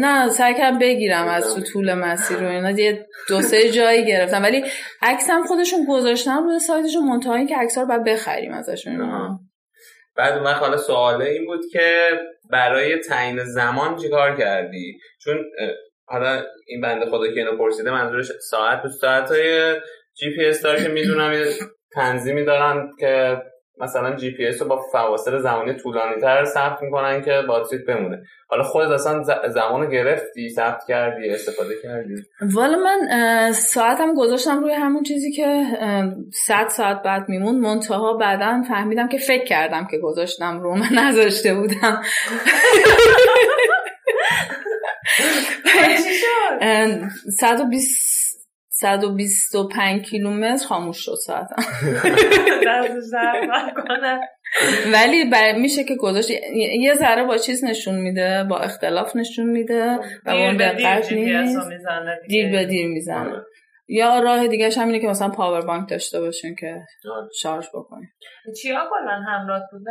نه 0.00 0.28
سعی 0.28 0.54
کردم 0.54 0.78
بگیرم 0.78 1.28
از 1.28 1.54
تو 1.54 1.60
طول 1.60 1.94
مسیر 1.94 2.36
رو 2.36 2.48
اینا. 2.48 2.70
یه 2.70 3.06
دو 3.28 3.42
سه 3.42 3.70
جایی 3.70 4.06
گرفتم. 4.06 4.42
ولی 4.42 4.64
عکس 5.02 5.30
هم 5.30 5.42
خودشون 5.42 5.86
گذاشتم 5.88 6.44
روی 6.44 6.58
سایتشون 6.58 7.04
منتها 7.04 7.46
که 7.46 7.56
عکس 7.56 7.78
رو 7.78 7.86
باید 7.86 8.04
بخریم 8.04 8.52
ازشون. 8.52 9.00
بعد 10.16 10.38
من 10.38 10.52
حالا 10.52 10.76
سواله 10.76 11.24
این 11.24 11.46
بود 11.46 11.60
که 11.72 12.10
برای 12.50 12.98
تعیین 12.98 13.44
زمان 13.44 13.96
چیکار 13.96 14.36
کردی؟ 14.36 14.98
چون 15.22 15.44
حالا 16.06 16.42
این 16.66 16.80
بنده 16.80 17.06
خدا 17.06 17.26
که 17.26 17.40
اینو 17.40 17.58
پرسیده 17.58 17.90
منظورش 17.90 18.32
ساعت 18.50 18.82
به 18.82 18.88
ساعت 18.88 19.30
های 19.30 19.74
جی 20.14 20.30
پی 20.36 20.44
اس 20.44 20.66
که 20.66 20.88
می‌دونم 20.88 21.44
تنظیمی 21.92 22.44
دارن 22.44 22.90
که 23.00 23.42
مثلا 23.80 24.16
جی 24.16 24.30
پی 24.30 24.46
اس 24.46 24.62
رو 24.62 24.68
با 24.68 24.82
فواصل 24.92 25.38
زمانی 25.38 25.74
طولانی 25.74 26.20
تر 26.20 26.44
ثبت 26.44 26.82
می‌کنن 26.82 27.22
که 27.22 27.42
باتریت 27.48 27.84
بمونه. 27.86 28.22
حالا 28.48 28.62
خودت 28.62 28.90
اصلا 28.90 29.22
زمان 29.48 29.90
گرفتی 29.90 30.48
ثبت 30.48 30.84
کردی 30.88 31.28
استفاده 31.28 31.74
کردی؟ 31.82 32.14
والا 32.54 32.78
من 32.78 33.52
ساعتم 33.52 34.14
گذاشتم 34.14 34.60
روی 34.60 34.72
همون 34.72 35.02
چیزی 35.02 35.32
که 35.32 35.64
100 36.46 36.68
ساعت 36.68 37.02
بعد 37.02 37.28
میمونه 37.28 37.54
منتها 37.54 38.16
بعدا 38.16 38.62
فهمیدم 38.68 39.08
که 39.08 39.18
فکر 39.18 39.44
کردم 39.44 39.86
که 39.90 39.98
گذاشتم 39.98 40.60
رو 40.60 40.74
من 40.74 40.88
نذاشته 40.92 41.54
بودم. 41.54 42.02
120 47.40 48.15
125 48.80 50.02
کیلومتر 50.02 50.66
خاموش 50.66 51.04
شد 51.04 51.14
ساعتم. 51.26 51.56
ولی 54.92 55.30
میشه 55.58 55.84
که 55.84 55.94
گذاشت. 55.94 56.30
یه 56.80 56.94
ذره 56.94 57.24
با 57.24 57.36
چیز 57.36 57.64
نشون 57.64 57.94
میده 57.94 58.44
با 58.44 58.58
اختلاف 58.58 59.16
نشون 59.16 59.46
میده 59.46 59.98
و 60.26 60.30
اون 60.30 60.56
دقت 60.56 61.12
نیست. 61.12 61.58
دیر 62.28 62.52
به 62.52 62.64
دیر 62.64 62.88
می‌زنه. 62.88 63.30
آره. 63.30 63.42
یا 63.88 64.18
راه 64.18 64.48
دیگه 64.48 64.70
هم 64.76 64.86
اینه 64.86 65.00
که 65.00 65.06
مثلا 65.06 65.28
پاور 65.28 65.66
بانک 65.66 65.90
داشته 65.90 66.20
باشین 66.20 66.54
که 66.54 66.82
آره. 67.16 67.28
شارژ 67.40 67.66
بکنین. 67.74 68.08
چیا 68.62 68.84
کلا 68.90 69.12
همراه 69.12 69.60
بود؟ 69.72 69.82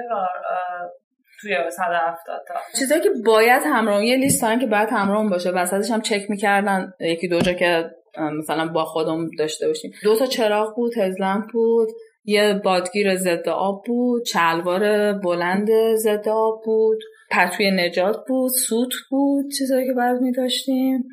توی 1.41 1.55
170 1.71 2.41
تا. 2.47 2.53
چیزایی 2.79 3.01
که 3.01 3.09
باید 3.25 3.61
همراه 3.65 4.05
یه 4.05 4.17
لیست 4.17 4.45
که 4.59 4.65
باید 4.65 4.89
همراه 4.89 5.29
باشه. 5.29 5.49
وسطش 5.49 5.91
هم 5.91 6.01
چک 6.01 6.29
می‌کردن. 6.29 6.93
یکی 6.99 7.27
دو 7.27 7.41
جا 7.41 7.53
که 7.53 7.89
مثلا 8.17 8.67
با 8.67 8.85
خودم 8.85 9.29
داشته 9.37 9.67
باشیم. 9.67 9.91
دو 10.03 10.15
تا 10.15 10.25
چراغ 10.25 10.75
بود 10.75 10.97
هزلمپ 10.97 11.43
بود 11.53 11.87
یه 12.23 12.61
بادگیر 12.63 13.15
ضد 13.15 13.49
آب 13.49 13.83
بود 13.85 14.25
چلوار 14.25 15.13
بلند 15.13 15.69
ضد 15.95 16.29
آب 16.29 16.61
بود 16.65 16.99
پتوی 17.31 17.71
نجات 17.71 18.17
بود 18.27 18.51
سوت 18.51 18.93
بود 19.09 19.45
چیزایی 19.57 19.87
که 19.87 19.93
بعد 19.93 20.21
می 20.21 20.31
داشتیم 20.31 21.03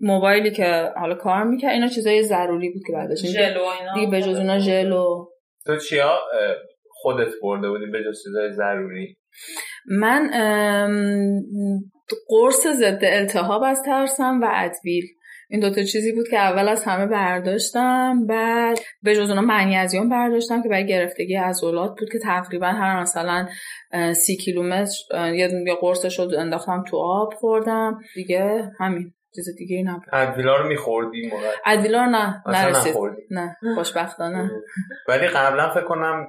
موبایلی 0.00 0.50
که 0.50 0.90
حالا 0.96 1.14
کار 1.14 1.44
می‌کرد 1.44 1.72
اینا 1.72 1.88
چیزای 1.88 2.22
ضروری 2.22 2.70
بود 2.70 2.82
که 2.86 2.92
بعد 2.92 3.08
داشتیم. 3.08 3.30
دیگه 3.94 4.10
به 4.10 4.22
جز 4.22 4.38
اینا 4.38 4.58
ژل 4.58 4.90
تو 5.66 5.76
چیا؟ 5.76 6.18
خودت 6.88 7.32
برده 7.42 7.68
بودی 7.68 7.86
به 7.86 7.98
جز 8.04 8.22
چیزای 8.24 8.52
ضروری؟ 8.52 9.16
من 9.86 10.30
قرص 12.28 12.66
ضد 12.66 13.00
التهاب 13.02 13.62
از 13.62 13.82
ترسم 13.86 14.40
و 14.42 14.48
ادویل. 14.52 15.04
این 15.52 15.60
دوتا 15.60 15.82
چیزی 15.82 16.12
بود 16.12 16.28
که 16.28 16.38
اول 16.38 16.68
از 16.68 16.84
همه 16.84 17.06
برداشتم 17.06 18.26
بعد 18.26 18.78
به 19.02 19.14
جز 19.14 19.28
اونا 19.30 19.40
منیزیم 19.40 20.08
برداشتم 20.08 20.62
که 20.62 20.68
برای 20.68 20.86
گرفتگی 20.86 21.36
عضلات 21.36 21.90
بود 21.98 22.12
که 22.12 22.18
تقریبا 22.18 22.66
هر 22.66 23.00
مثلا 23.00 23.48
سی 24.12 24.36
کیلومتر 24.36 24.94
یه 25.34 25.74
قرصش 25.80 26.18
رو 26.18 26.38
انداختم 26.38 26.84
تو 26.88 26.96
آب 26.96 27.34
خوردم. 27.34 27.98
دیگه 28.14 28.70
همین. 28.80 29.12
چیز 29.34 29.44
دیگه 29.58 29.76
ای 29.76 29.82
نبود. 29.82 30.02
ادویلا 30.12 30.56
رو 30.56 30.68
میخوردی 30.68 31.30
ادویلا 31.66 32.06
نه 32.06 32.42
نرسید 32.46 32.94
نه 33.30 33.56
خوشبختانه. 33.74 34.50
ولی 35.08 35.26
قبلا 35.26 35.70
فکر 35.70 35.84
کنم 35.84 36.28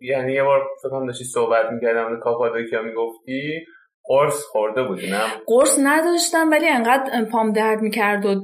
یعنی 0.00 0.32
یه 0.32 0.42
بار 0.42 0.60
فکر 0.82 0.90
کنم 0.90 1.06
داشتی 1.06 1.24
صحبت 1.24 1.70
می‌کردم 1.72 2.20
کاپادوکیا 2.20 2.82
می‌گفتی 2.82 3.66
قرص 4.10 4.44
خورده 4.44 4.82
بودی 4.82 5.10
نه؟ 5.10 5.20
قرص 5.46 5.78
نداشتم 5.82 6.50
ولی 6.50 6.68
انقدر 6.68 7.24
پام 7.24 7.52
درد 7.52 7.80
می‌کرد 7.80 8.26
و 8.26 8.34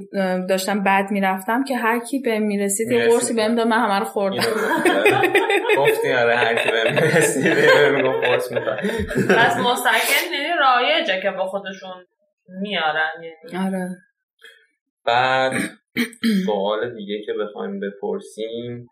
داشتم 0.49 0.83
بد 0.83 1.11
می‌رفتم 1.11 1.64
که 1.64 1.77
هر 1.77 1.99
کی 1.99 2.19
بهم 2.19 2.43
می‌رسید 2.43 2.91
یه 2.91 3.09
قرصی 3.09 3.35
بهم 3.35 3.55
داد 3.55 3.67
من 3.67 3.79
همه 3.79 3.99
رو 3.99 4.05
خوردم. 4.05 4.43
گفتی 5.79 6.12
آره. 6.12 6.37
هر 6.37 6.55
کی 6.55 6.71
بهم 6.71 6.95
می‌رسید 6.95 7.47
قرص 8.25 8.53
می‌خواد. 8.53 8.79
از 9.39 9.57
مسکن 9.57 10.33
یعنی 10.33 10.49
رایجه 10.61 11.21
که 11.23 11.31
با 11.31 11.47
خودشون 11.47 12.07
میارن 12.61 13.12
یعنی. 13.23 13.67
آره. 13.67 13.89
بعد 15.07 15.53
سوال 16.47 16.95
دیگه 16.95 17.23
که 17.27 17.33
بخوایم 17.41 17.81
بپرسیم. 17.81 18.89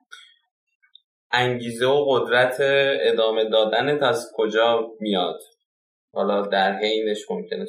انگیزه 1.32 1.86
و 1.86 2.04
قدرت 2.08 2.56
ادامه 3.00 3.44
دادنت 3.44 4.02
از 4.02 4.32
کجا 4.36 4.80
میاد؟ 5.00 5.40
حالا 6.14 6.42
در 6.42 6.76
حینش 6.76 7.30
ممکنه 7.30 7.66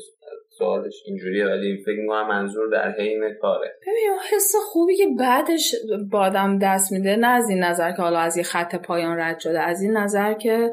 سوالش 0.58 0.94
اینجوریه 1.06 1.46
ولی 1.46 1.84
فکر 1.86 2.00
می‌کنم 2.02 2.28
منظور 2.28 2.70
در 2.70 2.92
حین 2.92 3.34
کاره. 3.42 3.76
ببین 3.82 4.18
حس 4.32 4.56
خوبی 4.72 4.96
که 4.96 5.08
بعدش 5.20 5.76
با 6.12 6.20
آدم 6.20 6.60
دست 6.60 6.92
میده 6.92 7.16
نه 7.16 7.28
از 7.28 7.50
این 7.50 7.64
نظر 7.64 7.92
که 7.92 8.02
حالا 8.02 8.20
از 8.20 8.38
یه 8.38 8.44
خط 8.44 8.76
پایان 8.76 9.20
رد 9.20 9.40
شده 9.40 9.62
از 9.62 9.82
این 9.82 9.98
نظر 9.98 10.34
که 10.34 10.72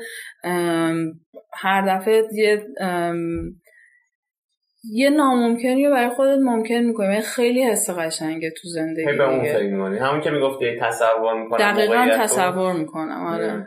هر 1.53 1.99
دفعه 1.99 2.23
یه 2.33 2.67
یه 4.91 5.11
ناممکنی 5.11 5.87
رو 5.87 5.91
برای 5.91 6.11
خودت 6.11 6.39
ممکن 6.43 6.75
می‌کنی. 6.75 7.07
یعنی 7.07 7.23
خیلی 7.23 7.63
حس 7.63 7.91
قشنگه 7.91 8.51
تو 8.51 8.69
زندگی 8.69 9.05
به 9.05 9.29
اون 9.29 9.43
فکر 9.43 10.05
همون 10.05 10.21
که 10.21 10.31
می‌گفتی 10.31 10.81
تصور 10.81 11.43
می‌کنم 11.43 11.73
دقیقا 11.73 12.09
تصور 12.19 12.73
می‌کنم 12.73 13.27
آره. 13.27 13.67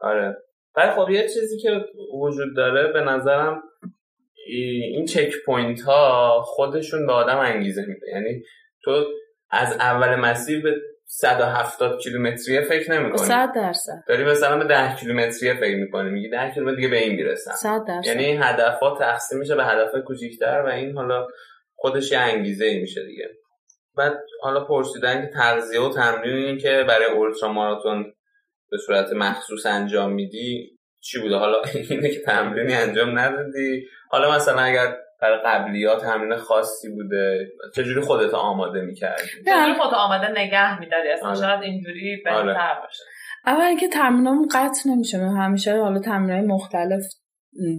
آره. 0.00 0.36
ولی 0.76 0.90
خب 0.90 1.10
یه 1.10 1.22
چیزی 1.22 1.58
که 1.58 1.84
وجود 2.14 2.56
داره 2.56 2.92
به 2.92 3.00
نظرم 3.00 3.62
این 4.46 5.04
checkpoint 5.04 5.80
ها 5.80 6.42
خودشون 6.44 7.06
به 7.06 7.12
آدم 7.12 7.38
انگیزه 7.38 7.84
میده. 7.86 8.06
یعنی 8.12 8.42
تو 8.84 9.04
از 9.50 9.72
اول 9.72 10.14
مسیر 10.14 10.62
به 10.62 10.76
170 11.06 11.98
کیلومتری 12.00 12.60
فکر 12.60 12.92
نمی‌کنی؟ 12.92 13.26
100 13.26 13.52
درصد. 13.54 14.02
داری 14.08 14.24
مثلا 14.24 14.58
به 14.58 14.64
10 14.64 14.96
کیلومتری 14.96 15.54
فکر 15.54 15.76
می‌کنی 15.76 16.10
میگی 16.10 16.28
10 16.28 16.50
کیلومتر 16.54 16.76
دیگه 16.76 16.88
به 16.88 16.96
این 16.96 17.14
می‌رسم. 17.14 17.50
100 17.50 17.84
درصد. 17.88 18.06
یعنی 18.06 18.24
این 18.24 18.42
هدفها 18.42 18.96
تقسیم 18.98 19.38
میشه 19.38 19.54
به 19.54 19.64
هدفهای 19.64 20.02
کوچیک‌تر 20.02 20.62
و 20.66 20.68
این 20.68 20.96
حالا 20.96 21.28
خودش 21.74 22.12
یه 22.12 22.18
انگیزه 22.18 22.64
ای 22.64 22.80
میشه 22.80 23.06
دیگه. 23.06 23.28
بعد 23.96 24.12
حالا 24.42 24.64
پرسیدن 24.64 25.22
که 25.22 25.32
تغذیه 25.34 25.80
و 25.80 25.92
تمرین 25.92 26.46
این 26.46 26.58
که 26.58 26.84
برای 26.88 27.06
اولترا 27.06 27.52
ماراتون 27.52 28.12
به 28.70 28.78
صورت 28.86 29.12
مخصوص 29.12 29.66
انجام 29.66 30.12
میدی 30.12 30.76
چی 31.02 31.20
بوده؟ 31.20 31.36
حالا 31.36 31.62
اینه 31.90 32.10
که 32.10 32.20
تمرینی 32.26 32.74
انجام 32.74 33.18
ندادی. 33.18 33.86
حالا 34.10 34.36
مثلا 34.36 34.62
اگر 34.62 34.96
برای 35.20 35.38
قبلیات 35.44 36.02
تمرین 36.02 36.36
خاصی 36.36 36.88
بوده 36.88 37.48
چجوری 37.74 38.00
خودت 38.00 38.34
آماده 38.34 38.80
می‌کردی؟ 38.80 39.22
چجوری 39.46 39.74
خودت 39.80 39.94
آماده 39.94 40.28
نگه 40.30 40.80
میداری. 40.80 41.08
اصلا 41.08 41.34
شاید 41.34 41.62
اینجوری 41.62 42.22
بهتر 42.24 42.74
باشه. 42.82 43.02
اول 43.46 43.62
اینکه 43.62 43.88
تمرینام 43.88 44.48
قطع 44.54 44.90
نمیشه. 44.90 45.18
همیشه 45.18 45.80
حالا 45.80 46.00
تمرینای 46.00 46.40
مختلف 46.40 47.02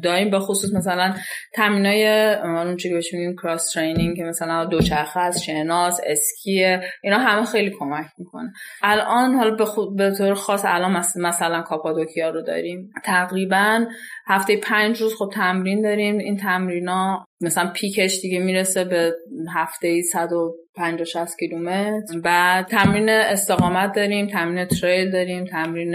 داریم 0.03 0.29
به 0.29 0.39
خصوص 0.39 0.73
مثلا 0.73 1.13
تمرینای 1.53 2.33
اون 2.33 2.77
چی 2.77 2.89
بهش 2.89 3.13
میگیم 3.13 3.35
کراس 3.35 3.71
ترینینگ 3.73 4.17
که 4.17 4.23
مثلا 4.23 4.65
دوچرخه 4.65 5.19
از 5.19 5.43
شناس 5.43 5.99
اسکی 6.05 6.77
اینا 7.03 7.17
همه 7.17 7.45
خیلی 7.45 7.71
کمک 7.79 8.05
می‌کنه. 8.17 8.53
الان 8.81 9.33
حالا 9.33 9.55
به, 9.55 9.65
به 9.95 10.15
طور 10.17 10.33
خاص 10.33 10.61
الان 10.65 11.03
مثلا 11.15 11.61
کاپادوکیا 11.61 12.29
رو 12.29 12.41
داریم. 12.41 12.89
تقریبا 13.05 13.85
هفته 14.27 14.57
پنج 14.57 15.01
روز 15.01 15.15
خب 15.15 15.29
تمرین 15.33 15.81
داریم. 15.81 16.17
این 16.17 16.37
تمرینا 16.37 17.25
مثلا 17.41 17.71
پیکش 17.75 18.19
دیگه 18.21 18.39
می‌رسه 18.39 18.83
به 18.83 19.15
هفته 19.55 20.01
150 20.01 21.03
60 21.03 21.37
کیلومتر. 21.39 22.19
بعد 22.23 22.65
تمرین 22.65 23.09
استقامت 23.09 23.95
داریم 23.95 24.27
تمرین 24.27 24.65
تریل 24.65 25.11
داریم 25.11 25.45
تمرین 25.45 25.91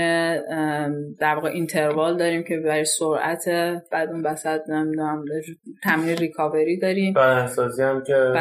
در 1.20 1.34
واقع 1.34 1.48
اینتروال 1.48 2.16
داریم 2.16 2.42
که 2.44 2.56
برای 2.56 2.84
سرعت 2.84 3.48
بعد 3.92 4.08
اون 4.08 4.26
وسط 4.26 4.60
نمی‌دونم 4.68 5.24
تمرین 5.84 6.16
ریکاوری 6.16 6.78
داریم. 6.78 7.14
بدنسازی 7.14 7.82
هم 7.82 8.02
که 8.06 8.32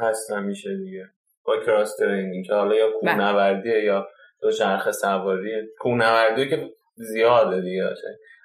هست 0.00 0.32
میشه 0.32 0.76
دیگه. 0.76 1.04
با 1.44 1.52
کراس 1.66 1.96
ترینینگ 1.96 2.46
که 2.46 2.54
حالا 2.54 2.74
یا 2.74 2.86
بله. 2.86 2.94
کوهنوردیه 3.00 3.84
یا 3.84 4.06
دو 4.42 4.52
چرخ 4.52 4.90
سواری. 4.90 5.50
کوهنوردی 5.78 6.48
که 6.48 6.70
زیاده 6.94 7.60
دیگه. 7.60 7.84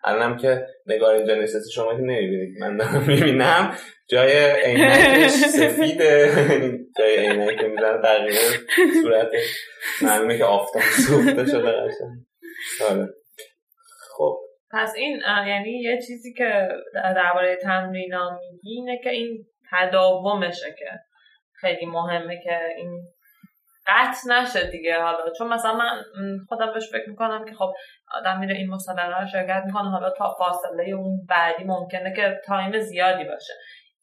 الانم 0.05 0.37
که 0.37 0.67
نگار 0.85 1.17
نشسته 1.17 1.71
شما 1.75 1.95
که 1.95 2.01
نمی‌بینید 2.01 2.59
من 2.59 2.77
دارم 2.77 3.03
می‌بینم 3.07 3.75
جای 4.09 4.31
عینکش 4.63 5.29
سفیده. 5.31 6.31
جای 6.97 7.17
عینک 7.17 7.59
که 7.59 7.67
میزن 7.67 8.01
تغییر 8.01 8.33
صورت. 9.01 9.27
معلومه 10.01 10.37
که 10.37 10.43
آفتاب 10.43 10.81
سوخته 10.81 11.45
شده 11.45 11.71
قشنگ. 11.71 12.25
آره. 12.89 13.07
خب. 14.17 14.37
پس 14.71 14.93
این 14.95 15.21
یعنی 15.47 15.81
یه 15.81 15.97
چیزی 15.97 16.33
که 16.33 16.67
درباره 16.93 17.57
تمرینا 17.63 18.39
میگی 18.39 18.69
اینه 18.69 18.99
که 19.03 19.09
این 19.09 19.45
تداومشه 19.71 20.75
که 20.79 20.85
خیلی 21.53 21.85
مهمه 21.85 22.41
که 22.43 22.59
این 22.77 23.01
قطع 23.87 24.29
نشه 24.29 24.71
دیگه 24.71 25.01
حالا. 25.01 25.31
چون 25.37 25.47
مثلا 25.53 25.73
من 25.73 26.03
خودم 26.49 26.73
بهش 26.73 26.89
فکر 26.91 27.09
می‌کنم 27.09 27.45
که 27.45 27.53
خب 27.53 27.73
آدم 28.13 28.39
میره 28.39 28.55
این 28.55 28.69
مسابقه 28.69 29.19
رو 29.19 29.27
شرکت 29.27 29.63
می‌کنه 29.65 29.89
حالا 29.89 30.09
تا 30.09 30.35
فاصله 30.39 30.89
اون 30.89 31.25
بعدی 31.29 31.63
ممکنه 31.63 32.13
که 32.15 32.41
تایم 32.45 32.79
زیادی 32.79 33.23
باشه. 33.23 33.53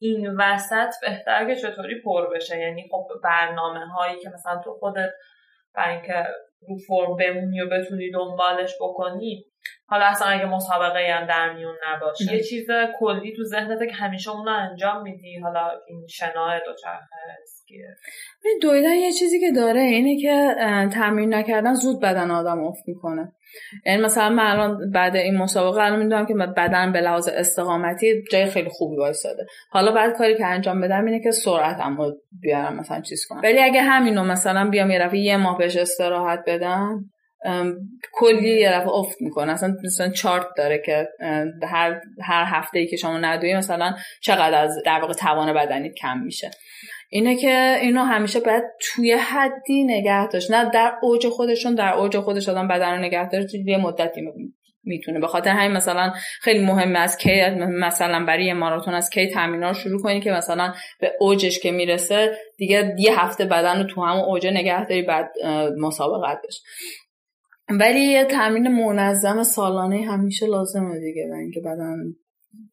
این 0.00 0.36
وسط 0.38 0.88
بهتر 1.02 1.46
که 1.46 1.56
چطوری 1.56 2.00
پر 2.04 2.34
بشه؟ 2.34 2.58
یعنی 2.58 2.88
خب 2.90 3.06
برنامه 3.24 3.86
هایی 3.86 4.18
که 4.18 4.30
مثلا 4.34 4.60
تو 4.64 4.72
خودت 4.72 5.10
برای 5.74 5.94
اینکه 5.94 6.26
رو 6.68 6.76
فرم 6.88 7.16
بمونی 7.16 7.60
و 7.60 7.68
بتونی 7.68 8.10
دنبالش 8.10 8.74
بکنی 8.80 9.44
حالا 9.88 10.04
اصلا 10.04 10.28
اگه 10.28 10.44
مسابقه 10.44 11.14
هم 11.14 11.26
در 11.26 11.52
میون 11.52 11.74
نباشه. 11.86 12.34
یه 12.34 12.40
چیز 12.40 12.66
کلی 12.98 13.36
تو 13.36 13.44
ذهنته 13.44 13.86
که 13.86 13.92
همیشه 13.92 14.30
اون 14.30 14.46
رو 14.46 14.52
انجام 14.52 15.02
میدی. 15.02 15.38
حالا 15.38 15.70
این 15.86 16.06
شناه 16.06 16.60
دوچرخه 16.60 17.16
دویدن 18.62 18.94
یه 18.94 19.12
چیزی 19.12 19.40
که 19.40 19.52
داره 19.52 19.80
اینه 19.80 20.20
که 20.22 20.54
تمرین 20.92 21.34
نکردن 21.34 21.74
زود 21.74 22.00
بدن 22.00 22.30
آدم 22.30 22.64
افت 22.64 22.82
می‌کنه. 22.86 23.32
یعنی 23.86 24.02
مثلا 24.02 24.28
من 24.28 24.46
الان 24.46 24.90
بعد 24.90 25.16
این 25.16 25.36
مسابقه 25.36 25.80
الان 25.80 25.98
می‌دونم 25.98 26.26
که 26.26 26.34
بدن 26.34 26.92
به 26.92 27.00
لحاظ 27.00 27.28
استقامتی 27.28 28.22
جای 28.32 28.46
خیلی 28.46 28.68
خوبی 28.68 28.96
وایساده. 28.96 29.46
حالا 29.70 29.92
بعد 29.92 30.16
کاری 30.16 30.36
که 30.36 30.46
انجام 30.46 30.80
بدم 30.80 31.04
اینه 31.04 31.20
که 31.20 31.30
سرعتم 31.30 31.96
رو 31.96 32.12
بیارم 32.40 32.76
مثلا 32.76 33.00
چیز 33.00 33.26
کنم. 33.28 33.40
ولی 33.44 33.58
اگه 33.58 33.82
همینو 33.82 34.24
مثلا 34.24 34.70
بیام 34.70 34.90
یه 34.90 34.98
رفعه 34.98 35.18
یه 35.18 35.36
ماه 35.36 35.58
بهش 35.58 35.76
استراحت 35.76 36.40
بدم 36.46 37.04
کلی 38.12 38.60
یه 38.60 38.72
دفعه 38.72 38.90
افت 38.90 39.16
می‌کنه. 39.20 39.52
اصلا 39.52 39.74
مثلا 39.84 40.08
چارت 40.08 40.46
داره 40.56 40.82
که 40.86 41.08
هر 41.62 42.00
هر 42.22 42.44
هفته 42.46 42.78
ای 42.78 42.86
که 42.86 42.96
شما 42.96 43.18
ندوی 43.18 43.54
مثلا 43.54 43.94
چقدر 44.22 44.62
از 44.62 44.78
در 44.86 45.00
واقع 45.00 45.12
توان 45.12 45.54
بدنی 45.54 45.92
کم 45.92 46.18
میشه. 46.18 46.50
اینه 47.14 47.36
که 47.36 47.78
اینو 47.80 48.02
همیشه 48.02 48.40
باید 48.40 48.62
توی 48.80 49.12
حدی 49.12 49.84
نگه 49.84 50.28
داشت. 50.28 50.50
نه 50.50 50.70
در 50.70 50.92
اوج 51.02 51.28
خودشون 51.28 51.74
در 51.74 51.92
اوج 51.92 52.18
خودش 52.18 52.48
آدم 52.48 52.68
بدن 52.68 52.90
رو 52.90 52.98
نگه 52.98 53.28
داشت 53.28 53.54
یه 53.54 53.76
مدتی 53.76 54.20
می‌تونه. 54.84 55.20
به 55.20 55.26
خاطر 55.26 55.50
همین 55.50 55.76
مثلا 55.76 56.12
خیلی 56.40 56.64
مهمه 56.64 56.98
از 56.98 57.16
کی 57.16 57.50
مثلا 57.58 58.24
برای 58.24 58.44
یه 58.44 58.54
ماراتون 58.54 58.94
از 58.94 59.10
کی 59.10 59.28
تمرین 59.28 59.62
رو 59.62 59.74
شروع 59.74 60.02
کنی 60.02 60.20
که 60.20 60.30
مثلا 60.30 60.72
به 61.00 61.12
اوجش 61.20 61.60
که 61.60 61.70
می‌رسه 61.70 62.38
دیگه 62.56 62.94
یه 62.98 63.20
هفته 63.20 63.44
بدن 63.44 63.82
رو 63.82 63.84
تو 63.84 64.04
همون 64.04 64.24
اوجه 64.24 64.50
نگه 64.50 64.86
داری 64.86 65.02
بعد 65.02 65.30
مسابقت 65.78 66.38
بشه. 66.48 66.60
ولی 67.70 68.00
یه 68.00 68.24
تمرین 68.24 68.68
منظم 68.68 69.42
سالانه 69.42 70.06
همیشه 70.10 70.46
لازمه 70.46 71.00
دیگه 71.00 71.28
و 71.32 71.34
اینکه 71.34 71.60
بدن 71.60 71.96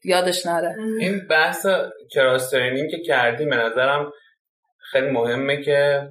یادش 0.04 0.46
نره. 0.46 0.76
این 1.00 1.22
بحث 1.30 1.66
کراس 2.12 2.52
که 2.52 3.02
کردیم 3.08 3.50
به 3.50 3.56
نظرم 3.56 4.12
خیلی 4.92 5.10
مهمه 5.10 5.62
که 5.62 6.10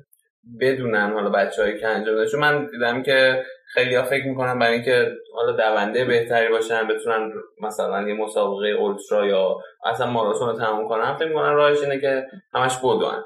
بدونن 0.61 1.13
حالا 1.13 1.31
بچه‌هایی 1.31 1.81
که 1.81 1.89
انجام 1.89 2.25
چون 2.25 2.41
من 2.41 2.67
دیدم 2.67 3.03
که 3.03 3.45
خیلی 3.75 3.95
ها 3.95 4.03
فکر 4.03 4.27
می‌کنن 4.27 4.59
برای 4.59 4.73
اینکه 4.73 5.13
حالا 5.35 5.53
دونده 5.53 6.05
بهتری 6.05 6.49
باشن 6.49 6.89
بتونن 6.89 7.33
مثلا 7.63 8.09
یه 8.09 8.15
مسابقه 8.15 8.69
اولترا 8.69 9.27
یا 9.27 9.57
اصلا 9.85 10.11
ماراتون 10.11 10.49
رو 10.49 10.59
تموم 10.59 10.89
کنن 10.89 11.17
فکر 11.17 11.29
می‌کنن 11.29 11.55
راهش 11.55 11.83
اینه 11.83 12.01
که 12.01 12.27
همش 12.55 12.79
بدون 12.79 13.25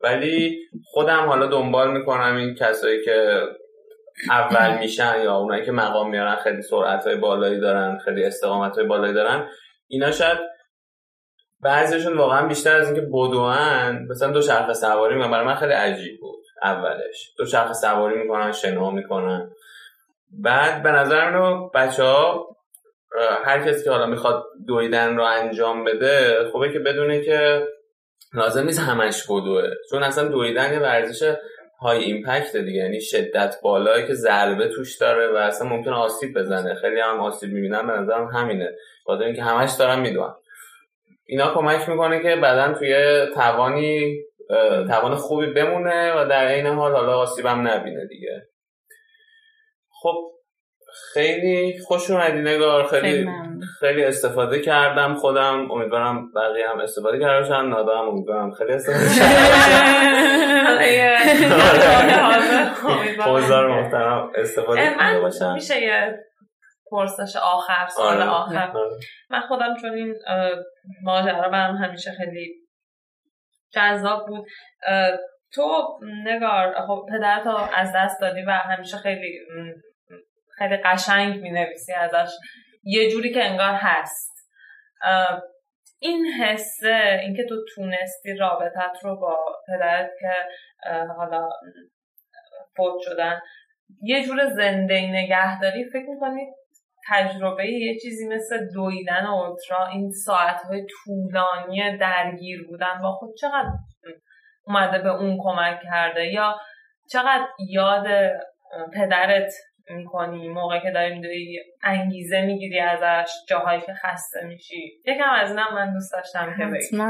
ولی 0.00 0.58
خودم 0.84 1.26
حالا 1.26 1.46
دنبال 1.46 1.90
می‌کنم 1.98 2.36
این 2.36 2.54
کسایی 2.54 3.04
که 3.04 3.42
اول 4.30 4.78
میشن 4.78 5.22
یا 5.24 5.36
اونایی 5.36 5.64
که 5.64 5.72
مقام 5.72 6.10
میارن 6.10 6.36
خیلی 6.36 6.62
سرعت 6.62 7.06
های 7.06 7.16
بالایی 7.16 7.60
دارن 7.60 7.98
خیلی 7.98 8.24
استقامت 8.24 8.78
های 8.78 8.86
بالایی 8.86 9.14
دارن. 9.14 9.48
اینا 9.88 10.10
شاید 10.10 10.38
بعضیشون 11.62 12.16
واقعا 12.16 12.46
بیشتر 12.46 12.76
از 12.76 12.86
اینکه 12.86 13.00
بدوان 13.00 14.06
مثلا 14.10 14.32
دو 14.32 14.42
شرخ 14.42 14.72
سواری 14.72 15.14
می‌کنن. 15.14 15.30
برای 15.30 15.46
من 15.46 15.54
خیلی 15.54 15.72
عجیب 15.72 16.20
بود. 16.20 16.44
اولش. 16.62 17.32
دو 17.38 17.46
شرخ 17.46 17.72
سواری 17.72 18.18
می‌کنن 18.22 18.52
شنا 18.52 18.90
می‌کنن. 18.90 19.50
بعد 20.30 20.82
به 20.82 20.90
نظر 20.90 21.30
من 21.30 21.68
بچه 21.74 22.02
ها 22.02 22.46
هر 23.44 23.66
کسی 23.66 23.84
که 23.84 23.90
حالا 23.90 24.06
می‌خواد 24.06 24.44
دویدن 24.66 25.16
رو 25.16 25.24
انجام 25.24 25.84
بده 25.84 26.44
خوبه 26.52 26.72
که 26.72 26.78
بدونه 26.78 27.20
که 27.20 27.66
لازم 28.34 28.64
نیست 28.64 28.80
همش 28.80 29.24
بدوه 29.24 29.62
چون 29.90 30.02
اصلا 30.02 30.28
دویدن 30.28 30.72
یه 30.72 30.78
ورزش 30.78 31.34
های 31.80 31.98
ایمپکت 31.98 32.56
دیگه. 32.56 32.78
یعنی 32.78 33.00
شدت 33.00 33.54
بالایی 33.62 34.06
که 34.06 34.14
ضربه 34.14 34.68
توش 34.68 34.96
داره 34.96 35.28
و 35.28 35.36
اصلا 35.36 35.68
ممکنه 35.68 35.94
آسیب 35.94 36.38
بزنه. 36.38 36.74
خیلی 36.74 37.00
هم 37.00 37.20
آسیب 37.20 37.52
می‌بینن 37.52 37.86
به 37.86 37.92
نظرم 37.92 38.26
همینه. 38.26 38.70
خاطر 39.04 39.24
اینکه 39.24 39.42
همش 39.42 39.70
دارن 39.78 40.00
می‌دونن 40.00 40.34
اینا 41.30 41.54
کمک 41.54 41.88
می‌کنه 41.88 42.22
که 42.22 42.36
بدن 42.36 42.74
توی 42.74 43.26
توانی 43.34 44.18
توان 44.88 45.14
خوبی 45.14 45.46
بمونه 45.46 46.12
و 46.12 46.28
در 46.28 46.46
این 46.46 46.66
حال 46.66 46.92
حالا 46.92 47.18
آسیبم 47.18 47.68
نبینه 47.68 48.06
دیگه. 48.06 48.42
خب 50.02 50.32
خیلی 51.14 51.78
خوش 51.86 52.10
اومدی 52.10 52.38
نگار. 52.38 52.86
خیلی 52.86 53.28
خیلی 53.80 54.04
استفاده 54.04 54.60
کردم 54.60 55.14
خودم. 55.14 55.70
امیدوارم 55.70 56.32
بقیه 56.32 56.68
هم 56.68 56.80
استفاده 56.80 57.18
کرده 57.18 57.40
باشن. 57.40 57.66
نادا 57.66 57.98
هم 57.98 58.08
امیدوارم 58.08 58.50
خیلی 58.50 58.72
استفاده 58.72 59.04
کردم 63.18 63.66
محترم 63.66 64.30
استفاده 64.34 64.80
کرده 64.80 65.20
باشن. 65.20 65.52
میشه 65.52 65.82
یه 65.82 66.29
پرسش 66.90 67.36
آخر 67.36 67.88
سال 67.88 68.22
آره. 68.22 68.30
آخر. 68.30 68.70
آره. 68.70 68.96
من 69.30 69.40
خودم 69.40 69.76
چون 69.76 69.92
این 69.92 70.14
ماجرا 71.02 71.48
برام 71.48 71.76
همیشه 71.76 72.10
خیلی 72.10 72.54
جذاب 73.72 74.26
بود. 74.26 74.46
تو 75.52 75.98
نگار 76.02 76.86
خب 76.86 77.06
پدرتو 77.12 77.56
از 77.74 77.92
دست 77.96 78.20
دادی 78.20 78.42
و 78.42 78.50
همیشه 78.50 78.96
خیلی 78.96 79.38
خیلی 80.58 80.76
قشنگ 80.76 81.40
می 81.40 81.50
نویسی 81.50 81.92
ازش. 81.92 82.32
یه 82.82 83.10
جوری 83.10 83.32
که 83.34 83.44
انگار 83.44 83.74
هست. 83.74 84.30
این 86.02 86.26
حسه 86.26 87.18
اینکه 87.22 87.44
تو 87.48 87.54
تونستی 87.74 88.34
رابطت 88.34 88.96
رو 89.02 89.20
با 89.20 89.36
پدرت 89.68 90.10
که 90.20 90.32
حالا 91.16 91.48
فوت 92.76 92.94
شدن 93.00 93.40
یه 94.02 94.26
جور 94.26 94.48
زنده 94.48 95.00
نگهداری 95.00 95.84
فکر 95.92 96.06
می‌کنید 96.08 96.48
تجربه 97.10 97.66
یه 97.66 97.98
چیزی 97.98 98.28
مثل 98.28 98.66
دویدن 98.74 99.26
اولترا 99.26 99.86
این 99.86 100.10
ساعتهای 100.10 100.86
طولانی 101.04 101.98
درگیر 101.98 102.66
بودن 102.68 103.00
با 103.02 103.12
خود 103.12 103.30
چقدر 103.40 103.68
اومده 104.66 104.98
به 104.98 105.10
اون 105.10 105.38
کمک 105.42 105.80
کرده؟ 105.84 106.26
یا 106.26 106.56
چقدر 107.12 107.46
یاد 107.68 108.06
پدرت 108.94 109.52
می‌کنی؟ 109.90 110.48
موقع 110.48 110.80
که 110.82 110.90
داری 110.90 111.14
میدوی 111.14 111.58
انگیزه 111.82 112.40
می‌گیری 112.40 112.80
ازش 112.80 113.32
جاهایی 113.48 113.80
که 113.80 113.92
خسته 113.92 114.46
میشی؟ 114.46 115.00
یکم 115.06 115.30
از 115.30 115.50
اینم 115.50 115.74
من 115.74 115.92
دوست 115.92 116.12
داشتم 116.12 116.54
که 116.58 116.64
بگی. 116.64 117.02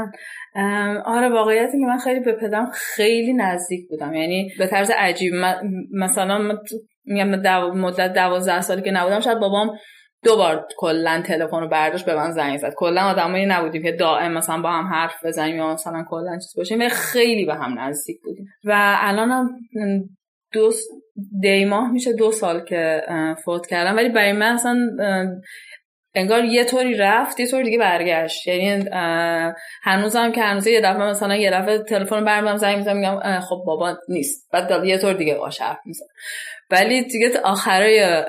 آره 1.05 1.29
واقعیت 1.29 1.71
که 1.71 1.77
من 1.87 1.97
خیلی 1.97 2.19
به 2.19 2.33
پدرم 2.33 2.71
خیلی 2.73 3.33
نزدیک 3.33 3.89
بودم. 3.89 4.13
یعنی 4.13 4.51
به 4.59 4.67
طرز 4.67 4.91
عجیب 4.97 5.33
مثلا 5.93 6.57
میگم 7.05 7.29
مدت 7.73 8.13
دوازده 8.13 8.61
سالی 8.61 8.81
که 8.81 8.91
نبودم 8.91 9.19
شاید 9.19 9.39
بابام 9.39 9.77
دو 10.23 10.37
بار 10.37 10.67
کلا 10.77 11.23
تلفن 11.25 11.59
رو 11.59 11.67
برداشت 11.67 12.05
به 12.05 12.15
من 12.15 12.31
زنگ 12.31 12.57
زد. 12.57 12.73
کلا 12.75 13.01
آدمایی 13.01 13.45
نبودیم 13.45 13.83
که 13.83 13.91
دائم 13.91 14.31
مثلا 14.31 14.61
با 14.61 14.71
هم 14.71 14.85
حرف 14.85 15.25
بزنیم 15.25 15.55
یا 15.55 15.73
مثلا 15.73 16.05
کلا 16.09 16.37
چیز 16.37 16.53
باشیم. 16.57 16.89
خیلی 16.89 17.45
به 17.45 17.55
هم 17.55 17.79
نزدیک 17.79 18.21
بودیم. 18.23 18.45
و 18.65 18.97
الانم 18.99 19.49
دو 20.53 20.71
دی 21.41 21.65
ماه 21.65 21.91
میشه 21.91 22.13
دو 22.13 22.31
سال 22.31 22.63
که 22.63 23.01
فوت 23.45 23.67
کردم. 23.67 23.95
ولی 23.95 24.09
برای 24.09 24.33
من 24.33 24.53
اصلا 24.53 24.75
انگار 26.15 26.45
یه 26.45 26.63
طوری 26.63 26.93
رفت 26.93 27.39
یه 27.39 27.47
طور 27.47 27.63
دیگه 27.63 27.77
برگشت. 27.77 28.47
یعنی 28.47 28.85
هنوزم 29.83 30.31
که 30.31 30.41
هنوز 30.41 30.67
یه 30.67 30.81
دفعه 30.81 31.03
مثلا 31.03 31.35
یه 31.35 31.51
دفعه 31.51 31.83
تلفن 31.83 32.25
برمیدارم 32.25 32.57
زنگ 32.57 32.77
می‌زنم 32.77 32.97
میگم 32.97 33.39
خب 33.39 33.63
بابا 33.65 33.97
نیست. 34.09 34.49
بعد 34.51 34.85
یه 34.85 34.97
طور 34.97 35.13
دیگه 35.13 35.35
باشه 35.35 35.63
حرف 35.63 35.77
ولی 36.71 37.03
دیگه 37.03 37.39
آخرای 37.43 38.23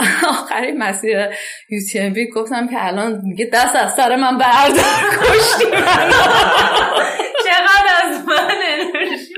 آخری 0.40 0.72
مسیر 0.72 1.28
یوتیوبی 1.70 2.30
گفتم 2.30 2.68
که 2.68 2.86
الان 2.86 3.20
دیگه 3.20 3.50
دست 3.52 3.76
از 3.76 3.94
سر 3.94 4.16
من 4.16 4.38
بردار 4.38 4.84
کشتی 5.24 5.64
چقدر 7.44 7.86
از 8.04 8.24
من 8.26 8.50
انرژی 8.68 9.34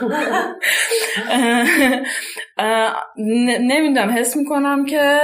نمی‌دونم 3.70 4.18
حس 4.18 4.36
می‌کنم 4.36 4.86
که 4.86 5.20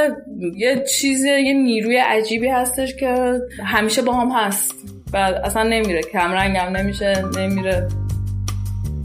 یه 0.57 0.85
چیز 0.99 1.25
یه 1.25 1.53
نیروی 1.53 1.97
عجیبی 1.97 2.49
هستش 2.49 2.97
که 2.97 3.41
همیشه 3.67 4.03
با 4.03 4.13
هم 4.13 4.31
هست. 4.31 4.75
و 5.13 5.17
اصلا 5.17 5.63
نمیره 5.63 6.01
کمرنگم 6.03 6.77
نمیشه 6.77 7.23
نمیره. 7.39 7.89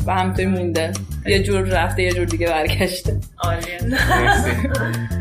و 0.07 0.11
همطوری 0.13 0.47
مونده. 0.47 0.91
یه 1.25 1.43
جور 1.43 1.61
رفته 1.61 2.03
یه 2.03 2.11
جور 2.11 2.25
دیگه 2.25 2.47
برگشته. 2.47 3.19
عالیه. 3.43 3.79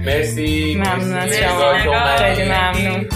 مرسی. 0.07 0.75
ممنون 0.75 1.17
از 1.17 1.33
شما. 1.33 1.73
خیلی 2.17 2.45
ممنون. 2.51 3.07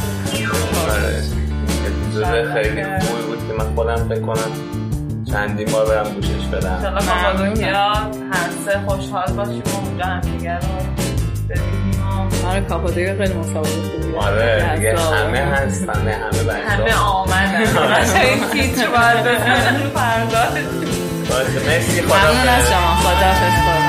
آره. 0.91 2.55
خیلی 2.55 2.85
خوبی 2.85 3.23
بود 3.23 3.39
که 3.49 3.55
من 3.59 3.75
خودم 3.75 4.09
فکر 4.09 4.21
کنم 4.21 4.51
چندین 5.35 5.73
بار 5.73 5.87
برم 5.87 6.15
گوشش 6.15 6.47
بدم. 6.53 6.71
ممنون 6.71 7.65
هر 8.33 8.51
سه 8.67 8.81
خوشحال 8.87 9.33
باشیم 9.33 9.63
و 9.67 9.77
اونجا 9.87 10.05
هم 10.05 10.21
دیگر 10.21 10.59
رو 10.61 10.69
ببینیم 11.49 12.03
آره 12.49 12.61
کاپادویا 12.61 13.17
خیلی 13.17 13.35
مسابقه 13.35 13.71
خوبیه. 13.71 14.19
آره 14.19 14.75
دیگه 14.77 14.99
همه 15.01 15.39
هستن 15.39 15.93
همه 16.09 16.43
بچه 16.43 16.69
همه 16.69 16.95
آمدن. 16.95 17.57
این 18.25 18.45
تیتر 18.53 18.89
باید 18.89 19.21
بزنن 19.21 19.79
فردا 19.95 20.45
باشه 21.31 21.67
مرسی 21.67 22.03
خدا 22.03 22.17
ممنون 22.17 22.49
از 22.49 22.71
شما. 22.71 22.95
خدا 22.95 23.84